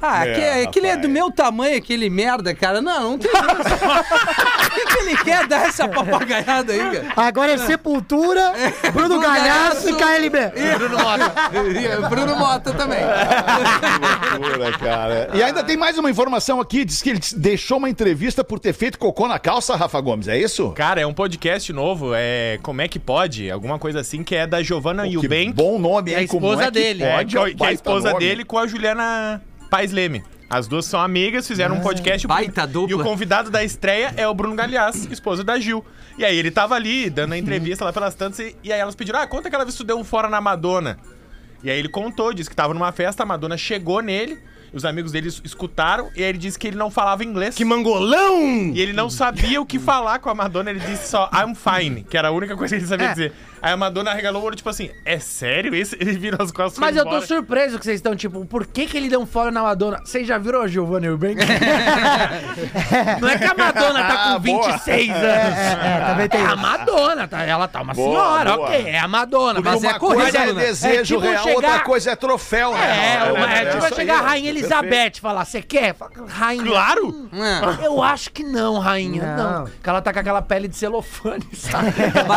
Ah, 0.00 0.26
É, 0.26 0.34
que- 0.34 0.68
aquele 0.68 0.86
é 0.86 0.90
rapaz. 0.90 1.02
do 1.06 1.08
meu 1.08 1.30
tamanho, 1.32 1.76
aquele 1.78 2.10
merda, 2.10 2.54
cara. 2.54 2.80
Não, 2.82 3.12
não 3.12 3.18
tem 3.18 3.30
isso. 3.32 4.66
O 4.66 4.70
que, 4.70 4.86
que 4.86 4.98
ele 4.98 5.16
quer 5.16 5.46
dar 5.46 5.66
essa 5.66 5.88
papagaiada 5.88 6.72
aí, 6.72 6.78
cara? 6.78 7.06
Agora 7.16 7.52
é 7.52 7.58
Sepultura, 7.58 8.52
Bruno 8.92 9.08
Bruno 9.08 9.20
Galhaço 9.20 9.88
e. 9.88 9.94
KLB. 9.94 10.38
Bruno 10.78 10.98
Mota. 10.98 11.32
E 12.04 12.08
Bruno 12.08 12.36
Mota 12.36 12.72
também. 12.74 13.00
Loucura, 14.38 14.72
cara. 14.78 15.30
E 15.34 15.42
ainda 15.42 15.62
tem 15.64 15.76
mais 15.76 15.96
uma 15.98 16.10
informação 16.10 16.60
aqui, 16.60 16.84
diz 16.84 17.00
que 17.02 17.10
ele 17.10 17.20
deixou 17.36 17.78
uma 17.78 17.88
entrevista 17.88 18.44
por 18.44 18.58
ter 18.58 18.72
feito 18.72 18.98
cocô 18.98 19.26
na 19.26 19.38
calça, 19.38 19.76
Rafa 19.76 20.00
Gomes, 20.00 20.28
é 20.28 20.38
isso? 20.38 20.70
Cara, 20.72 21.00
é 21.00 21.06
um 21.06 21.14
podcast 21.14 21.72
novo, 21.72 22.12
é 22.14 22.58
Como 22.62 22.80
é 22.82 22.88
que 22.88 22.98
pode? 22.98 23.50
Alguma 23.50 23.78
coisa 23.78 24.00
assim, 24.00 24.22
que 24.22 24.34
é 24.34 24.46
da 24.46 24.62
Giovanna 24.62 25.04
Que 25.06 25.14
Eubank. 25.14 25.52
bom 25.52 25.78
nome, 25.78 26.12
É 26.12 26.16
a 26.16 26.20
hein? 26.22 26.26
Como 26.26 26.46
esposa 26.46 26.62
é 26.64 26.66
que 26.66 26.72
dele. 26.72 27.02
É, 27.04 27.16
pode? 27.16 27.29
Que, 27.30 27.50
é- 27.50 27.54
que 27.54 27.64
é 27.64 27.66
a 27.68 27.72
esposa 27.72 28.08
nome. 28.10 28.20
dele 28.20 28.44
com 28.44 28.58
a 28.58 28.66
Juliana 28.66 29.42
Paz 29.70 29.92
Leme. 29.92 30.22
As 30.48 30.66
duas 30.66 30.84
são 30.84 31.00
amigas, 31.00 31.46
fizeram 31.46 31.76
um 31.76 31.80
podcast. 31.80 32.26
baita 32.26 32.64
e 32.64 32.66
dupla. 32.66 32.96
o 32.96 33.04
convidado 33.04 33.50
da 33.52 33.62
estreia 33.62 34.12
é 34.16 34.26
o 34.26 34.34
Bruno 34.34 34.56
Galhaço, 34.56 35.06
esposo 35.12 35.44
da 35.44 35.58
Gil. 35.60 35.84
E 36.18 36.24
aí 36.24 36.36
ele 36.36 36.50
tava 36.50 36.74
ali, 36.74 37.08
dando 37.08 37.34
a 37.34 37.38
entrevista 37.38 37.84
lá 37.84 37.92
pelas 37.92 38.14
tantas, 38.16 38.40
e, 38.40 38.56
e 38.64 38.72
aí 38.72 38.80
elas 38.80 38.96
pediram, 38.96 39.20
ah, 39.20 39.26
conta 39.28 39.46
aquela 39.46 39.64
vez 39.64 39.76
que 39.76 39.82
tu 39.84 39.86
deu 39.86 39.96
um 39.96 40.02
fora 40.02 40.28
na 40.28 40.40
Madonna. 40.40 40.98
E 41.62 41.70
aí 41.70 41.78
ele 41.78 41.88
contou, 41.88 42.32
disse 42.34 42.50
que 42.50 42.56
tava 42.56 42.74
numa 42.74 42.90
festa, 42.90 43.22
a 43.22 43.26
Madonna 43.26 43.56
chegou 43.56 44.00
nele, 44.02 44.40
os 44.72 44.84
amigos 44.84 45.12
dele 45.12 45.28
es- 45.28 45.40
escutaram, 45.44 46.10
e 46.16 46.22
aí 46.22 46.28
ele 46.30 46.38
disse 46.38 46.58
que 46.58 46.66
ele 46.66 46.76
não 46.76 46.90
falava 46.90 47.22
inglês. 47.22 47.54
Que 47.54 47.64
mangolão! 47.64 48.72
E 48.74 48.80
ele 48.80 48.92
não 48.92 49.08
sabia 49.08 49.60
o 49.60 49.66
que 49.66 49.78
falar 49.78 50.18
com 50.18 50.30
a 50.30 50.34
Madonna, 50.34 50.70
ele 50.70 50.80
disse 50.80 51.08
só 51.08 51.30
I'm 51.32 51.54
fine, 51.54 52.02
que 52.02 52.16
era 52.16 52.28
a 52.28 52.30
única 52.32 52.56
coisa 52.56 52.74
que 52.74 52.80
ele 52.82 52.88
sabia 52.88 53.06
É. 53.06 53.10
dizer. 53.10 53.32
Aí 53.62 53.72
a 53.72 53.76
Madonna 53.76 54.12
regalou 54.14 54.42
o 54.42 54.44
olho, 54.46 54.56
tipo 54.56 54.68
assim, 54.68 54.90
é 55.04 55.18
sério 55.18 55.74
isso? 55.74 55.94
Ele 56.00 56.12
virou 56.18 56.42
as 56.42 56.50
costas 56.50 56.78
Mas 56.78 56.96
eu 56.96 57.02
tô 57.04 57.10
embora. 57.10 57.26
surpreso 57.26 57.78
que 57.78 57.84
vocês 57.84 57.96
estão, 57.96 58.16
tipo, 58.16 58.44
por 58.46 58.66
que, 58.66 58.86
que 58.86 58.96
ele 58.96 59.08
deu 59.08 59.20
um 59.20 59.26
fora 59.26 59.50
na 59.50 59.62
Madonna? 59.62 59.98
Vocês 60.04 60.26
já 60.26 60.38
viram 60.38 60.62
a 60.62 60.66
Giovanna 60.68 61.06
Eubank? 61.06 61.36
Não 63.20 63.28
é 63.28 63.38
que 63.38 63.44
a 63.44 63.54
Madonna 63.54 64.02
tá 64.04 64.14
Ah, 64.14 64.34
com 64.34 64.40
boa. 64.40 64.72
26 64.72 65.10
anos. 65.10 65.24
É, 65.24 66.04
também 66.06 66.28
tem 66.28 66.40
É 66.40 66.46
a. 66.46 66.56
Madonna, 66.56 67.28
tá? 67.28 67.42
Ela 67.42 67.68
tá 67.68 67.82
uma 67.82 67.92
Boa, 67.94 68.08
senhora, 68.10 68.56
boa. 68.56 68.68
ok. 68.68 68.86
É 68.86 68.98
a 68.98 69.08
Madonna. 69.08 69.54
Porque 69.54 69.68
Mas 69.68 69.84
é 69.84 69.88
uma 69.88 69.98
coisa 69.98 70.22
é 70.22 70.30
currículo, 70.32 70.54
né? 70.54 70.66
desejo 70.66 71.02
tipo 71.16 71.20
real, 71.20 71.42
chegar- 71.44 71.56
outra 71.56 71.78
coisa 71.80 72.10
é 72.10 72.16
troféu, 72.16 72.72
né? 72.74 73.16
É, 73.26 73.32
uma, 73.32 73.52
é, 73.52 73.64
tipo 73.72 73.84
aí, 73.84 73.94
chegar 73.94 74.18
a. 74.18 74.30
Rainha 74.30 74.50
Elizabeth 74.50 75.12
e 75.16 75.20
falar, 75.20 75.44
você 75.44 75.60
quer? 75.62 75.94
Rainha. 76.28 76.64
Claro! 76.64 77.28
É. 77.32 77.86
Eu 77.86 78.02
acho 78.02 78.30
que 78.30 78.42
não, 78.44 78.78
rainha. 78.78 79.36
Não. 79.36 79.52
Não. 79.60 79.64
Porque 79.64 79.88
ela 79.88 80.00
tá 80.02 80.12
com 80.12 80.18
aquela 80.18 80.42
pele 80.42 80.68
de 80.68 80.76
celofane, 80.76 81.46
sabe? 81.54 81.92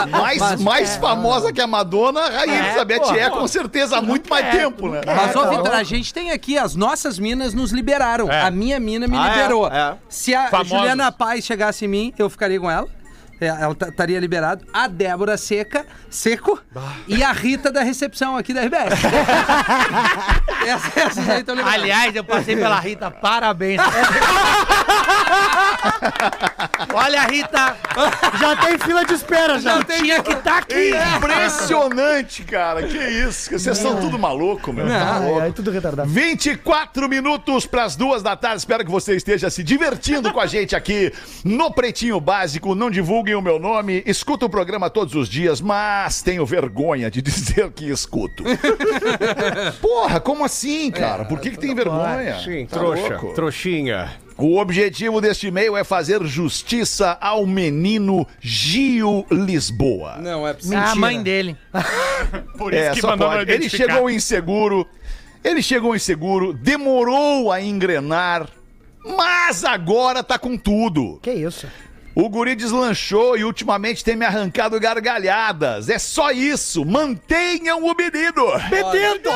Mais, 0.10 0.40
Mas- 0.42 0.62
mais 0.62 0.98
famosa 1.16 1.54
que 1.54 1.62
a 1.62 1.68
Madonna, 1.68 2.22
a 2.22 2.30
Rainha 2.30 2.56
É, 2.56 2.66
Elizabeth 2.68 3.00
pô, 3.00 3.14
é, 3.16 3.30
pô. 3.30 3.38
com 3.38 3.48
certeza, 3.48 3.98
há 3.98 4.02
muito 4.02 4.30
mais 4.30 4.50
tempo, 4.56 4.90
né? 4.90 5.02
Mas, 5.06 5.18
É, 5.36 5.38
ô, 5.40 5.42
tá 5.44 5.50
Vitor, 5.50 5.64
louco. 5.64 5.72
a 5.72 5.84
gente 5.84 6.14
tem 6.14 6.32
aqui, 6.32 6.58
as 6.58 6.76
nossas 6.76 7.18
minas 7.20 7.54
nos 7.54 7.72
liberaram. 7.72 8.32
É. 8.32 8.42
A 8.42 8.52
minha 8.52 8.80
mina 8.80 9.08
me 9.08 9.18
Ah, 9.18 9.28
é? 9.30 9.32
liberou. 9.36 9.68
É. 9.68 9.96
Se 10.10 10.34
a 10.36 10.48
Famosos. 10.50 10.72
Juliana 10.78 11.12
Paz 11.12 11.44
chegasse 11.46 11.86
em 11.86 11.88
mim, 11.88 12.14
eu 12.18 12.30
ficaria 12.30 12.60
com 12.60 12.70
ela. 12.70 12.88
É, 13.44 13.48
Ela 13.48 13.76
estaria 13.90 14.20
liberado. 14.20 14.66
A 14.74 14.88
Débora 14.88 15.38
Seca, 15.38 15.86
Seco. 16.10 16.60
E 17.08 17.24
a 17.24 17.32
Rita 17.32 17.72
da 17.72 17.82
recepção 17.84 18.36
aqui 18.38 18.54
da 18.54 18.62
RBS. 18.62 18.94
essas, 20.66 21.18
essas 21.18 21.28
aí. 21.28 21.44
Aliás, 21.74 22.16
eu 22.16 22.24
passei 22.24 22.56
pela 22.56 22.80
Rita, 22.80 23.10
parabéns. 23.12 23.82
Olha, 26.94 27.22
Rita, 27.24 27.76
Já 28.40 28.56
tem 28.58 28.78
fila 28.80 29.04
de 29.06 29.14
espera, 29.14 29.60
já. 29.60 29.78
já 29.78 29.84
tinha 29.84 30.22
que 30.24 30.32
estar 30.32 30.58
aqui. 30.60 30.92
Impressionante, 31.18 32.44
cara. 32.44 32.84
Que 32.84 32.98
isso? 32.98 33.52
Vocês 33.58 33.78
são 33.78 34.00
tudo 34.00 34.18
maluco, 34.20 34.72
meu. 34.72 34.88
Tá 34.88 35.14
Ai, 35.16 35.26
louco. 35.26 35.40
ai, 35.42 35.52
tudo 35.52 35.72
retardado. 35.72 36.10
24 36.10 37.10
minutos 37.10 37.66
para 37.66 37.84
as 37.84 37.96
duas 37.96 38.22
da 38.24 38.36
tarde. 38.36 38.58
Espero 38.60 38.86
que 38.86 38.92
você 38.92 39.16
esteja 39.16 39.50
se 39.50 39.64
divertindo 39.64 40.32
com 40.32 40.40
a 40.40 40.46
gente 40.46 40.76
aqui 40.76 41.12
no 41.44 41.72
Pretinho 41.72 42.20
Básico. 42.20 42.76
Não 42.76 42.90
o 43.36 43.42
meu 43.42 43.60
nome. 43.60 44.04
Escuto 44.06 44.46
o 44.46 44.50
programa 44.50 44.90
todos 44.90 45.16
os 45.16 45.28
dias, 45.30 45.60
mas 45.62 46.22
tenho 46.22 46.46
vergonha 46.46 47.10
de 47.12 47.22
dizer 47.24 47.72
que 47.72 47.90
escuto. 47.90 48.44
Porra, 49.82 50.20
como 50.20 50.44
assim, 50.44 50.90
cara? 50.92 51.26
Por 51.26 51.40
que, 51.40 51.52
que 51.52 51.58
tem 51.60 51.74
vergonha? 51.76 52.40
Sim, 52.44 52.66
Tá 52.66 52.78
trouxa. 52.80 53.08
louco? 53.10 53.34
Trouxinha. 53.34 54.12
O 54.38 54.58
objetivo 54.58 55.22
deste 55.22 55.48
e-mail 55.48 55.78
é 55.78 55.84
fazer 55.84 56.24
justiça 56.24 57.18
ao 57.22 57.46
menino 57.46 58.28
Gio 58.42 59.26
Lisboa. 59.30 60.18
Não, 60.20 60.48
é 60.48 60.54
possível. 60.54 60.80
A 60.80 60.96
mãe 60.96 61.22
dele. 61.22 61.56
Por 62.58 62.74
isso 62.74 62.84
É, 62.84 62.92
que 62.94 63.02
só 63.02 63.10
mandou 63.10 63.30
pode. 63.30 63.52
Ele 63.52 63.70
chegou 63.70 64.10
inseguro, 64.10 64.88
ele 65.44 65.62
chegou 65.62 65.96
inseguro, 65.96 66.52
demorou 66.52 67.52
a 67.52 67.62
engrenar, 67.62 68.48
mas 69.06 69.64
agora 69.64 70.24
tá 70.24 70.40
com 70.40 70.58
tudo. 70.58 71.20
Que 71.22 71.32
isso? 71.32 71.68
O 72.16 72.30
guri 72.30 72.56
deslanchou 72.56 73.36
e 73.36 73.44
ultimamente 73.44 74.04
tem 74.04 74.16
me 74.16 74.24
arrancado 74.24 74.80
gargalhadas. 74.80 75.90
É 75.90 75.98
só 75.98 76.32
isso. 76.32 76.86
Mantenham 76.86 77.80
o 77.80 77.96
menino. 77.96 78.46
Bebendo! 78.70 79.32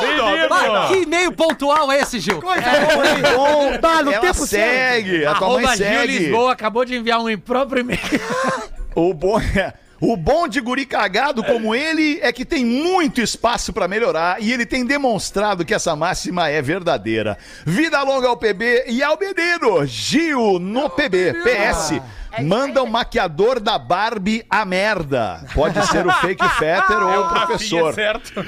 Que 0.88 1.02
e-mail 1.02 1.32
pontual 1.32 1.90
é 1.90 2.00
esse, 2.00 2.20
Gil? 2.20 2.40
Muito 2.40 3.36
bom. 3.36 3.78
Tá, 3.78 4.02
no 4.02 4.12
Ela 4.12 4.20
tempo 4.20 4.46
segue, 4.46 5.26
a 5.26 5.34
tua 5.34 5.48
mãe 5.48 5.64
Arroba 5.64 5.76
Gil 5.76 5.86
segue. 5.86 6.18
Lisboa 6.18 6.52
acabou 6.52 6.84
de 6.84 6.94
enviar 6.96 7.20
um 7.20 7.36
próprio 7.38 7.80
e-mail. 7.80 8.00
O 8.94 9.12
bom, 9.12 9.40
o 10.00 10.16
bom 10.16 10.46
de 10.46 10.60
guri 10.60 10.86
cagado 10.86 11.42
como 11.42 11.74
ele 11.74 12.20
é 12.22 12.32
que 12.32 12.44
tem 12.44 12.64
muito 12.64 13.20
espaço 13.20 13.72
pra 13.72 13.88
melhorar 13.88 14.40
e 14.40 14.52
ele 14.52 14.64
tem 14.64 14.84
demonstrado 14.84 15.64
que 15.64 15.74
essa 15.74 15.96
máxima 15.96 16.48
é 16.48 16.62
verdadeira. 16.62 17.36
Vida 17.66 18.00
longa 18.02 18.28
ao 18.28 18.36
PB 18.36 18.84
e 18.86 19.02
ao 19.02 19.18
menino, 19.18 19.84
Gil 19.84 20.60
no 20.60 20.88
PB. 20.88 21.34
PS, 21.42 22.00
Manda 22.42 22.82
o 22.82 22.86
maquiador 22.86 23.60
da 23.60 23.78
Barbie 23.78 24.44
a 24.48 24.64
merda. 24.64 25.40
Pode 25.54 25.84
ser 25.88 26.06
o 26.06 26.12
fake 26.14 26.46
Fetter 26.50 27.02
ou 27.02 27.24
o 27.24 27.28
professor. 27.28 27.94
certo. 27.94 28.44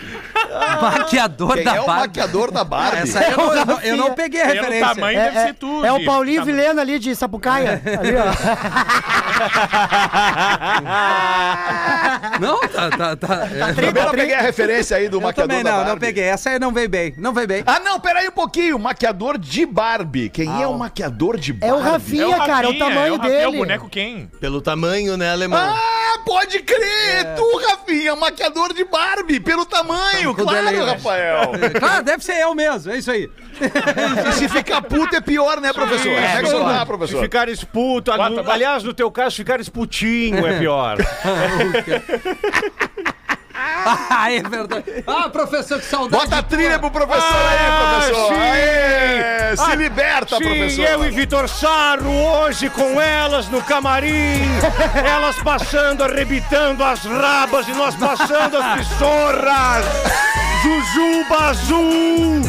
Maquiador 0.80 1.54
Quem 1.54 1.64
da 1.64 1.76
é 1.76 1.80
o 1.80 1.86
Barbie. 1.86 2.00
maquiador 2.06 2.50
da 2.50 2.64
Barbie? 2.64 2.98
Essa 3.02 3.20
aí 3.20 3.30
eu 3.32 3.36
não, 3.36 3.54
eu 3.54 3.66
não- 3.66 3.80
eu 3.80 3.96
não 3.96 4.14
peguei 4.14 4.42
a 4.42 4.46
Pelo 4.46 4.56
referência. 4.60 4.94
tamanho 4.94 5.18
É, 5.18 5.24
deve 5.24 5.38
é- 5.38 5.46
ser 5.46 5.54
tu. 5.54 5.84
é 5.84 5.92
o. 5.92 6.04
Paulinho 6.04 6.40
Tamanho. 6.40 6.56
Vilhena 6.56 6.80
ali 6.82 6.98
de 6.98 7.14
Sapucaia. 7.14 7.80
Ali, 7.84 8.14
ó. 8.16 8.30
Não, 12.40 12.60
tá, 12.60 12.90
tá, 12.90 13.16
tá. 13.16 13.48
É, 13.52 13.72
Também 13.72 13.92
não 14.04 14.10
peguei 14.10 14.34
a 14.34 14.40
referência 14.40 14.96
aí 14.96 15.08
do 15.08 15.18
eu 15.18 15.20
maquiador 15.20 15.48
também 15.48 15.64
da 15.64 15.70
não, 15.70 15.76
Barbie. 15.78 15.90
não 15.92 15.98
peguei. 15.98 16.24
Essa 16.24 16.50
aí 16.50 16.58
não 16.58 16.72
veio 16.72 16.88
bem. 16.88 17.14
Não 17.16 17.32
veio 17.32 17.46
bem. 17.46 17.62
Ah, 17.66 17.80
não, 17.80 18.00
peraí 18.00 18.28
um 18.28 18.32
pouquinho. 18.32 18.78
Maquiador 18.78 19.38
de 19.38 19.64
Barbie. 19.66 20.28
Quem 20.30 20.62
é 20.62 20.66
o 20.66 20.76
maquiador 20.78 21.36
de 21.38 21.52
Barbie? 21.52 21.74
É 21.74 21.74
o 21.74 21.80
Rafinha, 21.82 22.22
É 22.24 22.28
o 22.28 22.36
cara, 22.38 22.68
o 22.68 22.72
Rafinha, 22.72 22.78
tamanho 22.78 23.06
é 23.06 23.12
o 23.12 23.16
Rafinha, 23.18 23.50
dele. 23.50 23.58
O 23.70 23.72
boneco 23.78 23.88
quem? 23.88 24.26
Pelo 24.40 24.60
tamanho, 24.60 25.16
né, 25.16 25.30
alemão? 25.30 25.58
Ah, 25.58 26.18
pode 26.24 26.60
crer! 26.60 27.34
Tu, 27.36 27.60
Rafinha, 27.68 28.16
maquiador 28.16 28.74
de 28.74 28.84
Barbie, 28.84 29.40
pelo 29.40 29.64
tamanho, 29.64 30.34
claro, 30.34 30.70
né? 30.70 30.84
Rafael. 30.84 31.52
Claro, 31.78 32.04
deve 32.04 32.24
ser 32.24 32.40
eu 32.40 32.54
mesmo, 32.54 32.92
é 32.92 32.98
isso 32.98 33.10
aí. 33.10 33.30
E 34.30 34.32
se 34.32 34.48
ficar 34.48 34.80
puto 34.82 35.14
é 35.14 35.20
pior, 35.20 35.60
né, 35.60 35.72
professor? 35.72 36.12
É, 36.12 36.42
o 36.42 36.46
celular, 36.46 36.80
Se 36.80 36.86
professor. 36.86 37.22
ficar 37.22 37.48
esputo, 37.48 38.10
aliás, 38.12 38.82
no 38.82 38.94
teu 38.94 39.10
caso, 39.10 39.36
ficar 39.36 39.60
esputinho 39.60 40.46
é 40.46 40.58
pior. 40.58 40.96
Ah, 43.54 44.30
é 44.32 44.42
verdade. 44.42 44.84
Ah, 45.06 45.28
professor, 45.28 45.78
que 45.80 45.86
saudade. 45.86 46.22
Bota 46.24 46.38
a 46.38 46.42
trilha 46.42 46.78
pro 46.78 46.90
professor 46.90 47.22
Ah, 47.22 47.50
aí, 47.50 48.08
professor. 48.08 48.28
sim. 48.34 48.40
Aê, 48.40 49.56
se 49.56 49.62
Ah, 49.62 49.74
liberta, 49.74 50.36
Sim, 50.36 50.44
professor. 50.44 50.84
eu 50.84 51.04
e 51.04 51.10
Vitor 51.10 51.48
Sarro 51.48 52.10
hoje 52.42 52.70
com 52.70 53.00
elas 53.00 53.48
no 53.48 53.60
camarim, 53.62 54.42
elas 55.04 55.36
passando, 55.42 56.04
arrebitando 56.04 56.84
as 56.84 57.00
rabas 57.04 57.66
e 57.68 57.72
nós 57.72 57.94
passando 57.96 58.56
as 58.58 58.78
pissorras. 58.78 59.84
Jujuba 60.62 61.36
azul! 61.48 62.40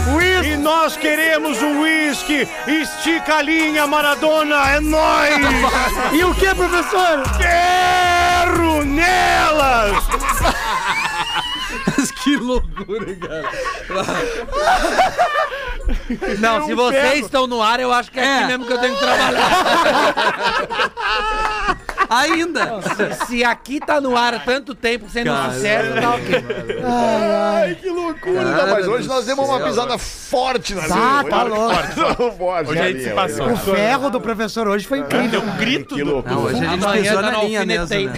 E 0.44 0.58
nós 0.58 0.98
queremos 0.98 1.62
um 1.62 1.82
uísque! 1.82 2.48
Estica 2.68 3.36
a 3.38 3.42
linha, 3.42 3.88
Maradona, 3.88 4.70
é 4.72 4.80
nóis! 4.82 5.36
E 6.12 6.24
o 6.24 6.36
que, 6.36 6.54
professor? 6.54 7.24
Quero 7.38 8.01
nelas! 8.91 10.04
que 12.23 12.36
loucura, 12.36 13.15
cara. 13.15 13.49
Não, 16.39 16.65
se 16.65 16.73
vocês 16.75 17.25
estão 17.25 17.47
no 17.47 17.62
ar, 17.62 17.80
eu 17.80 17.91
acho 17.91 18.12
que 18.12 18.19
é, 18.19 18.23
É. 18.23 18.38
aqui 18.38 18.45
mesmo 18.47 18.65
que 18.67 18.73
eu 18.73 18.77
tenho 18.80 18.93
que 18.93 18.99
trabalhar. 18.99 19.49
Ainda. 22.12 22.80
se, 22.82 23.26
se 23.28 23.43
aqui 23.43 23.80
tá 23.80 24.02
no 24.02 24.17
ar 24.17 24.34
há 24.34 24.39
tanto 24.39 24.76
tempo 24.76 25.10
sendo 25.10 25.32
um 25.32 25.36
Cara, 25.36 25.54
sucesso, 25.54 25.93
tá 26.02 26.15
ok. 26.15 26.45
Ai, 26.84 27.76
que 27.76 27.89
loucura. 27.89 28.43
Cara 28.43 28.71
Mas 28.74 28.88
hoje 28.88 29.08
nós 29.08 29.26
demos 29.26 29.47
uma 29.47 29.60
pisada 29.62 29.97
forte 29.97 30.76
na 30.76 30.82
Tá, 30.88 30.95
linha. 31.21 31.30
tá 31.30 31.43
louco. 31.43 32.32
Forte 32.38 32.69
Hoje 32.71 32.80
a 32.80 32.88
gente 32.91 33.04
se 33.04 33.10
passou. 33.12 33.52
O 33.52 33.58
ferro 33.58 34.10
do 34.10 34.19
professor 34.19 34.67
hoje 34.67 34.86
foi 34.86 35.00
incrível. 35.00 35.30
Deu 35.30 35.41
um 35.41 35.58
grito. 35.58 35.95
Que 35.95 36.04
loucura. 36.04 36.36
Não, 36.36 36.43
hoje 36.43 36.65
a 36.65 36.69
gente 36.69 36.88
pisou 36.91 37.15
tá 37.21 37.32
na 37.32 37.43
linha 37.43 37.65
mesmo, 37.65 37.95
né? 37.95 38.13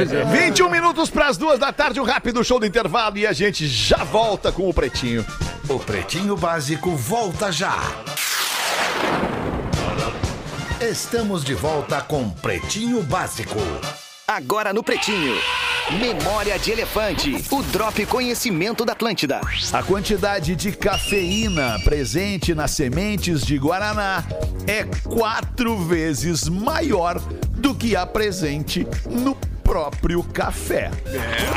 Hoje 0.00 0.16
é- 0.16 0.24
21 0.24 0.70
minutos 0.70 1.10
para 1.10 1.26
as 1.28 1.36
duas 1.36 1.58
da 1.58 1.72
tarde, 1.72 2.00
um 2.00 2.04
rápido 2.04 2.42
show 2.44 2.58
do 2.58 2.66
intervalo 2.66 3.18
e 3.18 3.26
a 3.26 3.32
gente 3.32 3.66
já 3.66 3.98
volta 4.04 4.50
com 4.50 4.68
o 4.68 4.74
Pretinho. 4.74 5.24
O 5.68 5.78
Pretinho 5.78 6.36
Básico 6.36 6.90
volta 6.96 7.52
já. 7.52 7.76
Estamos 10.82 11.44
de 11.44 11.54
volta 11.54 12.00
com 12.00 12.28
Pretinho 12.28 13.04
Básico. 13.04 13.56
Agora 14.26 14.72
no 14.72 14.82
Pretinho. 14.82 15.36
Memória 15.92 16.58
de 16.58 16.72
Elefante. 16.72 17.36
O 17.52 17.62
Drop 17.62 18.04
Conhecimento 18.06 18.84
da 18.84 18.92
Atlântida. 18.92 19.40
A 19.72 19.82
quantidade 19.84 20.56
de 20.56 20.72
cafeína 20.72 21.78
presente 21.84 22.52
nas 22.52 22.72
sementes 22.72 23.46
de 23.46 23.58
Guaraná 23.58 24.24
é 24.66 24.82
quatro 25.08 25.78
vezes 25.78 26.48
maior 26.48 27.22
do 27.62 27.72
que 27.76 27.94
a 27.94 28.04
presente 28.04 28.84
no 29.08 29.36
próprio 29.62 30.20
café. 30.24 30.90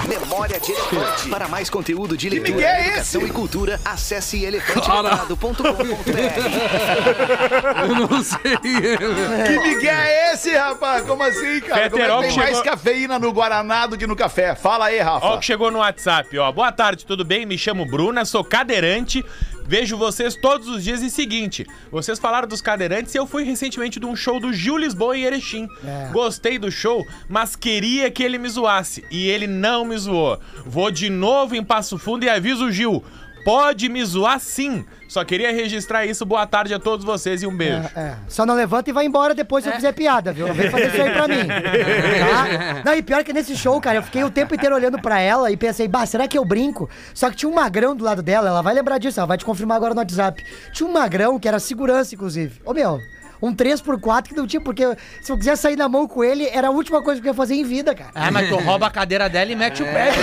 Memória 0.07 0.59
de 0.59 0.71
Elefante. 0.71 1.29
Para 1.29 1.47
mais 1.47 1.67
conteúdo 1.67 2.15
de 2.15 2.29
leitura, 2.29 2.63
é 2.63 2.81
educação 2.89 3.21
esse? 3.21 3.29
e 3.29 3.33
cultura, 3.33 3.81
acesse 3.83 4.45
elefanteletrado.com.br. 4.45 5.65
Eu 7.89 7.95
não 8.07 8.23
sei. 8.23 8.55
Que 8.57 9.59
Miguel 9.59 9.95
é 9.95 10.33
esse, 10.33 10.55
rapaz? 10.55 11.03
Como 11.05 11.23
assim, 11.23 11.59
cara? 11.61 11.89
Como 11.89 12.03
é 12.03 12.07
tem 12.07 12.37
mais 12.37 12.49
chegou- 12.49 12.63
cafeína 12.63 13.17
no 13.17 13.33
Guaraná 13.33 13.87
do 13.87 13.97
que 13.97 14.05
no 14.05 14.15
café? 14.15 14.53
Fala 14.53 14.85
aí, 14.85 14.99
Rafa. 14.99 15.25
Ó, 15.25 15.35
o 15.35 15.39
que 15.39 15.45
chegou 15.45 15.71
no 15.71 15.79
WhatsApp, 15.79 16.37
ó. 16.37 16.51
Boa 16.51 16.71
tarde, 16.71 17.03
tudo 17.05 17.25
bem? 17.25 17.45
Me 17.47 17.57
chamo 17.57 17.83
Bruna, 17.85 18.23
sou 18.25 18.43
cadeirante. 18.43 19.25
Vejo 19.67 19.97
vocês 19.97 20.35
todos 20.35 20.67
os 20.67 20.83
dias 20.83 21.01
e 21.01 21.09
seguinte. 21.09 21.65
Vocês 21.91 22.19
falaram 22.19 22.47
dos 22.47 22.61
cadeirantes 22.61 23.13
e 23.15 23.17
eu 23.17 23.25
fui 23.25 23.43
recentemente 23.43 23.99
de 23.99 24.05
um 24.05 24.15
show 24.15 24.39
do 24.39 24.53
Gil 24.53 24.77
Lisboa 24.77 25.17
em 25.17 25.23
Erechim. 25.23 25.67
Gostei 26.11 26.59
do 26.59 26.71
show, 26.71 27.05
mas 27.27 27.55
queria 27.55 28.11
que 28.11 28.23
ele 28.23 28.37
me 28.37 28.47
zoasse. 28.47 29.03
E 29.09 29.27
ele 29.27 29.47
não 29.47 29.83
me 29.83 29.97
zoou. 29.97 30.39
Vou 30.65 30.91
de 30.91 31.09
novo 31.09 31.55
em 31.55 31.63
Passo 31.63 31.97
Fundo 31.97 32.25
e 32.25 32.29
aviso 32.29 32.65
o 32.65 32.71
Gil. 32.71 33.03
Pode 33.45 33.87
me 33.89 34.03
zoar 34.03 34.39
sim. 34.39 34.83
Só 35.07 35.23
queria 35.23 35.53
registrar 35.53 36.03
isso. 36.03 36.25
Boa 36.25 36.47
tarde 36.47 36.73
a 36.73 36.79
todos 36.79 37.05
vocês 37.05 37.43
e 37.43 37.47
um 37.47 37.55
beijo. 37.55 37.87
É, 37.95 38.15
só 38.27 38.43
não 38.43 38.55
levanta 38.55 38.89
e 38.89 38.93
vai 38.93 39.05
embora 39.05 39.35
depois 39.35 39.63
se 39.63 39.69
eu 39.69 39.75
fizer 39.75 39.91
piada, 39.91 40.33
viu? 40.33 40.47
Não 40.47 40.55
vem 40.55 40.71
fazer 40.71 40.87
isso 40.87 40.99
aí 40.99 41.11
pra 41.11 41.27
mim. 41.27 41.47
Tá? 41.47 42.81
Não, 42.83 42.95
e 42.95 43.03
pior 43.03 43.23
que 43.23 43.31
nesse 43.31 43.55
show, 43.55 43.79
cara, 43.79 43.99
eu 43.99 44.03
fiquei 44.03 44.23
o 44.23 44.31
tempo 44.31 44.55
inteiro 44.55 44.73
olhando 44.75 44.99
pra 44.99 45.19
ela 45.19 45.51
e 45.51 45.55
pensei, 45.55 45.87
bah, 45.87 46.07
será 46.07 46.27
que 46.27 46.35
eu 46.35 46.43
brinco? 46.43 46.89
Só 47.13 47.29
que 47.29 47.35
tinha 47.35 47.47
um 47.47 47.53
magrão 47.53 47.95
do 47.95 48.03
lado 48.03 48.23
dela, 48.23 48.49
ela 48.49 48.63
vai 48.63 48.73
lembrar 48.73 48.97
disso, 48.97 49.19
ela 49.19 49.27
vai 49.27 49.37
te 49.37 49.45
confirmar 49.45 49.77
agora 49.77 49.93
no 49.93 49.99
WhatsApp. 49.99 50.43
Tinha 50.73 50.89
um 50.89 50.91
magrão 50.91 51.39
que 51.39 51.47
era 51.47 51.59
segurança, 51.59 52.15
inclusive. 52.15 52.59
Ô, 52.65 52.73
meu, 52.73 52.99
um 53.47 53.55
3x4 53.55 54.23
que 54.23 54.35
não 54.35 54.47
tinha, 54.47 54.61
porque 54.61 54.83
se 55.21 55.31
eu 55.31 55.37
quiser 55.37 55.55
sair 55.55 55.75
na 55.75 55.87
mão 55.87 56.07
com 56.07 56.23
ele, 56.23 56.47
era 56.51 56.67
a 56.67 56.71
última 56.71 57.01
coisa 57.01 57.21
que 57.21 57.27
eu 57.27 57.31
ia 57.31 57.35
fazer 57.35 57.55
em 57.55 57.63
vida, 57.63 57.93
cara. 57.93 58.09
Ah, 58.15 58.31
mas 58.31 58.49
tu 58.49 58.55
rouba 58.57 58.87
a 58.87 58.89
cadeira 58.89 59.29
dela 59.29 59.51
e 59.51 59.55
mete 59.55 59.83
o 59.83 59.85
pé. 59.85 60.11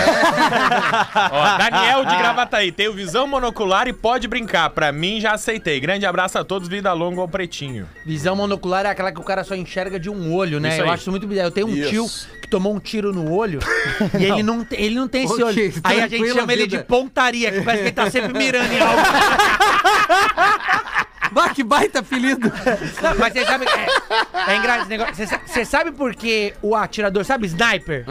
Ó, 1.30 1.58
Daniel 1.58 2.04
de 2.04 2.16
Gravataí, 2.16 2.72
tenho 2.72 2.92
visão 2.92 3.26
monocular 3.26 3.86
e 3.88 3.92
pode 3.92 4.26
brincar. 4.28 4.70
Pra 4.70 4.90
mim, 4.92 5.20
já 5.20 5.32
aceitei. 5.32 5.78
Grande 5.80 6.04
abraço 6.06 6.38
a 6.38 6.44
todos, 6.44 6.68
vida 6.68 6.92
longa 6.92 7.20
ao 7.20 7.28
pretinho. 7.28 7.88
Visão 8.04 8.34
monocular 8.36 8.86
é 8.86 8.90
aquela 8.90 9.12
que 9.12 9.20
o 9.20 9.24
cara 9.24 9.44
só 9.44 9.54
enxerga 9.54 9.98
de 10.00 10.10
um 10.10 10.34
olho, 10.34 10.58
né? 10.60 10.78
Eu 10.80 10.90
acho 10.90 11.02
isso 11.02 11.10
muito 11.10 11.26
bizarro. 11.26 11.48
Eu 11.48 11.52
tenho 11.52 11.66
um 11.68 11.74
Isso. 11.74 11.88
tio 11.90 12.06
que 12.40 12.48
tomou 12.48 12.74
um 12.74 12.80
tiro 12.80 13.12
no 13.12 13.32
olho 13.32 13.60
e 14.18 14.24
ele 14.24 14.42
não, 14.42 14.64
tem- 14.64 14.80
ele 14.80 14.94
não 14.96 15.06
tem 15.08 15.24
esse 15.24 15.32
Ok, 15.34 15.44
olho. 15.44 15.74
Aí 15.84 16.00
a 16.00 16.08
gente 16.08 16.32
chama 16.32 16.52
ele 16.52 16.62
vida. 16.62 16.78
de 16.78 16.84
pontaria, 16.84 17.52
que 17.52 17.60
parece 17.62 17.82
que 17.82 17.88
ele 17.88 17.94
tá 17.94 18.10
sempre 18.10 18.32
mirando 18.36 18.72
em 18.72 18.80
algo. 18.80 19.02
Bah, 21.32 21.50
que 21.50 21.62
baita 21.64 22.00
apelido. 22.00 22.52
Não, 23.02 23.14
mas 23.18 23.32
você 23.32 23.44
sabe. 23.44 23.64
É, 23.66 24.52
é 24.52 24.56
engraçado 24.56 24.80
esse 24.82 24.90
negócio. 24.90 25.14
Você 25.14 25.26
sa- 25.26 25.40
Você 25.46 25.64
sabe 25.64 25.92
por 25.92 26.14
que 26.14 26.54
o 26.62 26.74
atirador, 26.76 27.24
sabe, 27.24 27.46
sniper? 27.46 28.04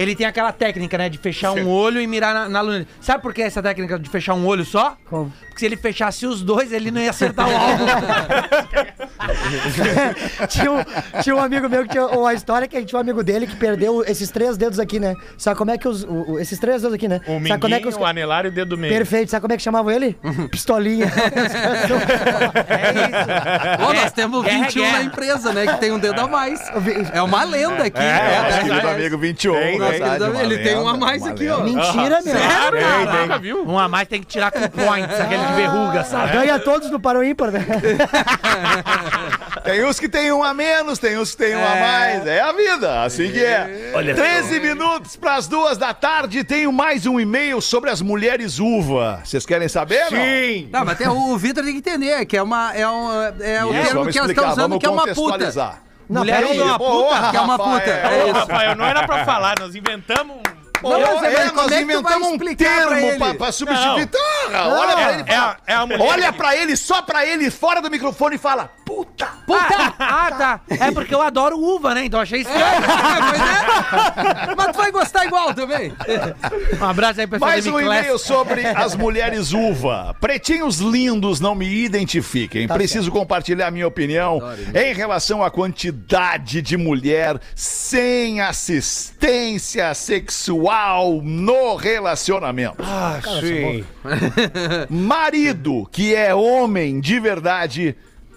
Ele 0.00 0.14
tem 0.14 0.26
aquela 0.26 0.52
técnica, 0.52 0.98
né, 0.98 1.08
de 1.08 1.18
fechar 1.18 1.52
um 1.52 1.68
olho 1.68 2.00
e 2.00 2.06
mirar 2.06 2.34
na, 2.34 2.48
na 2.48 2.60
luna. 2.60 2.86
Sabe 3.00 3.22
por 3.22 3.32
que 3.32 3.42
essa 3.42 3.62
técnica 3.62 3.98
de 3.98 4.08
fechar 4.10 4.34
um 4.34 4.46
olho 4.46 4.64
só? 4.64 4.96
Como? 5.08 5.32
Porque 5.48 5.60
se 5.60 5.66
ele 5.66 5.76
fechasse 5.76 6.26
os 6.26 6.42
dois, 6.42 6.72
ele 6.72 6.90
não 6.90 7.00
ia 7.00 7.10
acertar 7.10 7.48
o 7.48 7.56
alvo. 7.56 7.84
tinha, 10.48 10.70
um, 10.72 10.84
tinha 11.22 11.34
um 11.36 11.40
amigo 11.40 11.68
meu 11.68 11.82
que 11.82 11.88
tinha 11.90 12.06
uma 12.06 12.32
história 12.34 12.66
que 12.68 12.76
a 12.76 12.80
gente 12.80 12.88
tinha 12.90 12.98
um 12.98 13.02
amigo 13.02 13.22
dele 13.22 13.46
que 13.46 13.56
perdeu 13.56 14.02
esses 14.06 14.30
três 14.30 14.56
dedos 14.56 14.78
aqui, 14.78 14.98
né? 15.00 15.14
Sabe 15.36 15.56
como 15.56 15.70
é 15.70 15.78
que 15.78 15.88
os. 15.88 16.04
o- 16.04 16.32
o- 16.32 16.38
esses 16.40 16.58
três 16.58 16.82
dedos 16.82 16.94
aqui, 16.94 17.08
né? 17.08 17.20
O 17.26 17.46
Sabe 17.46 17.60
como 17.60 17.74
é 17.74 17.78
que 17.78 17.84
minguinho, 17.84 17.88
os. 17.88 17.96
o 17.96 18.04
anelar 18.04 18.44
e 18.44 18.48
o 18.48 18.52
dedo 18.52 18.70
do 18.70 18.78
meio. 18.78 18.92
Perfeito, 18.94 19.30
sabe 19.30 19.40
como 19.42 19.52
é 19.52 19.56
que 19.56 19.62
chamavam 19.62 19.90
ele? 19.90 20.16
Pistolinha. 20.50 21.06
É 21.06 22.90
isso. 23.78 23.86
Pô, 23.86 23.92
nós 23.92 24.12
temos 24.12 24.44
Guerra, 24.44 24.64
21 24.64 24.82
guerra. 24.82 24.98
na 24.98 25.04
empresa, 25.04 25.52
né? 25.52 25.66
Que 25.66 25.76
tem 25.80 25.92
um 25.92 25.98
dedo 25.98 26.20
a 26.20 26.26
mais. 26.28 26.60
É 27.12 27.22
uma 27.22 27.44
lenda 27.44 27.84
aqui. 27.84 27.98
É, 28.00 28.42
nosso 28.42 28.56
né? 28.56 28.62
querido 28.64 28.88
amigo 28.88 29.18
21. 29.18 29.52
Tem, 29.54 29.78
tem. 29.78 30.28
uma 30.30 30.42
Ele 30.42 30.58
tem 30.58 30.76
um 30.76 30.88
a 30.88 30.96
mais 30.96 31.26
aqui, 31.26 31.48
ó. 31.48 31.60
Mentira, 31.60 32.20
meu. 32.22 32.34
Sério, 32.36 32.78
Tem, 32.78 33.06
cara? 33.06 33.38
Viu? 33.38 33.64
Um 33.66 33.78
a 33.78 33.88
mais 33.88 34.08
tem 34.08 34.20
que 34.20 34.26
tirar 34.26 34.50
com 34.50 34.60
points, 34.68 35.20
aquele 35.20 35.44
de 35.44 35.52
verruga, 35.54 36.04
sabe? 36.04 36.32
Ganha 36.32 36.58
todos 36.58 36.90
no 36.90 37.00
Paro 37.00 37.22
Ímpar, 37.22 37.50
né? 37.50 37.66
Tem 39.64 39.84
uns 39.84 40.00
que 40.00 40.08
tem 40.08 40.32
um 40.32 40.42
a 40.42 40.54
menos, 40.54 40.98
tem 40.98 41.18
uns 41.18 41.32
que 41.32 41.36
tem 41.36 41.54
um 41.54 41.62
a 41.64 41.76
mais. 41.76 42.26
É 42.26 42.40
a 42.40 42.52
vida, 42.52 43.02
assim 43.02 43.30
que 43.30 43.44
é. 43.44 43.92
13 44.14 44.60
minutos 44.60 45.16
para 45.16 45.34
as 45.34 45.46
duas 45.46 45.76
da 45.76 45.92
tarde, 45.92 46.42
tenho 46.44 46.72
mais 46.72 47.04
um 47.04 47.20
e-mail 47.20 47.60
sobre 47.60 47.90
as 47.90 48.00
mulheres 48.00 48.58
uva. 48.58 49.20
Vocês 49.24 49.44
querem 49.44 49.68
saber? 49.68 50.06
Sim! 50.06 50.68
Não, 50.72 50.84
mas 50.84 50.96
tem, 50.96 51.08
o 51.08 51.36
Vitor 51.36 51.64
tem 51.64 51.72
que 51.72 51.78
entender 51.80 52.24
que 52.24 52.36
é 52.36 52.42
uma. 52.42 52.74
É, 52.74 52.88
um, 52.88 53.22
é 53.40 53.64
o 53.64 53.74
Isso, 53.74 53.84
termo 53.84 54.10
que 54.10 54.18
elas 54.18 54.30
estão 54.30 54.44
usando 54.44 54.68
vamos 54.68 54.78
que 54.78 54.86
é 54.86 54.90
uma 54.90 55.06
puta. 55.06 55.78
Não, 56.08 56.22
Mulher 56.22 56.40
peraí. 56.40 56.58
é 56.58 56.64
uma 56.64 56.78
Porra, 56.78 57.16
puta. 57.16 57.30
Que 57.30 57.36
é 57.36 57.40
uma 57.40 57.58
puta. 57.58 57.68
Rafael. 57.70 58.28
É. 58.28 58.30
Rafael, 58.30 58.76
não 58.76 58.84
era 58.86 59.06
pra 59.06 59.24
falar, 59.26 59.54
nós 59.60 59.74
inventamos 59.74 60.36
um. 60.36 60.57
Pô, 60.80 60.98
Não, 60.98 61.16
mas 61.20 61.34
é, 61.34 61.42
é, 61.46 61.52
nós 61.52 61.72
é 61.72 61.82
inventamos 61.82 62.28
um 62.28 62.38
termo 62.38 62.94
ele? 62.94 63.18
pra, 63.18 63.34
pra 63.34 63.52
substituir. 63.52 64.08
Ah, 64.54 64.68
olha 64.68 64.92
pra 64.96 65.12
ele 65.12 65.22
e 65.22 65.30
É 65.32 65.36
fala. 65.36 65.56
a, 65.66 65.72
é 65.72 65.74
a 65.74 65.86
mulher. 65.86 66.00
Olha 66.00 66.32
pra 66.32 66.56
ele, 66.56 66.76
só 66.76 67.02
pra 67.02 67.26
ele, 67.26 67.50
fora 67.50 67.80
do 67.82 67.90
microfone 67.90 68.36
e 68.36 68.38
fala: 68.38 68.70
Puta. 68.84 69.26
Puta! 69.46 69.94
Ah, 69.98 70.30
tá. 70.30 70.60
É 70.68 70.90
porque 70.90 71.14
eu 71.14 71.20
adoro 71.20 71.58
uva, 71.58 71.94
né? 71.94 72.04
Então 72.04 72.20
achei 72.20 72.40
estranho. 72.42 72.62
É. 72.62 74.54
Mas 74.56 74.66
tu 74.68 74.78
vai 74.78 74.90
gostar 74.90 75.24
igual 75.26 75.52
também. 75.54 75.92
Um 76.80 76.84
abraço 76.84 77.20
aí, 77.20 77.26
pessoal 77.26 77.50
Mais 77.50 77.66
um 77.66 77.80
e-mail 77.80 78.18
sobre 78.18 78.66
as 78.66 78.94
mulheres 78.94 79.52
uva. 79.52 80.14
Pretinhos 80.20 80.78
lindos, 80.78 81.40
não 81.40 81.54
me 81.54 81.66
identifiquem. 81.84 82.68
Preciso 82.68 83.10
compartilhar 83.10 83.70
minha 83.70 83.86
opinião 83.86 84.40
em 84.74 84.94
relação 84.94 85.42
à 85.42 85.50
quantidade 85.50 86.62
de 86.62 86.76
mulher 86.76 87.40
sem 87.54 88.40
assistência 88.40 89.92
sexual 89.94 90.67
no 91.22 91.76
relacionamento. 91.76 92.76
Ah, 92.80 93.20
sim. 93.40 93.84
Marido 94.90 95.88
que 95.90 96.14
é 96.14 96.34
homem 96.34 97.00
de 97.00 97.18
verdade 97.20 97.96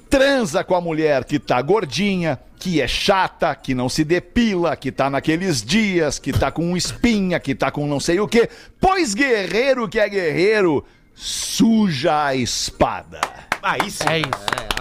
transa 0.10 0.64
com 0.64 0.76
a 0.76 0.82
mulher 0.82 1.24
que 1.24 1.40
tá 1.40 1.62
gordinha, 1.62 2.38
que 2.60 2.82
é 2.82 2.88
chata, 2.88 3.56
que 3.56 3.74
não 3.74 3.88
se 3.88 4.04
depila, 4.04 4.76
que 4.76 4.92
tá 4.92 5.10
naqueles 5.10 5.64
dias, 5.64 6.20
que 6.20 6.34
tá 6.34 6.52
com 6.52 6.76
espinha, 6.76 7.40
que 7.40 7.56
tá 7.56 7.72
com 7.72 7.88
não 7.88 8.00
sei 8.00 8.20
o 8.20 8.28
quê. 8.28 8.50
Pois 8.80 9.14
guerreiro 9.14 9.88
que 9.88 10.00
é 10.00 10.10
guerreiro 10.10 10.84
suja 11.16 12.26
a 12.26 12.36
espada. 12.36 13.51
Aí 13.64 13.92
sim. 13.92 14.04
É 14.08 14.20
isso. 14.20 14.30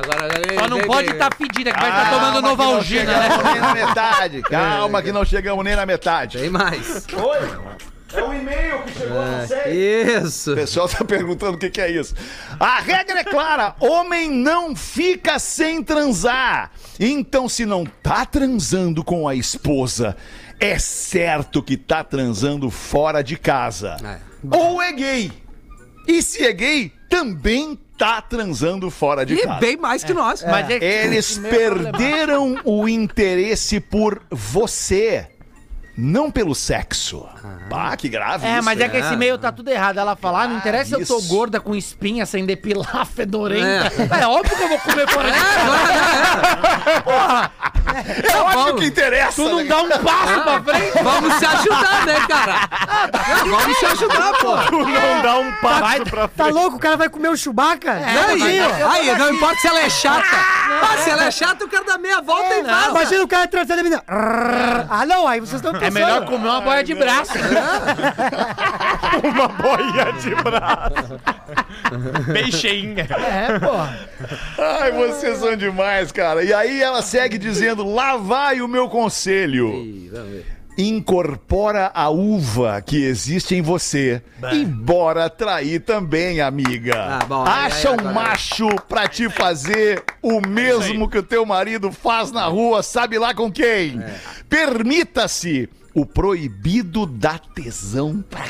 Agora, 0.03 0.25
agora 0.25 0.55
Só 0.55 0.69
não 0.69 0.81
pode 0.81 1.11
estar 1.11 1.35
fedida, 1.35 1.73
que 1.73 1.81
vai 1.81 1.91
estar 1.91 2.11
tomando 2.11 2.33
Calma 2.33 2.37
que 2.37 2.43
não 2.43 2.57
Novalgina, 2.57 3.19
né? 3.19 3.29
nem 3.53 3.61
na 3.61 3.75
metade. 3.75 4.43
Calma 4.49 5.03
que 5.03 5.13
não 5.13 5.25
chegamos 5.25 5.65
nem 5.65 5.77
na 5.77 5.85
metade. 5.85 6.39
Tem 6.39 6.49
mais. 6.49 7.07
Oi? 7.13 7.81
É 8.13 8.25
um 8.25 8.35
e-mail 8.35 8.83
que 8.83 8.93
chegou, 8.99 9.23
não 9.25 9.47
sei. 9.47 10.03
Isso. 10.23 10.53
O 10.53 10.57
pessoal 10.57 10.89
tá 10.89 11.05
perguntando 11.05 11.55
o 11.55 11.59
que, 11.59 11.71
que 11.71 11.81
é 11.81 11.91
isso. 11.91 12.15
A 12.59 12.81
regra 12.81 13.21
é 13.21 13.25
clara: 13.25 13.77
homem 13.79 14.31
não 14.31 14.75
fica 14.75 15.39
sem 15.39 15.83
transar. 15.83 16.73
Então, 16.99 17.49
se 17.49 17.65
não 17.65 17.85
tá 17.85 18.27
transando 18.27 19.05
com 19.05 19.29
a 19.29 19.35
esposa, 19.35 20.17
é 20.59 20.79
certo 20.79 21.63
que 21.63 21.77
tá 21.77 22.03
transando 22.03 22.69
fora 22.69 23.23
de 23.23 23.37
casa. 23.37 23.97
Ou 24.51 24.83
é 24.83 24.93
gay. 24.93 25.33
E 26.09 26.21
se 26.23 26.45
é 26.45 26.53
gay, 26.53 26.93
também 27.09 27.79
tá 28.01 28.23
transando 28.23 28.91
fora 28.91 29.27
de 29.27 29.35
E 29.35 29.43
casa. 29.43 29.61
bem 29.61 29.77
mais 29.77 30.03
que 30.03 30.15
nós. 30.15 30.43
Mas 30.43 30.71
é 30.71 30.79
que 30.79 30.85
Eles 30.85 31.39
é 31.45 31.49
perderam 31.51 32.57
o 32.65 32.89
interesse 32.89 33.79
por 33.79 34.23
você, 34.31 35.27
não 36.01 36.31
pelo 36.31 36.55
sexo. 36.55 37.29
Ah, 37.73 37.97
que 37.97 38.09
grave 38.09 38.47
É, 38.47 38.55
isso. 38.55 38.65
mas 38.65 38.81
é 38.81 38.89
que 38.89 38.97
É. 38.97 39.01
esse 39.01 39.17
meio 39.17 39.37
tá 39.39 39.53
tudo 39.53 39.69
errado. 39.71 39.99
Ela 39.99 40.17
fala, 40.17 40.43
ah, 40.43 40.49
não 40.49 40.57
interessa 40.57 40.97
se 40.97 41.03
eu 41.03 41.07
tô 41.07 41.19
isso. 41.19 41.29
gorda 41.29 41.61
com 41.61 41.75
espinha, 41.75 42.25
sem 42.27 42.45
depilar, 42.47 43.07
fedorenta. 43.15 43.93
É. 44.21 44.27
óbvio 44.27 44.57
que 44.57 44.63
eu 44.63 44.69
vou 44.69 44.79
comer 44.81 45.09
fora 45.09 45.31
de 45.31 45.39
casa. 45.39 47.03
Porra, 47.05 47.53
É 48.33 48.37
óbvio 48.39 48.77
que 48.77 48.87
interessa. 48.87 49.33
tu 49.43 49.49
não 49.49 49.57
né? 49.59 49.65
dá 49.65 49.79
um 49.83 49.89
passo 49.89 50.41
pra 50.43 50.63
frente. 50.63 51.03
Vamos 51.03 51.35
se 51.35 51.47
ajudar, 51.47 52.07
né, 52.07 52.17
cara? 52.29 52.69
Vamos 53.49 53.77
se 53.79 53.87
ajudar, 53.87 54.33
pô. 54.41 54.57
Tu 54.69 54.79
não 54.79 55.23
dá 55.23 55.39
um 55.39 55.53
passo 55.61 55.81
Vai- 55.81 56.01
pra 56.05 56.29
Tá 56.29 56.47
louco? 56.47 56.77
O 56.77 56.81
cara 56.81 56.97
vai 56.97 57.09
comer 57.09 57.29
o 57.29 57.37
Chewbacca? 57.37 57.95
Não, 57.95 58.37
Não, 58.39 58.47
aí, 58.47 58.59
não. 58.59 58.91
aí, 58.91 59.19
não 59.19 59.31
importa 59.35 59.61
se 59.61 59.67
ela 59.69 59.81
é 59.81 59.91
chata. 59.91 60.27
Ah, 60.83 60.97
se 60.99 61.11
ela 61.11 61.25
é 61.25 61.31
chata, 61.31 61.65
eu 61.65 61.69
quero 61.69 61.85
dar 61.85 61.99
meia 61.99 62.21
volta 62.21 62.55
e 62.55 62.63
vaza. 62.63 62.91
Imagina 62.91 63.25
o 63.25 63.29
cara 63.29 63.47
transando 63.47 63.79
e 63.79 63.81
a 63.81 63.85
menina. 63.85 64.03
Ah, 64.09 65.05
não, 65.07 65.27
aí 65.27 65.41
vocês 65.41 65.61
estão. 65.63 65.73
É 65.91 66.05
melhor 66.05 66.25
comer 66.27 66.49
uma 66.49 66.61
boia 66.61 66.85
de 66.85 66.95
braço. 66.95 67.33
uma 69.25 69.49
boia 69.49 70.13
de 70.21 70.35
braço. 70.43 71.21
Bem 72.33 72.51
cheinha. 72.53 73.07
É, 73.11 73.59
porra. 73.59 73.99
Ai, 74.59 74.93
vocês 74.93 75.39
são 75.39 75.57
demais, 75.57 76.13
cara. 76.13 76.43
E 76.45 76.53
aí 76.53 76.81
ela 76.83 77.03
segue 77.03 77.37
dizendo: 77.39 77.85
lá 77.93 78.17
vai 78.17 78.61
o 78.61 78.69
meu 78.69 78.89
conselho. 78.89 79.73
Incorpora 80.79 81.91
a 81.93 82.09
uva 82.09 82.81
que 82.81 83.05
existe 83.05 83.55
em 83.55 83.61
você 83.61 84.23
e 84.53 84.65
bora 84.65 85.29
trair 85.29 85.81
também, 85.81 86.41
amiga. 86.41 87.19
Ah, 87.21 87.25
bom, 87.27 87.45
aí- 87.47 87.67
Acha 87.67 87.89
aí 87.91 87.97
um 87.97 87.99
agora- 87.99 88.15
macho 88.15 88.69
pra 88.89 89.07
te 89.07 89.29
fazer 89.29 90.03
o 90.23 90.41
mesmo 90.41 91.07
que 91.11 91.19
o 91.19 91.23
teu 91.23 91.45
marido 91.45 91.93
faz 91.93 92.33
na 92.33 92.47
rua, 92.47 92.83
sabe 92.83 93.19
lá 93.19 93.35
com 93.35 93.51
quem? 93.53 94.01
É. 94.03 94.15
Permita-se. 94.49 95.69
O 95.93 96.07
proibido 96.07 97.05
dá 97.05 97.39
tesão 97.39 98.23
pra 98.29 98.45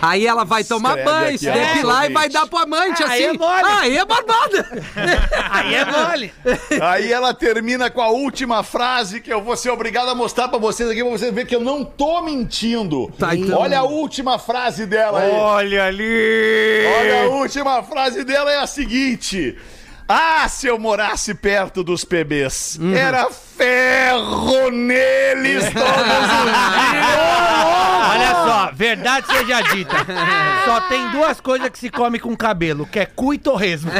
Aí 0.00 0.26
ela 0.26 0.44
vai 0.44 0.62
tomar 0.62 0.90
Escreve 0.98 1.10
banho, 1.10 1.28
aqui, 1.28 1.38
se 1.38 1.48
ó. 1.48 1.52
depilar 1.52 2.04
e 2.04 2.12
vai 2.12 2.28
dar 2.28 2.46
pro 2.46 2.58
amante, 2.58 3.02
Aí 3.02 3.24
assim. 3.24 3.34
é 3.34 3.38
mole. 3.38 3.62
Aí 3.64 3.96
é 3.98 4.04
barbada. 4.04 4.84
Aí 5.50 5.74
é 5.74 5.84
mole. 5.84 6.34
Aí 6.82 7.12
ela 7.12 7.34
termina 7.34 7.90
com 7.90 8.00
a 8.00 8.10
última 8.10 8.62
frase 8.62 9.20
que 9.20 9.32
eu 9.32 9.42
vou 9.42 9.56
ser 9.56 9.70
obrigado 9.70 10.08
a 10.08 10.14
mostrar 10.14 10.48
pra 10.48 10.58
vocês 10.58 10.88
aqui, 10.88 11.02
pra 11.02 11.10
vocês 11.10 11.32
verem 11.32 11.46
que 11.46 11.56
eu 11.56 11.60
não 11.60 11.84
tô 11.84 12.22
mentindo. 12.22 13.10
Tá, 13.18 13.34
então. 13.34 13.58
Olha 13.58 13.80
a 13.80 13.84
última 13.84 14.38
frase 14.38 14.86
dela 14.86 15.20
aí. 15.20 15.30
Olha 15.32 15.84
ali. 15.86 16.84
Olha 17.00 17.22
a 17.24 17.28
última 17.28 17.82
frase 17.82 18.22
dela 18.22 18.52
é 18.52 18.58
a 18.60 18.66
seguinte. 18.66 19.56
Ah, 20.08 20.48
se 20.48 20.68
eu 20.68 20.78
morasse 20.78 21.34
perto 21.34 21.82
dos 21.82 22.04
PBs, 22.04 22.78
Uhum. 22.80 22.94
era 22.94 23.28
ferro 23.30 24.70
neles 24.70 25.64
todos 25.74 25.88
os 25.88 26.28
dias. 26.44 27.06
Olha 28.10 28.30
só, 28.46 28.70
verdade 28.72 29.26
seja 29.26 29.60
dita. 29.62 29.96
Só 30.64 30.80
tem 30.82 31.10
duas 31.10 31.40
coisas 31.40 31.68
que 31.70 31.78
se 31.78 31.90
come 31.90 32.20
com 32.20 32.36
cabelo, 32.36 32.86
que 32.86 33.00
é 33.00 33.06
cu 33.06 33.34
e 33.34 33.38
torresmo. 33.38 33.90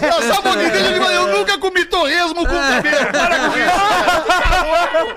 Eu 0.00 0.22
só 0.34 0.40
vou 0.40 0.56
dizer, 0.56 0.96
eu 1.12 1.28
nunca 1.28 1.58
comi 1.58 1.84
torresmo 1.84 2.46
com 2.46 2.54
cabelo. 2.54 3.12
Para 3.12 3.38
com 3.38 3.56
isso. 5.06 5.16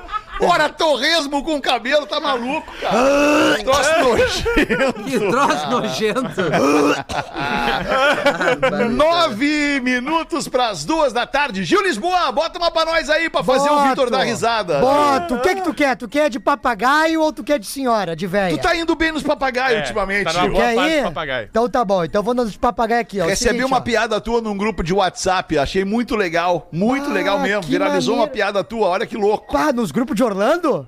Ora, 0.50 0.70
torresmo 0.70 1.44
com 1.44 1.60
cabelo, 1.62 2.06
tá 2.06 2.20
maluco, 2.20 2.72
cara. 2.82 3.64
Troço 3.64 4.00
nojento. 4.00 5.04
Que 5.04 5.20
troço 5.20 5.70
nojento. 5.70 6.24
Nove 8.92 9.80
minutos 9.82 10.48
pras 10.48 10.86
duas 10.86 11.14
da 11.14 11.26
tarde. 11.26 11.64
Gil 11.64 11.82
Lisboa, 11.84 12.32
bota 12.32 12.58
uma 12.60 12.72
pra 12.72 12.86
nós 12.86 13.10
aí 13.10 13.30
pra 13.30 13.44
fazer 13.44 13.70
o 13.70 13.76
Boto. 13.76 13.90
Vitor 13.90 14.10
dar 14.10 14.24
risada. 14.24 14.80
Bota, 14.80 15.34
o 15.36 15.42
que 15.42 15.56
que 15.56 15.62
tu 15.62 15.74
quer? 15.74 15.96
Tu 15.96 16.08
quer 16.08 16.30
de 16.30 16.40
papagaio 16.40 17.22
ou 17.22 17.32
tu 17.34 17.44
quer 17.44 17.60
de 17.60 17.66
senhora, 17.66 18.16
de 18.16 18.28
velha? 18.28 18.56
Tu 18.58 18.62
tá 18.62 18.76
indo 18.76 18.96
bem 18.96 19.12
nos 19.12 19.24
papagaios 19.24 19.78
É, 19.78 19.82
ultimamente. 19.82 20.26
tá 20.26 20.34
na 20.34 20.48
boa 20.48 20.62
Quer 20.62 20.76
parte 20.76 21.02
papagaio. 21.04 21.48
Então 21.50 21.70
tá 21.70 21.86
bom, 21.86 22.04
então 22.04 22.24
vou 22.24 22.34
nos 22.34 22.52
de 22.52 22.60
papagaio 22.60 23.02
aqui, 23.02 23.20
ó. 23.22 23.26
O 23.26 23.30
Recebi 23.30 23.50
seguinte, 23.56 23.66
uma 23.66 23.78
ó. 23.78 23.82
piada 23.82 24.20
tua 24.22 24.42
num 24.42 24.58
grupo 24.58 24.84
de 24.84 24.94
WhatsApp, 24.94 25.58
achei 25.58 25.84
muito 25.86 26.16
legal, 26.16 26.68
muito 26.72 27.10
Ah, 27.10 27.14
legal 27.14 27.40
mesmo. 27.40 27.64
que 27.64 27.70
Viralizou 27.70 28.16
maneiro. 28.16 28.22
uma 28.22 28.28
piada 28.28 28.64
tua, 28.64 28.88
olha 28.88 29.06
que 29.06 29.18
louco. 29.18 29.52
Pá, 29.54 29.72
nos 29.72 29.92
grupos 29.92 30.16
de 30.16 30.24
Orlando? 30.34 30.88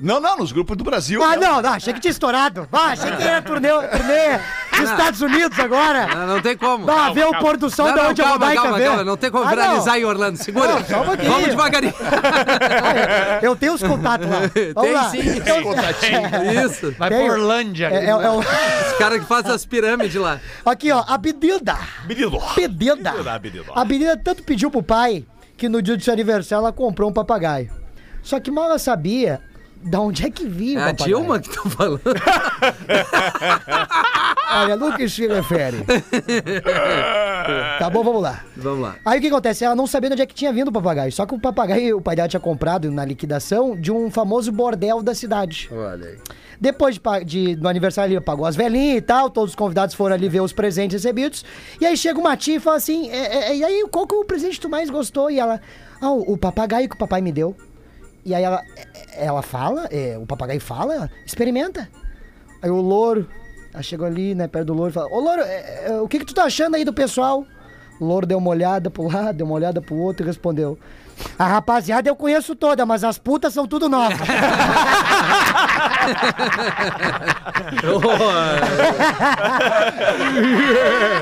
Não, 0.00 0.18
não, 0.20 0.36
nos 0.38 0.50
grupos 0.50 0.76
do 0.76 0.82
Brasil. 0.82 1.22
Ah, 1.22 1.36
não, 1.36 1.62
não, 1.62 1.70
achei 1.70 1.94
que 1.94 2.00
tinha 2.00 2.10
estourado. 2.10 2.68
Ah, 2.72 2.86
achei 2.88 3.12
que 3.12 3.22
era 3.22 3.40
turnê, 3.40 3.68
turnê 3.68 4.38
dos 4.76 4.90
Estados 4.90 5.20
Unidos 5.20 5.56
agora. 5.60 6.08
Não, 6.08 6.26
não 6.26 6.42
tem 6.42 6.56
como. 6.56 6.90
Ah, 6.90 7.12
ver 7.12 7.26
o 7.26 7.38
pôr 7.38 7.56
do 7.56 7.70
sol 7.70 7.86
Não, 7.86 7.94
da 7.94 8.02
não, 8.02 8.10
onde 8.10 8.20
a 8.20 8.24
calma, 8.24 8.38
Rodaica 8.46 8.62
calma, 8.62 8.78
vê. 8.78 8.84
calma. 8.86 9.04
Não 9.04 9.16
tem 9.16 9.30
como 9.30 9.44
Ah, 9.44 9.50
viralizar 9.50 9.92
não. 9.92 9.98
em 9.98 10.04
Orlando. 10.04 10.36
Segura. 10.38 10.66
Não, 10.66 10.78
um. 10.78 11.04
Vamos 11.28 11.46
devagarinho. 11.48 11.94
Eu 13.40 13.54
tenho 13.54 13.74
os 13.74 13.82
contatos 13.82 14.28
lá. 14.28 14.40
Vamos 14.74 14.82
Tem 14.82 14.92
lá. 14.92 15.10
sim. 15.10 15.20
Então, 15.36 15.58
Isso. 16.66 16.92
Vai 16.98 17.10
Tenho. 17.10 17.26
pra 17.26 17.32
Orlândia. 17.34 17.86
é, 17.86 18.04
é, 18.06 18.08
é 18.08 18.30
o- 18.30 18.38
Os 18.40 18.98
caras 18.98 19.20
que 19.20 19.26
fazem 19.26 19.52
as 19.52 19.64
pirâmides 19.64 20.16
lá. 20.20 20.40
Aqui, 20.66 20.90
ó, 20.90 21.04
a 21.06 21.16
Bedilda. 21.16 21.78
Bedilda. 22.04 22.38
Bedilda, 22.56 23.38
Bedilda. 23.38 23.72
A 23.74 23.84
Bedilda 23.84 24.16
tanto 24.22 24.42
pediu 24.42 24.70
pro 24.72 24.82
pai 24.82 25.24
que 25.56 25.68
no 25.68 25.80
dia 25.80 25.96
do 25.96 26.02
seu 26.02 26.12
aniversário 26.12 26.62
ela 26.62 26.72
comprou 26.72 27.08
um 27.10 27.12
papagaio. 27.12 27.70
Só 28.24 28.40
que 28.40 28.50
mal 28.50 28.64
ela 28.64 28.78
sabia 28.78 29.40
da 29.84 30.00
onde 30.00 30.24
é 30.26 30.30
que 30.30 30.46
vinha 30.46 30.80
É 30.80 30.82
a 30.82 30.86
papagaio. 30.94 31.16
Dilma 31.18 31.38
que 31.38 31.50
tá 31.50 31.62
falando. 31.70 32.00
Olha, 34.50 34.96
que 34.96 35.08
se 35.08 35.26
refere. 35.26 35.84
tá 37.78 37.90
bom, 37.90 38.02
vamos 38.02 38.22
lá. 38.22 38.42
Vamos 38.56 38.80
lá. 38.80 38.96
Aí 39.04 39.18
o 39.18 39.20
que 39.22 39.28
acontece? 39.28 39.64
Ela 39.64 39.76
não 39.76 39.86
sabia 39.86 40.08
de 40.10 40.14
onde 40.14 40.22
é 40.22 40.26
que 40.26 40.34
tinha 40.34 40.52
vindo 40.52 40.68
o 40.68 40.72
papagaio. 40.72 41.12
Só 41.12 41.26
que 41.26 41.34
o 41.34 41.38
papagaio, 41.38 41.98
o 41.98 42.00
pai 42.00 42.16
dela 42.16 42.28
tinha 42.28 42.40
comprado 42.40 42.90
na 42.90 43.04
liquidação 43.04 43.76
de 43.78 43.92
um 43.92 44.10
famoso 44.10 44.50
bordel 44.50 45.02
da 45.02 45.14
cidade. 45.14 45.68
Olha 45.72 46.06
aí. 46.08 46.18
Depois 46.60 46.98
de, 46.98 47.24
de- 47.24 47.56
no 47.56 47.68
aniversário 47.68 48.12
ele 48.14 48.20
pagou 48.20 48.46
as 48.46 48.54
velhinhas 48.56 48.98
e 48.98 49.00
tal, 49.02 49.28
todos 49.28 49.50
os 49.50 49.56
convidados 49.56 49.94
foram 49.94 50.14
ali 50.14 50.28
ver 50.28 50.40
os 50.40 50.52
presentes 50.52 50.94
recebidos. 51.02 51.44
E 51.80 51.84
aí 51.84 51.96
chega 51.96 52.18
uma 52.18 52.36
tia 52.36 52.56
e 52.56 52.60
fala 52.60 52.76
assim: 52.76 53.10
"É, 53.10 53.50
é, 53.50 53.56
e 53.56 53.64
aí, 53.64 53.84
qual 53.90 54.06
que 54.06 54.14
é 54.14 54.18
o 54.18 54.24
presente 54.24 54.54
que 54.54 54.60
tu 54.60 54.68
mais 54.70 54.88
gostou? 54.88 55.30
E 55.30 55.38
ela, 55.38 55.60
ah, 56.00 56.10
o, 56.10 56.32
o 56.34 56.38
papagaio 56.38 56.88
que 56.88 56.94
o 56.94 56.98
papai 56.98 57.20
me 57.20 57.32
deu. 57.32 57.54
E 58.24 58.34
aí 58.34 58.42
ela, 58.42 58.62
ela 59.12 59.42
fala, 59.42 59.86
é, 59.90 60.16
o 60.18 60.26
papagaio 60.26 60.60
fala, 60.60 61.10
experimenta. 61.26 61.88
Aí 62.62 62.70
o 62.70 62.80
louro, 62.80 63.28
ela 63.72 63.82
chegou 63.82 64.06
ali, 64.06 64.34
né, 64.34 64.48
perto 64.48 64.68
do 64.68 64.74
louro 64.74 64.90
e 64.90 64.92
fala: 64.94 65.08
Ô 65.12 65.20
louro, 65.20 65.42
é, 65.42 65.88
é, 65.88 66.00
o 66.00 66.08
que 66.08 66.18
que 66.20 66.24
tu 66.24 66.32
tá 66.32 66.44
achando 66.44 66.76
aí 66.76 66.84
do 66.84 66.92
pessoal? 66.92 67.44
O 68.00 68.04
louro 68.06 68.26
deu 68.26 68.38
uma 68.38 68.50
olhada 68.50 68.90
pro 68.90 69.06
lado, 69.06 69.36
deu 69.36 69.46
uma 69.46 69.54
olhada 69.54 69.82
pro 69.82 69.94
outro 69.94 70.24
e 70.24 70.26
respondeu: 70.26 70.78
A 71.38 71.46
rapaziada 71.46 72.08
eu 72.08 72.16
conheço 72.16 72.56
toda, 72.56 72.86
mas 72.86 73.04
as 73.04 73.18
putas 73.18 73.52
são 73.52 73.66
tudo 73.66 73.88
novas. 73.88 74.16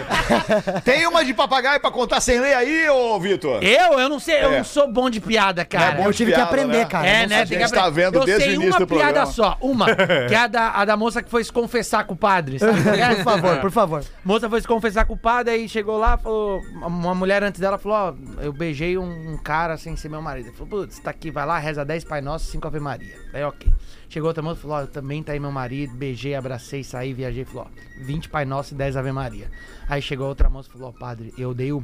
Tem 0.84 1.06
uma 1.06 1.24
de 1.24 1.34
papagaio 1.34 1.80
pra 1.80 1.90
contar 1.90 2.20
sem 2.20 2.40
ler 2.40 2.54
aí, 2.54 2.88
ô 2.88 3.18
Vitor? 3.20 3.62
Eu? 3.62 3.98
Eu 3.98 4.08
não 4.08 4.18
sei, 4.18 4.42
eu 4.42 4.52
É. 4.52 4.56
não 4.58 4.64
sou 4.64 4.90
bom 4.90 5.08
de 5.10 5.20
piada, 5.20 5.64
cara. 5.64 5.96
bom 5.96 6.04
Eu 6.06 6.12
tive 6.12 6.30
que 6.30 6.36
piada, 6.36 6.50
aprender, 6.50 6.78
né? 6.78 6.84
cara. 6.84 7.06
É, 7.06 7.26
né? 7.26 7.44
Tem 7.46 7.58
que 7.58 7.68
tá 7.72 7.80
aprender. 7.86 7.90
vendo 7.92 8.18
Eu 8.18 8.24
desde 8.24 8.48
o 8.48 8.60
sei 8.60 8.68
uma 8.70 8.78
do 8.78 8.86
piada 8.86 9.02
programa. 9.04 9.26
só, 9.32 9.58
uma. 9.60 9.86
Que 10.28 10.34
é 10.34 10.38
a 10.38 10.46
da, 10.46 10.70
a 10.70 10.84
da 10.84 10.96
moça 10.96 11.22
que 11.22 11.30
foi 11.30 11.42
se 11.44 11.52
confessar 11.52 12.04
com 12.04 12.14
o 12.14 12.16
padre, 12.16 12.58
sabe? 12.58 12.72
Por 13.16 13.24
favor, 13.24 13.56
por 13.60 13.70
favor. 13.70 14.04
Moça 14.24 14.48
foi 14.48 14.60
se 14.60 14.66
confessar 14.68 15.04
com 15.04 15.14
o 15.14 15.16
padre, 15.18 15.54
aí 15.54 15.68
chegou 15.68 15.98
lá, 15.98 16.16
falou. 16.16 16.60
Uma 16.82 17.14
mulher 17.14 17.42
antes 17.42 17.60
dela 17.60 17.78
falou: 17.78 17.96
Ó, 18.38 18.42
eu 18.42 18.52
beijei 18.52 18.96
um, 18.98 19.32
um 19.32 19.36
cara 19.36 19.76
sem 19.76 19.96
ser 19.96 20.08
meu 20.08 20.20
marido. 20.22 20.48
Ele 20.48 20.56
falou: 20.56 20.68
Putz, 20.68 20.98
tá 20.98 21.10
aqui, 21.10 21.30
vai 21.30 21.44
lá, 21.46 21.58
reza 21.58 21.84
10 21.84 22.04
Pai 22.04 22.20
Nosso, 22.20 22.46
5 22.46 22.66
Ave 22.66 22.80
Maria. 22.80 23.14
Aí, 23.32 23.42
ok. 23.44 23.68
Chegou 24.12 24.28
outra 24.28 24.42
moça 24.42 24.58
e 24.58 24.62
falou: 24.62 24.76
Ó, 24.76 24.86
também 24.86 25.22
tá 25.22 25.32
aí 25.32 25.40
meu 25.40 25.50
marido, 25.50 25.94
beijei, 25.94 26.34
abracei, 26.34 26.84
saí, 26.84 27.14
viajei. 27.14 27.46
Falou: 27.46 27.66
Ó, 27.66 28.04
20 28.04 28.28
Pai 28.28 28.44
Nosso 28.44 28.74
e 28.74 28.76
10 28.76 28.94
Ave 28.98 29.10
Maria. 29.10 29.50
Aí 29.88 30.02
chegou 30.02 30.28
outra 30.28 30.50
moça 30.50 30.68
e 30.68 30.72
falou: 30.74 30.94
Ó, 30.94 30.98
padre, 31.00 31.32
eu 31.38 31.54
dei 31.54 31.72
o. 31.72 31.82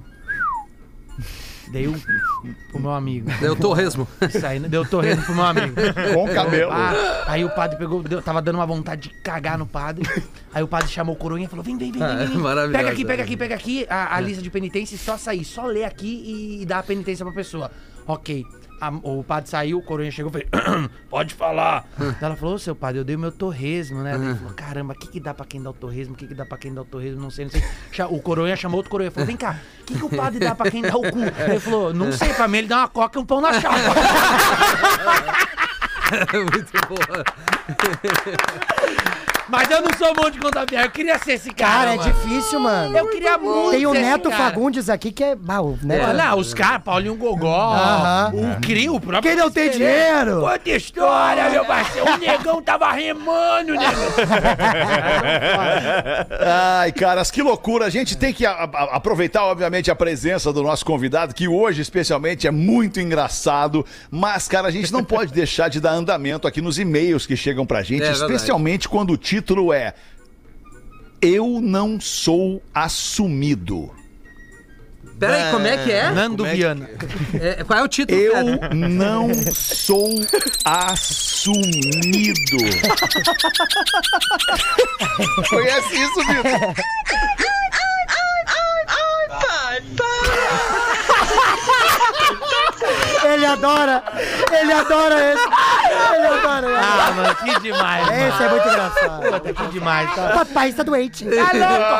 Dei 1.72 1.86
o 1.88 1.94
pro 2.70 2.80
meu 2.80 2.90
amigo. 2.92 3.30
Deu 3.40 3.56
torresmo. 3.56 4.06
Isso 4.28 4.46
aí, 4.46 4.60
deu 4.60 4.84
torresmo 4.86 5.24
pro 5.24 5.34
meu 5.34 5.44
amigo. 5.44 5.74
Com 6.14 6.28
cabelo. 6.34 6.70
Ah, 6.70 7.24
aí 7.26 7.44
o 7.46 7.50
padre 7.50 7.78
pegou, 7.78 8.02
deu- 8.02 8.20
tava 8.22 8.42
dando 8.42 8.56
uma 8.56 8.66
vontade 8.66 9.08
de 9.08 9.22
cagar 9.22 9.56
no 9.58 9.66
padre. 9.66 10.06
Aí 10.52 10.62
o 10.62 10.68
padre 10.68 10.88
chamou 10.90 11.14
o 11.14 11.18
coroinha 11.18 11.46
e 11.46 11.48
falou: 11.48 11.64
vem, 11.64 11.78
vem, 11.78 11.90
vem, 11.92 12.00
vem, 12.02 12.10
Ah, 12.10 12.24
vem, 12.26 12.26
Pega 12.72 12.90
aqui, 12.90 13.04
pega 13.06 13.22
aqui, 13.22 13.36
pega 13.38 13.54
aqui 13.54 13.86
a, 13.88 14.16
a 14.16 14.20
lista 14.20 14.42
de 14.42 14.50
penitência 14.50 14.94
e 14.94 14.98
só 14.98 15.16
sair, 15.16 15.44
só 15.46 15.64
ler 15.64 15.84
aqui 15.84 16.58
e, 16.60 16.66
dar 16.66 16.80
a 16.80 16.82
penitência 16.82 17.24
pra 17.24 17.34
pessoa. 17.34 17.70
Ok. 18.06 18.44
A- 18.80 18.90
o 19.02 19.24
padre 19.24 19.50
saiu, 19.50 19.78
o 19.78 19.82
coroinha 19.82 20.10
chegou 20.10 20.30
e 20.34 20.46
falou: 20.60 20.88
pode 21.10 21.34
falar. 21.34 21.84
Ela 22.22 22.36
falou: 22.36 22.54
"Ô, 22.54 22.58
seu 22.58 22.74
padre, 22.76 23.00
eu 23.00 23.04
dei 23.04 23.16
o 23.16 23.18
meu 23.18 23.32
torresmo, 23.32 24.02
né? 24.02 24.14
Ele 24.14 24.34
falou: 24.36 24.52
caramba, 24.54 24.92
o 24.94 24.96
que, 24.96 25.08
que 25.08 25.18
dá 25.20 25.34
pra 25.34 25.44
quem 25.44 25.60
dá 25.62 25.70
o 25.70 25.72
torresmo? 25.72 26.14
O 26.14 26.16
que, 26.16 26.26
que 26.26 26.34
dá 26.34 26.44
pra 26.46 26.56
quem 26.58 26.72
dá 26.72 26.82
o 26.82 26.84
torresmo? 26.84 27.20
Não 27.20 27.30
sei, 27.30 27.46
não 27.46 27.52
sei. 27.52 27.62
O 28.10 28.20
coroinha 28.22 28.54
chamou 28.56 28.76
outro 28.78 28.90
coroinha 28.90 29.08
e 29.10 29.12
falou: 29.12 29.26
vem 29.26 29.36
cá, 29.36 29.56
o 29.80 29.84
que, 29.84 29.94
que 29.98 30.04
o 30.04 30.08
padre 30.10 30.38
dá 30.38 30.54
pra 30.54 30.70
quem 30.70 30.82
dá 30.82 30.96
o 30.96 31.02
cu? 31.02 31.18
Ele 31.48 31.58
falou: 31.60 31.92
não 31.92 32.12
sei, 32.12 32.32
pra 32.34 32.46
mim 32.46 32.58
ele 32.58 32.68
dá 32.68 32.78
uma 32.78 32.88
coca 32.88 33.18
e 33.18 33.22
um 33.22 33.26
pão 33.26 33.40
na 33.40 33.52
chapa. 33.60 33.76
Muito 36.32 36.72
boa. 36.88 37.24
Mas 39.48 39.70
eu 39.70 39.80
não 39.82 39.90
sou 39.96 40.14
bom 40.14 40.28
de 40.30 40.38
contar 40.38 40.66
piada. 40.66 40.86
Eu 40.86 40.90
queria 40.90 41.18
ser 41.18 41.32
esse 41.32 41.50
cara. 41.50 41.68
Cara, 41.68 41.94
é 41.94 41.98
difícil, 42.12 42.60
mano. 42.60 42.96
Eu 42.96 43.08
queria 43.08 43.38
muito 43.38 43.70
Tem 43.70 43.86
o 43.86 43.92
ser 43.92 43.96
esse 43.98 44.06
Neto 44.10 44.30
cara. 44.30 44.44
Fagundes 44.44 44.88
aqui 44.90 45.10
que 45.12 45.24
é. 45.24 45.36
Ah, 45.48 45.60
o 45.62 45.78
Neto. 45.82 46.08
Olha, 46.08 46.34
os 46.36 46.52
caras, 46.54 46.82
Paulinho 46.82 47.14
Gogó, 47.16 47.72
Aham. 47.74 48.32
o 48.34 48.60
Crio, 48.60 48.94
o 48.96 49.00
próprio. 49.00 49.22
Quem 49.22 49.36
não 49.40 49.50
tem 49.50 49.70
dinheiro? 49.70 50.40
Conta 50.40 50.70
história, 50.70 51.50
meu 51.50 51.64
parceiro. 51.64 52.10
O 52.12 52.16
negão 52.18 52.62
tava 52.62 52.90
remando, 52.92 53.72
negão. 53.72 53.88
Ai, 56.40 56.92
caras, 56.92 57.30
que 57.30 57.42
loucura. 57.42 57.86
A 57.86 57.90
gente 57.90 58.16
tem 58.16 58.32
que 58.32 58.44
a- 58.44 58.52
a- 58.52 58.96
aproveitar, 58.96 59.44
obviamente, 59.44 59.90
a 59.90 59.94
presença 59.94 60.52
do 60.52 60.62
nosso 60.62 60.84
convidado, 60.84 61.34
que 61.34 61.48
hoje, 61.48 61.80
especialmente, 61.82 62.46
é 62.46 62.50
muito 62.50 63.00
engraçado. 63.00 63.84
Mas, 64.10 64.46
cara, 64.48 64.68
a 64.68 64.70
gente 64.70 64.92
não 64.92 65.02
pode 65.04 65.32
deixar 65.32 65.68
de 65.68 65.80
dar 65.80 65.92
andamento 65.92 66.46
aqui 66.46 66.60
nos 66.60 66.78
e-mails 66.78 67.26
que 67.26 67.36
chegam 67.36 67.64
pra 67.66 67.82
gente, 67.82 68.02
É 68.02 68.10
verdade. 68.10 68.32
especialmente 68.32 68.88
quando 68.88 69.12
o 69.12 69.16
título 69.16 69.37
é 69.72 69.94
Eu 71.20 71.60
não 71.60 72.00
sou 72.00 72.62
assumido. 72.74 73.90
Peraí, 75.18 75.50
como 75.50 75.66
é 75.66 75.76
que 75.78 75.90
é? 75.90 76.10
Nando 76.12 76.44
Viana. 76.44 76.88
É, 77.40 77.64
Qual 77.64 77.78
é 77.78 77.82
o 77.82 77.88
título? 77.88 78.20
Eu 78.20 78.32
Fera? 78.34 78.74
não 78.74 79.28
sou 79.52 80.08
assumido. 80.64 82.56
Conhece 85.48 85.94
isso, 85.94 86.20
Vitor? 86.26 86.74
Ele 93.32 93.46
adora! 93.46 94.02
Ele 94.50 94.72
adora 94.72 95.32
esse! 95.32 95.44
Ele 96.14 96.26
adora 96.26 96.66
esse! 96.70 96.78
Ah, 96.80 97.12
mano, 97.14 97.34
que 97.36 97.60
demais. 97.60 98.06
mano. 98.06 98.18
Esse 98.28 98.42
é 98.42 98.48
muito 98.48 98.68
engraçado. 98.68 99.22
Puta, 99.22 99.54
que 99.54 99.66
demais. 99.72 100.14
Tá, 100.14 100.28
Papai 100.30 100.68
está 100.70 100.82
doente. 100.82 101.24
tá 101.24 101.52
louco? 101.52 101.94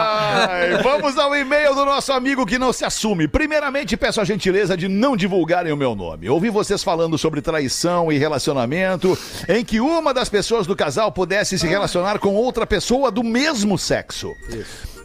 Ai, 0.51 0.79
vamos 0.83 1.19
ao 1.19 1.35
e-mail 1.37 1.75
do 1.75 1.85
nosso 1.85 2.13
amigo 2.13 2.47
que 2.47 2.59
não 2.59 2.73
se 2.73 2.85
assume. 2.85 3.29
Primeiramente, 3.29 3.97
peço 3.97 4.21
a 4.21 4.25
gentileza 4.25 4.77
de 4.77 4.89
não 4.89 5.17
divulgarem 5.17 5.73
o 5.73 5.77
meu 5.77 5.95
nome. 5.95 6.29
Ouvi 6.29 6.51
vocês 6.51 6.83
falando 6.83 7.17
sobre 7.19 7.41
traição 7.41 8.11
e 8.11 8.19
relacionamento 8.19 9.17
em 9.49 9.65
que 9.65 9.81
uma 9.81 10.13
das 10.15 10.29
pessoas 10.29 10.67
do 10.67 10.75
casal 10.77 11.13
pudesse 11.13 11.59
se 11.59 11.67
relacionar 11.67 12.19
com 12.19 12.35
outra 12.35 12.67
pessoa 12.67 13.11
do 13.11 13.23
mesmo 13.23 13.79
sexo. 13.79 14.35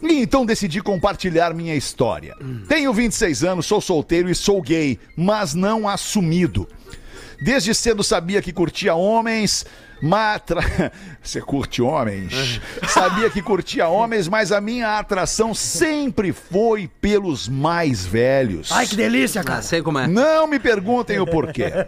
E 0.01 0.21
então 0.21 0.45
decidi 0.45 0.81
compartilhar 0.81 1.53
minha 1.53 1.75
história. 1.75 2.35
Tenho 2.67 2.93
26 2.93 3.43
anos, 3.43 3.65
sou 3.65 3.79
solteiro 3.79 4.29
e 4.29 4.35
sou 4.35 4.61
gay, 4.61 4.99
mas 5.15 5.53
não 5.53 5.87
assumido. 5.87 6.67
Desde 7.41 7.73
cedo 7.73 8.03
sabia 8.03 8.41
que 8.41 8.53
curtia 8.53 8.95
homens, 8.95 9.65
matra... 10.03 10.61
Você 11.23 11.39
curte 11.39 11.81
homens? 11.81 12.59
Sabia 12.89 13.29
que 13.29 13.41
curtia 13.41 13.87
homens, 13.87 14.27
mas 14.27 14.51
a 14.51 14.59
minha 14.59 14.99
atração 14.99 15.53
sempre 15.53 16.33
foi 16.33 16.89
pelos 16.99 17.47
mais 17.47 18.05
velhos. 18.05 18.69
Ai, 18.73 18.85
que 18.85 18.95
delícia, 18.97 19.39
Ah, 19.39 19.43
cara. 19.45 19.61
sei 19.61 19.81
como 19.81 19.99
é. 19.99 20.07
Não 20.07 20.45
me 20.47 20.59
perguntem 20.59 21.19
o 21.19 21.25
porquê. 21.25 21.71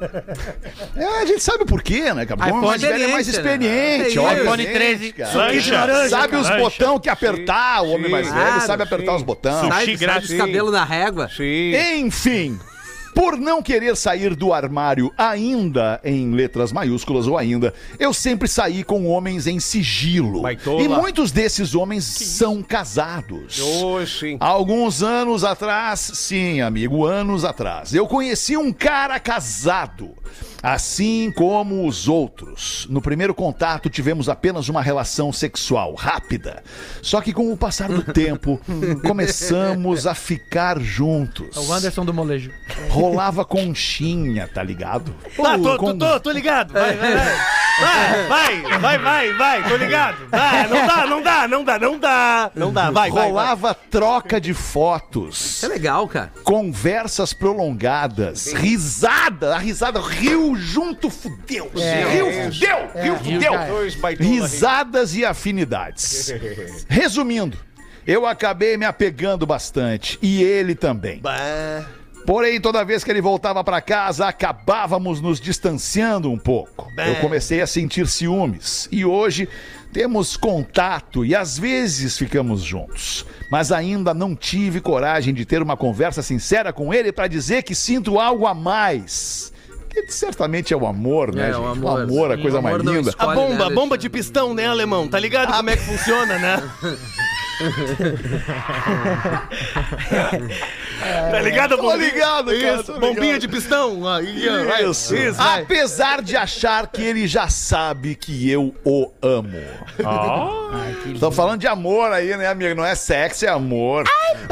É, 0.96 1.22
a 1.22 1.26
gente 1.26 1.44
sabe 1.44 1.64
o 1.64 1.66
porquê, 1.66 2.14
né, 2.14 2.26
cara? 2.26 2.40
O 2.54 2.58
homem 2.58 2.70
mais 2.70 2.82
velho 2.82 3.04
é 3.04 3.08
mais 3.08 3.28
Experiência, 3.28 4.08
experiente, 4.08 4.36
né? 4.36 4.42
iPhone 4.42 4.66
13, 4.66 5.12
cara. 5.12 5.34
laranja, 5.36 6.10
Sabe 6.10 6.36
os 6.38 6.48
cara. 6.48 6.62
botão 6.62 7.00
que 7.00 7.10
apertar, 7.10 7.82
o 7.82 7.90
homem 7.90 8.10
mais 8.10 8.28
velho 8.28 8.40
Claro, 8.46 8.62
sabe 8.66 8.84
apertar 8.84 9.16
os 9.16 9.24
botões. 9.24 9.56
Sushi 9.58 9.70
sai 9.72 9.96
grátis. 9.98 10.30
dos 10.30 10.38
cabelos 10.38 10.72
na 10.72 10.86
régua. 10.86 11.30
Sim. 11.36 11.74
Enfim, 11.98 12.60
por 13.16 13.38
não 13.38 13.64
querer 13.64 13.96
sair 13.96 14.36
do 14.36 14.54
armário 14.54 15.12
ainda 15.18 16.02
em 16.04 16.32
letras 16.34 16.74
maiúsculas 16.74 17.26
ou 17.28 17.38
ainda, 17.38 17.74
eu 17.98 18.14
sempre 18.14 18.46
saí 18.46 18.84
com 18.84 19.08
homens 19.08 19.48
em 19.48 19.58
sigilo. 19.58 20.42
Baitola. 20.42 20.82
E 20.84 20.88
muitos 20.90 21.32
desses 21.32 21.74
homens 21.74 22.04
são 22.04 22.62
casados. 22.62 23.62
Oh, 23.62 24.06
sim. 24.06 24.36
Alguns 24.42 25.02
anos 25.02 25.46
atrás, 25.46 26.12
sim, 26.14 26.60
amigo, 26.60 27.06
anos 27.06 27.46
atrás, 27.46 27.94
eu 27.94 28.06
conheci 28.06 28.58
um 28.58 28.74
cara 28.74 29.18
casado. 29.18 30.14
Assim 30.66 31.32
como 31.32 31.88
os 31.88 32.08
outros. 32.08 32.88
No 32.90 33.00
primeiro 33.02 33.36
contato 33.36 33.88
tivemos 33.88 34.28
apenas 34.28 34.68
uma 34.68 34.82
relação 34.82 35.32
sexual 35.32 35.94
rápida. 35.94 36.64
Só 37.04 37.22
que 37.22 37.32
com 37.32 37.52
o 37.54 37.58
passar 37.58 37.88
do 37.90 38.02
tempo, 38.12 38.60
começamos 39.06 40.08
a 40.08 40.16
ficar 40.16 40.80
juntos. 40.80 41.56
É 41.56 41.60
o 41.60 41.72
Anderson 41.72 42.04
do 42.04 42.14
molejo. 42.14 42.52
Rolava 42.90 43.46
conchinha, 43.46 44.48
tá 44.48 44.64
ligado? 44.64 45.14
Tá, 45.38 45.56
tô, 45.58 45.64
tô, 45.64 45.78
Com- 45.78 45.98
tô, 45.98 46.20
tô 46.20 46.32
ligado. 46.32 46.74
Vai, 46.74 46.96
vai, 46.98 47.14
vai. 47.14 47.36
Vai, 47.78 48.62
vai, 48.62 48.80
vai, 48.80 48.98
vai, 49.00 49.34
vai, 49.34 49.70
tô 49.70 49.76
ligado. 49.76 50.30
Vai, 50.30 50.68
não 50.70 50.88
dá, 50.88 51.06
não 51.06 51.22
dá, 51.22 51.48
não 51.48 51.64
dá, 51.64 51.80
não 51.80 52.00
dá. 52.00 52.52
Não 52.56 52.74
dá, 52.74 52.84
vai, 52.90 53.12
vai, 53.12 53.12
vai. 53.12 53.28
Rolava 53.28 53.74
troca 53.74 54.40
de 54.40 54.54
fotos. 54.54 55.58
Isso 55.58 55.66
é 55.66 55.70
legal, 55.70 56.08
cara. 56.08 56.32
conversas 56.44 57.34
prolongadas, 57.34 58.54
risada, 58.54 59.56
a 59.56 59.60
risada 59.60 60.00
riu 60.00 60.55
junto, 60.58 61.10
fudeu, 61.10 61.72
riu, 61.74 62.32
fudeu, 62.32 62.78
riu, 62.96 63.16
fudeu, 63.18 63.52
cara. 63.54 63.72
Dois 63.72 63.96
baitola 63.96 64.30
risadas 64.30 65.16
e 65.16 65.26
afinidades. 65.26 66.34
Resumindo, 66.90 67.58
eu 68.06 68.26
acabei 68.26 68.78
me 68.78 68.86
apegando 68.86 69.46
bastante 69.46 70.20
e 70.22 70.44
ele 70.44 70.76
também. 70.76 71.20
Bah. 71.20 71.86
Porém, 72.26 72.60
toda 72.60 72.84
vez 72.84 73.04
que 73.04 73.12
ele 73.12 73.22
voltava 73.22 73.64
pra 73.64 73.80
casa, 73.80 74.28
acabávamos 74.28 75.22
nos 75.22 75.40
distanciando 75.40 76.32
um 76.32 76.40
pouco. 76.40 76.92
Eu 76.98 77.16
comecei 77.18 77.62
a 77.62 77.68
sentir 77.68 78.08
ciúmes 78.08 78.90
e 78.92 79.06
hoje 79.06 79.48
temos 79.94 80.36
contato 80.36 81.24
e 81.24 81.36
às 81.36 81.58
vezes 81.58 82.18
ficamos 82.18 82.64
juntos. 82.64 83.26
Mas 83.52 83.72
ainda 83.72 84.12
não 84.12 84.36
tive 84.36 84.82
coragem 84.82 85.36
de 85.36 85.46
ter 85.46 85.62
uma 85.62 85.78
conversa 85.78 86.24
sincera 86.24 86.74
com 86.74 86.92
ele 86.92 87.12
pra 87.12 87.28
dizer 87.28 87.62
que 87.62 87.76
sinto 87.76 88.20
algo 88.20 88.48
a 88.48 88.56
mais. 88.56 89.54
Que 90.04 90.14
certamente 90.14 90.74
é 90.74 90.78
o 90.78 90.86
amor, 90.86 91.34
né, 91.34 91.44
É, 91.50 91.54
gente? 91.54 91.58
o 91.58 91.62
O 91.64 91.68
amor. 91.68 92.02
amor, 92.02 92.32
a 92.32 92.38
coisa 92.38 92.60
o 92.60 92.64
mais 92.64 92.76
amor 92.80 92.94
linda. 92.96 93.10
escolhe. 93.10 93.32
A 93.32 93.36
bomba, 93.36 93.54
Olha, 93.56 93.66
a 93.66 93.70
né, 93.70 93.76
bomba 93.76 93.98
de 93.98 94.10
pistão, 94.10 94.54
né, 94.54 94.66
alemão? 94.68 95.08
Tá 95.08 95.20
ligado 95.20 95.52
como 95.54 95.70
é 95.70 95.78
que 95.78 95.84
funciona, 95.84 96.38
né? 96.38 96.62
Tá 101.32 101.42
ligado, 101.42 101.78
Tô 101.78 101.96
ligado, 101.96 102.46
cara. 102.46 102.76
Isso, 102.76 102.94
tô 102.94 103.00
bombinha 103.00 103.22
ligado. 103.22 103.42
de 103.42 103.48
pistão. 103.48 104.08
Aí, 104.08 104.48
vai. 104.66 104.86
Isso. 104.86 105.16
Isso. 105.16 105.42
Apesar 105.42 106.22
de 106.22 106.36
achar 106.36 106.88
que 106.88 107.02
ele 107.02 107.28
já 107.28 107.50
sabe 107.50 108.16
que 108.16 108.50
eu 108.50 108.74
o 108.84 109.12
amo. 109.22 109.58
Estão 111.14 111.32
falando 111.32 111.60
de 111.60 111.68
amor 111.68 112.12
aí, 112.12 112.36
né, 112.38 112.48
amigo? 112.48 112.76
Não 112.76 112.86
é 112.86 112.96
sexo, 112.96 113.46
é 113.46 113.50
amor. 113.50 114.06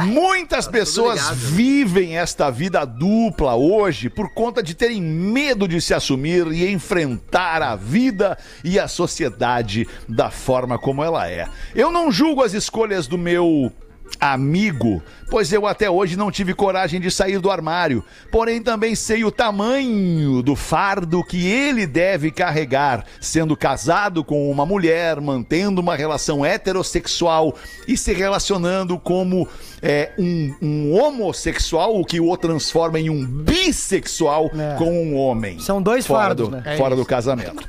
Muitas 0.03 0.67
pessoas 0.67 1.29
vivem 1.31 2.17
esta 2.17 2.49
vida 2.49 2.85
dupla 2.85 3.55
hoje 3.55 4.09
por 4.09 4.33
conta 4.33 4.61
de 4.61 4.73
terem 4.73 5.01
medo 5.01 5.67
de 5.67 5.81
se 5.81 5.93
assumir 5.93 6.47
e 6.51 6.71
enfrentar 6.71 7.61
a 7.61 7.75
vida 7.75 8.37
e 8.63 8.79
a 8.79 8.87
sociedade 8.87 9.87
da 10.07 10.29
forma 10.29 10.77
como 10.77 11.03
ela 11.03 11.29
é. 11.29 11.47
Eu 11.75 11.91
não 11.91 12.11
julgo 12.11 12.43
as 12.43 12.53
escolhas 12.53 13.07
do 13.07 13.17
meu 13.17 13.71
amigo, 14.19 15.01
pois 15.33 15.51
eu 15.51 15.65
até 15.65 15.89
hoje 15.89 16.15
não 16.15 16.29
tive 16.29 16.53
coragem 16.53 17.01
de 17.01 17.09
sair 17.09 17.39
do 17.39 17.49
armário. 17.49 18.03
Porém, 18.31 18.61
também 18.61 18.93
sei 18.93 19.25
o 19.25 19.31
tamanho 19.31 20.43
do 20.43 20.55
fardo 20.55 21.23
que 21.23 21.47
ele 21.47 21.87
deve 21.87 22.29
carregar, 22.29 23.03
sendo 23.19 23.57
casado 23.57 24.23
com 24.23 24.51
uma 24.51 24.63
mulher, 24.63 25.19
mantendo 25.19 25.81
uma 25.81 25.95
relação 25.95 26.45
heterossexual 26.45 27.55
e 27.87 27.97
se 27.97 28.13
relacionando 28.13 28.99
como 28.99 29.47
é, 29.81 30.11
um, 30.19 30.53
um 30.61 30.93
homossexual, 30.93 31.99
o 31.99 32.05
que 32.05 32.21
o 32.21 32.37
transforma 32.37 32.99
em 32.99 33.09
um 33.09 33.25
bissexual 33.25 34.51
É. 34.53 34.75
com 34.77 35.03
um 35.03 35.15
homem. 35.15 35.59
São 35.59 35.81
dois 35.81 36.05
fora 36.05 36.25
fardos, 36.25 36.47
do, 36.47 36.55
né? 36.55 36.61
É 36.63 36.77
fora 36.77 36.93
isso. 36.93 37.03
do 37.03 37.07
casamento. 37.07 37.67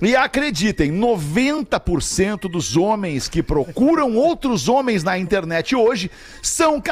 E 0.00 0.16
acreditem, 0.16 0.90
90% 0.90 2.50
dos 2.50 2.76
homens 2.76 3.28
que 3.28 3.42
procuram 3.42 4.16
outros 4.16 4.68
homens 4.68 5.04
na 5.04 5.16
internet 5.16 5.76
hoje 5.76 6.10
são 6.42 6.80
casados 6.80 6.91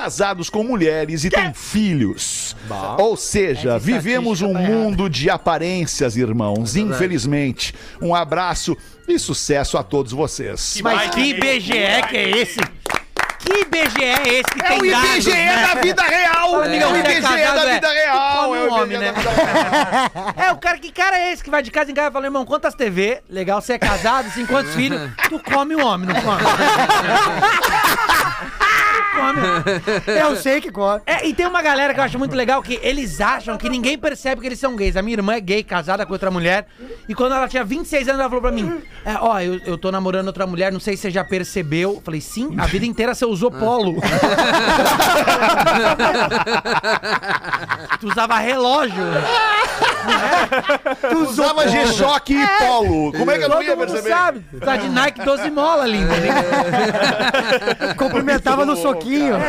com 0.50 0.62
mulheres 0.62 1.24
e 1.24 1.30
têm 1.30 1.52
filhos. 1.52 2.56
Ou 2.98 3.16
seja, 3.16 3.70
Essa 3.70 3.78
vivemos 3.78 4.40
um 4.40 4.52
tá 4.52 4.60
mundo 4.60 5.08
de 5.08 5.28
aparências, 5.28 6.16
irmãos. 6.16 6.76
Infelizmente. 6.76 7.74
Um 8.00 8.14
abraço 8.14 8.76
e 9.08 9.18
sucesso 9.18 9.76
a 9.76 9.82
todos 9.82 10.12
vocês. 10.12 10.80
Mas 10.82 11.10
que 11.10 11.20
IBGE 11.20 11.72
que 12.08 12.16
é 12.16 12.30
esse? 12.30 12.60
Que 13.40 13.60
IBGE 13.62 14.04
é 14.04 14.28
esse 14.28 14.50
que 14.50 14.62
É 14.62 14.68
tem 14.68 14.78
o 14.78 14.90
dados, 14.90 15.10
IBGE 15.10 15.30
né? 15.30 15.66
da 15.66 15.80
vida 15.80 16.02
real! 16.02 16.64
É. 16.64 16.76
É 16.76 16.86
o 16.86 16.94
é 16.94 17.00
IBGE 17.00 17.20
casado, 17.22 17.54
da 17.54 17.70
é. 17.70 17.74
vida 17.74 17.92
real! 17.92 18.54
É 18.54 18.62
o 18.62 18.72
homem, 18.72 18.96
IBGE 18.96 18.98
né? 18.98 19.12
da 19.12 19.20
vida 19.20 19.30
real! 19.30 20.34
É, 20.36 20.52
o 20.52 20.58
cara, 20.58 20.78
que 20.78 20.92
cara 20.92 21.18
é 21.18 21.32
esse 21.32 21.42
que 21.42 21.50
vai 21.50 21.62
de 21.62 21.70
casa 21.70 21.90
em 21.90 21.94
casa 21.94 22.10
e 22.10 22.12
fala, 22.12 22.26
irmão, 22.26 22.44
quantas 22.44 22.74
TV? 22.74 23.22
Legal, 23.28 23.60
você 23.60 23.72
é 23.74 23.78
casado, 23.78 24.30
sim, 24.30 24.44
quantos 24.44 24.74
filhos? 24.76 25.00
Tu 25.28 25.38
come 25.38 25.74
um 25.74 25.84
homem, 25.84 26.06
não 26.06 26.14
come? 26.20 26.42
come. 29.14 29.40
Eu 30.20 30.36
sei 30.36 30.60
que 30.60 30.70
corre. 30.70 31.00
É, 31.06 31.26
e 31.26 31.34
tem 31.34 31.46
uma 31.46 31.62
galera 31.62 31.92
que 31.94 32.00
eu 32.00 32.04
acho 32.04 32.18
muito 32.18 32.34
legal 32.34 32.62
que 32.62 32.78
eles 32.82 33.20
acham 33.20 33.56
que 33.56 33.68
ninguém 33.68 33.98
percebe 33.98 34.40
que 34.40 34.46
eles 34.46 34.58
são 34.58 34.76
gays. 34.76 34.96
A 34.96 35.02
minha 35.02 35.16
irmã 35.16 35.34
é 35.34 35.40
gay, 35.40 35.62
casada 35.62 36.04
com 36.06 36.12
outra 36.12 36.30
mulher. 36.30 36.66
E 37.08 37.14
quando 37.14 37.34
ela 37.34 37.48
tinha 37.48 37.64
26 37.64 38.08
anos, 38.08 38.20
ela 38.20 38.28
falou 38.28 38.42
pra 38.42 38.52
mim: 38.52 38.80
é, 39.04 39.14
Ó, 39.20 39.40
eu, 39.40 39.60
eu 39.64 39.78
tô 39.78 39.90
namorando 39.90 40.26
outra 40.28 40.46
mulher, 40.46 40.72
não 40.72 40.80
sei 40.80 40.96
se 40.96 41.02
você 41.02 41.10
já 41.10 41.24
percebeu. 41.24 41.94
Eu 41.94 42.02
falei: 42.02 42.20
Sim, 42.20 42.54
a 42.58 42.66
vida 42.66 42.86
inteira 42.86 43.14
você 43.14 43.24
usou 43.24 43.50
polo. 43.50 44.00
tu 48.00 48.08
usava 48.08 48.38
relógio. 48.38 49.04
Tu 51.10 51.18
usava 51.18 51.68
G-Shock 51.68 52.32
e 52.34 52.46
Polo. 52.58 53.12
Como 53.12 53.30
é 53.30 53.38
que 53.38 53.44
eu 53.44 53.48
não 53.48 53.62
ia 53.62 53.76
perceber? 53.76 54.10
sabe. 54.10 54.44
Tá 54.60 54.76
de 54.76 54.88
Nike 54.88 55.24
12 55.24 55.50
mola, 55.50 55.86
linda. 55.86 56.14
Cumprimentava 57.96 58.64
no 58.64 58.76
soquinho. 58.82 59.34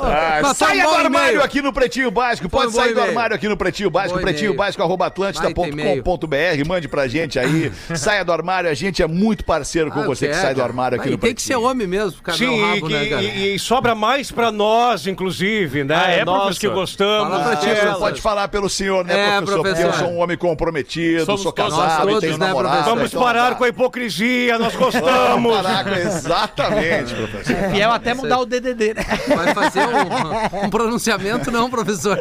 Ah, 0.00 0.40
Mas 0.42 0.56
saia 0.56 0.70
põe 0.70 0.80
do 0.82 0.88
um 0.88 0.90
bom 0.92 0.98
armário 0.98 1.28
e-mail. 1.30 1.42
aqui 1.44 1.62
no 1.62 1.72
Pretinho 1.72 2.10
Básico. 2.10 2.48
Pode 2.48 2.68
um 2.68 2.70
bom 2.72 2.76
sair 2.78 2.88
do 2.88 2.92
e-mail. 3.00 3.08
armário 3.08 3.34
aqui 3.36 3.48
no 3.48 3.56
Pretinho 3.56 3.90
Básico. 3.90 4.14
Bom 4.16 4.22
Pretinho 4.22 4.48
e-mail. 4.48 4.58
Básico, 4.58 4.82
arroba 4.82 5.06
atlântida.com.br. 5.06 6.66
Mande 6.68 6.88
pra 6.88 7.06
gente 7.08 7.38
aí. 7.38 7.72
saia 7.96 8.24
do 8.24 8.32
armário. 8.32 8.70
A 8.70 8.74
gente 8.74 9.02
é 9.02 9.06
muito 9.06 9.44
parceiro 9.44 9.90
com 9.90 10.00
Ah, 10.00 10.06
você 10.06 10.26
que 10.28 10.34
quer, 10.34 10.40
sai 10.40 10.54
do 10.54 10.58
cara. 10.58 10.68
armário 10.68 11.00
aqui 11.00 11.10
no 11.10 11.18
Tem 11.18 11.34
que 11.34 11.42
ser 11.42 11.54
Pretinho. 11.54 11.70
homem 11.70 11.86
mesmo, 11.86 12.12
ficar 12.12 12.32
Sim, 12.34 12.46
meu 12.46 12.56
e, 12.56 12.74
rabo, 12.74 12.88
né, 12.88 13.06
cara? 13.06 13.22
e- 13.22 13.54
e 13.54 13.58
sobra 13.58 13.94
mais 13.94 14.30
pra 14.30 14.50
nós, 14.52 15.06
inclusive, 15.06 15.84
né? 15.84 15.94
Ah, 15.96 16.10
é, 16.10 16.24
nós 16.24 16.42
professor? 16.44 16.60
que 16.60 16.74
gostamos. 16.74 17.28
Fala 17.32 17.44
pra 17.44 17.56
ti, 17.56 17.66
professor. 17.66 17.98
pode 17.98 18.20
falar 18.20 18.48
pelo 18.48 18.68
senhor, 18.68 19.04
né, 19.04 19.14
É, 19.14 19.36
professor? 19.38 19.62
Porque 19.62 19.68
eu 19.68 19.74
professor. 19.74 20.04
sou 20.06 20.08
um 20.14 20.18
homem 20.18 20.36
comprometido, 20.36 21.24
Somos 21.24 21.42
sou 21.42 21.52
todos. 21.52 21.74
casado, 21.76 22.06
Nós 22.06 22.16
e 22.18 22.20
tenho 22.20 22.38
né, 22.38 22.46
namorado. 22.46 22.74
professor? 22.74 22.94
Vamos 22.96 23.10
então 23.10 23.22
parar 23.22 23.48
tá. 23.50 23.54
com 23.56 23.64
a 23.64 23.68
hipocrisia, 23.68 24.58
nós 24.58 24.74
gostamos. 24.76 25.52
Exatamente, 25.98 27.14
professor. 27.14 27.70
Fiel 27.70 27.92
até 27.92 28.14
mudar 28.22 28.38
o 28.38 28.46
DDD, 28.46 28.94
né? 28.94 29.04
Vai 29.34 29.54
fazer 29.54 29.80
um, 29.80 30.66
um 30.66 30.70
pronunciamento, 30.70 31.50
não, 31.50 31.70
professor? 31.70 32.18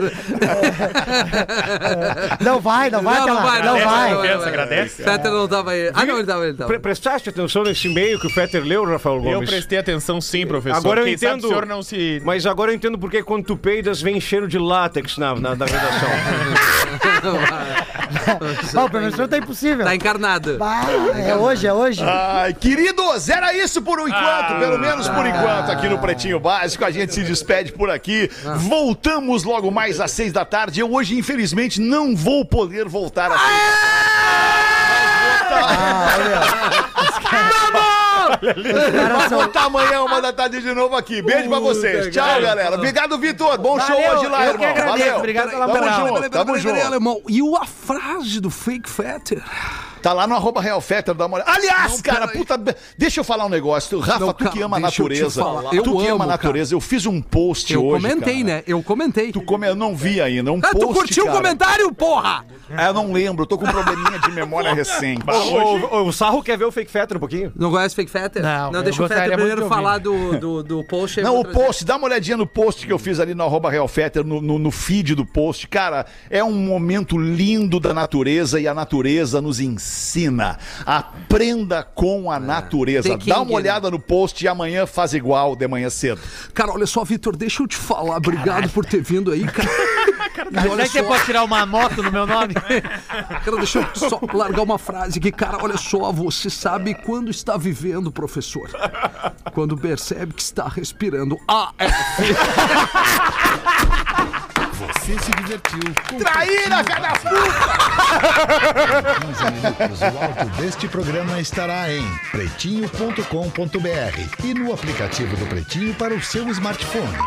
Não 2.39 2.59
vai, 2.59 2.89
não 2.89 3.01
vai, 3.01 3.19
Não, 3.25 3.41
vai, 3.41 3.61
não 3.63 3.79
vai. 3.79 4.15
Confiança, 4.15 4.47
agradece. 4.47 5.03
Fetter 5.03 5.31
não 5.31 5.47
tava 5.47 5.71
aí. 5.71 5.91
Ah, 5.93 6.05
não, 6.05 6.17
ele 6.17 6.27
tava, 6.27 6.45
ele 6.45 6.53
tava. 6.57 6.67
Pre- 6.67 6.79
prestaste 6.79 7.29
atenção 7.29 7.63
nesse 7.63 7.87
e-mail 7.87 8.19
que 8.19 8.27
o 8.27 8.29
Fetter 8.29 8.63
leu, 8.63 8.85
Rafael 8.85 9.19
Gomes? 9.19 9.33
Eu 9.33 9.45
prestei 9.47 9.77
atenção 9.79 10.19
sim, 10.21 10.45
professor. 10.45 10.77
Agora 10.77 11.01
eu 11.01 11.05
Quem 11.05 11.13
entendo. 11.13 11.45
o 11.45 11.47
senhor 11.47 11.65
não 11.65 11.81
se... 11.83 12.21
Mas 12.23 12.45
agora 12.45 12.71
eu 12.71 12.75
entendo 12.75 12.97
porque 12.97 13.23
quando 13.23 13.45
tu 13.45 13.57
peidas 13.57 14.01
vem 14.01 14.19
cheiro 14.19 14.47
de 14.47 14.57
látex 14.57 15.17
na, 15.17 15.35
na, 15.35 15.55
na 15.55 15.65
redação. 15.65 16.09
Ó, 18.75 18.85
o 18.85 18.89
professor 18.89 19.27
tá 19.27 19.37
impossível. 19.37 19.85
Tá 19.85 19.95
encarnado. 19.95 20.57
Ah, 20.61 20.85
é 21.17 21.35
hoje, 21.35 21.67
é 21.67 21.73
hoje. 21.73 22.01
Ai, 22.03 22.53
queridos, 22.53 23.29
era 23.29 23.53
isso 23.53 23.81
por 23.81 23.99
um 23.99 24.07
enquanto, 24.07 24.59
pelo 24.59 24.77
menos 24.79 25.07
por 25.09 25.25
enquanto, 25.25 25.71
aqui 25.71 25.86
no 25.89 25.97
Pretinho 25.99 26.39
Básico. 26.39 26.83
A 26.85 26.91
gente 26.91 27.13
se 27.13 27.23
despede 27.23 27.71
por 27.71 27.89
aqui. 27.89 28.29
Voltamos 28.57 29.43
logo 29.43 29.71
mais 29.71 29.99
às 29.99 30.11
seis 30.11 30.31
da 30.33 30.45
tarde. 30.45 30.79
Eu 30.79 30.91
hoje, 30.93 31.17
infelizmente, 31.17 31.79
não 31.81 32.15
vou 32.15 32.45
poder 32.45 32.87
voltar 32.87 33.31
às 33.31 33.39
seis 33.41 34.67
Os 37.09 37.29
caras 37.29 37.55
são- 39.29 39.37
Voltar 39.37 39.65
amanhã, 39.65 40.01
uma 40.01 40.21
da 40.21 40.33
tarde 40.33 40.61
de 40.61 40.73
novo 40.73 40.95
aqui. 40.95 41.21
Beijo 41.21 41.49
pra 41.49 41.59
vocês. 41.59 42.13
Tchau, 42.13 42.41
galera. 42.41 42.75
Obrigado, 42.75 43.17
Vitor. 43.17 43.57
Bom 43.57 43.79
show 43.79 43.95
Valeu, 43.95 44.11
hoje 44.19 44.27
lá, 44.27 44.45
eu 44.45 44.51
irmão. 44.53 44.69
agradeço. 44.69 44.97
Valeu. 44.99 45.17
Obrigado 45.17 45.49
pela 45.49 45.67
Tamo 45.67 45.79
moral. 45.79 46.07
junto, 46.07 46.29
tamo 46.29 46.57
junto. 46.57 47.23
E 47.29 47.41
o- 47.41 47.55
a 47.55 47.65
frase 47.65 48.39
do 48.39 48.49
Fake 48.49 48.89
Fetter? 48.89 49.43
Tá 50.01 50.13
lá 50.13 50.27
no 50.27 50.35
arroba 50.35 50.61
Real 50.61 50.79
Fetter, 50.81 51.13
dá 51.13 51.25
uma 51.25 51.35
olhada. 51.37 51.51
Aliás, 51.51 51.93
Não, 51.93 52.01
cara, 52.01 52.27
puta. 52.27 52.57
Deixa 52.97 53.19
eu 53.19 53.23
falar 53.23 53.45
um 53.45 53.49
negócio. 53.49 53.99
Rafa, 53.99 54.19
Não, 54.19 54.33
tu 54.33 54.45
que 54.45 54.51
cara, 54.51 54.65
ama 54.65 54.77
a 54.77 54.79
eu 54.79 54.83
natureza. 54.83 55.41
falar. 55.41 55.73
Eu 55.73 55.83
tu 55.83 55.97
que 55.97 56.05
ama 56.07 56.13
amo, 56.15 56.23
a 56.23 56.27
natureza. 56.27 56.73
Eu 56.75 56.81
fiz 56.81 57.05
um 57.05 57.21
post 57.21 57.73
Eu 57.73 57.85
hoje. 57.85 58.01
comentei, 58.03 58.33
cara. 58.43 58.45
né? 58.45 58.63
Eu 58.67 58.81
comentei. 58.83 59.31
Tu 59.31 59.41
come... 59.41 59.67
Eu 59.67 59.75
não 59.75 59.95
vi 59.95 60.21
ainda. 60.21 60.51
Um 60.51 60.59
Ah, 60.63 60.69
post. 60.71 60.79
tu 60.79 60.93
curtiu 60.93 61.23
o 61.23 61.27
cara. 61.27 61.37
comentário, 61.37 61.93
porra? 61.93 62.45
É, 62.69 62.87
eu 62.87 62.93
não 62.93 63.11
lembro. 63.11 63.43
Eu 63.43 63.47
tô 63.47 63.57
com 63.57 63.65
um 63.65 63.71
probleminha 63.71 64.19
de 64.19 64.31
memória 64.31 64.73
recente. 64.75 65.21
o, 65.27 65.95
o, 65.97 66.07
o 66.07 66.13
Sarro 66.13 66.41
quer 66.43 66.57
ver 66.57 66.65
o 66.65 66.71
Fake 66.71 66.91
Fetter 66.91 67.17
um 67.17 67.19
pouquinho? 67.19 67.51
Não 67.55 67.71
conhece 67.71 67.95
Fake 67.95 68.11
Fetter? 68.11 68.41
Não, 68.43 68.71
eu 68.73 68.83
deixa 68.83 69.03
o 69.03 69.07
Fetter 69.07 69.33
primeiro 69.35 69.67
falar 69.67 69.97
do, 69.97 70.37
do, 70.39 70.63
do 70.63 70.83
post. 70.83 71.19
aí 71.19 71.25
eu 71.25 71.31
Não, 71.33 71.39
o 71.41 71.45
post, 71.45 71.83
dá 71.85 71.95
uma 71.97 72.05
olhadinha 72.07 72.37
no 72.37 72.45
post 72.47 72.85
que 72.85 72.91
eu 72.93 72.99
fiz 72.99 73.19
ali 73.19 73.33
no 73.33 73.43
arroba 73.43 73.69
Real 73.69 73.87
Fetter, 73.87 74.23
no, 74.23 74.41
no, 74.41 74.59
no 74.59 74.71
feed 74.71 75.15
do 75.15 75.25
post. 75.25 75.67
Cara, 75.67 76.05
é 76.29 76.43
um 76.43 76.53
momento 76.53 77.17
lindo 77.17 77.79
da 77.79 77.93
natureza 77.93 78.59
e 78.59 78.67
a 78.67 78.73
natureza 78.73 79.41
nos 79.41 79.59
ensina. 79.59 79.86
Aprenda 80.85 81.83
com 81.83 82.31
a 82.31 82.39
natureza. 82.39 83.09
tem 83.09 83.17
que 83.17 83.29
Dá 83.29 83.41
uma 83.41 83.53
olhada 83.53 83.89
no 83.91 83.99
post 83.99 84.43
e 84.43 84.47
amanhã 84.47 84.85
faz 84.85 85.13
igual 85.13 85.55
de 85.55 85.67
manhã 85.67 85.89
cedo. 85.89 86.19
Cara, 86.53 86.71
olha 86.71 86.85
só, 86.85 87.03
Vitor, 87.03 87.35
deixa 87.35 87.63
eu 87.63 87.67
te 87.67 87.75
falar. 87.75 88.17
Obrigado 88.17 88.69
por 88.69 88.85
ter 88.85 89.01
vindo 89.01 89.31
aí, 89.31 89.45
cara. 89.45 89.69
E 90.37 90.61
Será 90.61 90.71
olha 90.71 90.83
que 90.83 90.89
você 90.89 90.99
só, 90.99 91.07
pode 91.07 91.25
tirar 91.25 91.43
uma 91.43 91.65
moto 91.65 92.03
no 92.03 92.11
meu 92.11 92.27
nome? 92.27 92.53
cara, 93.43 93.57
deixa 93.57 93.79
eu 93.79 94.09
só 94.09 94.19
largar 94.33 94.61
uma 94.61 94.77
frase 94.77 95.17
aqui. 95.17 95.31
Cara, 95.31 95.57
olha 95.61 95.77
só, 95.77 96.11
você 96.11 96.47
sabe 96.49 96.93
quando 96.93 97.31
está 97.31 97.57
vivendo, 97.57 98.11
professor. 98.11 98.69
Quando 99.53 99.75
percebe 99.75 100.33
que 100.33 100.41
está 100.41 100.67
respirando. 100.67 101.39
Ah, 101.47 101.71
é. 101.79 101.87
Você 104.77 105.17
se 105.17 105.31
divertiu 105.31 105.79
com 106.07 106.19
Traíra, 106.19 106.83
filha 106.83 106.99
da 106.99 107.13
puta! 107.13 107.31
15 109.25 109.51
minutos. 109.51 110.01
O 110.01 110.05
áudio 110.05 110.45
deste 110.61 110.87
programa 110.87 111.41
estará 111.41 111.91
em 111.91 112.05
pretinho.com.br 112.31 114.43
e 114.43 114.53
no 114.53 114.71
aplicativo 114.71 115.35
do 115.35 115.47
Pretinho 115.47 115.95
para 115.95 116.13
o 116.13 116.21
seu 116.21 116.47
smartphone. 116.49 117.17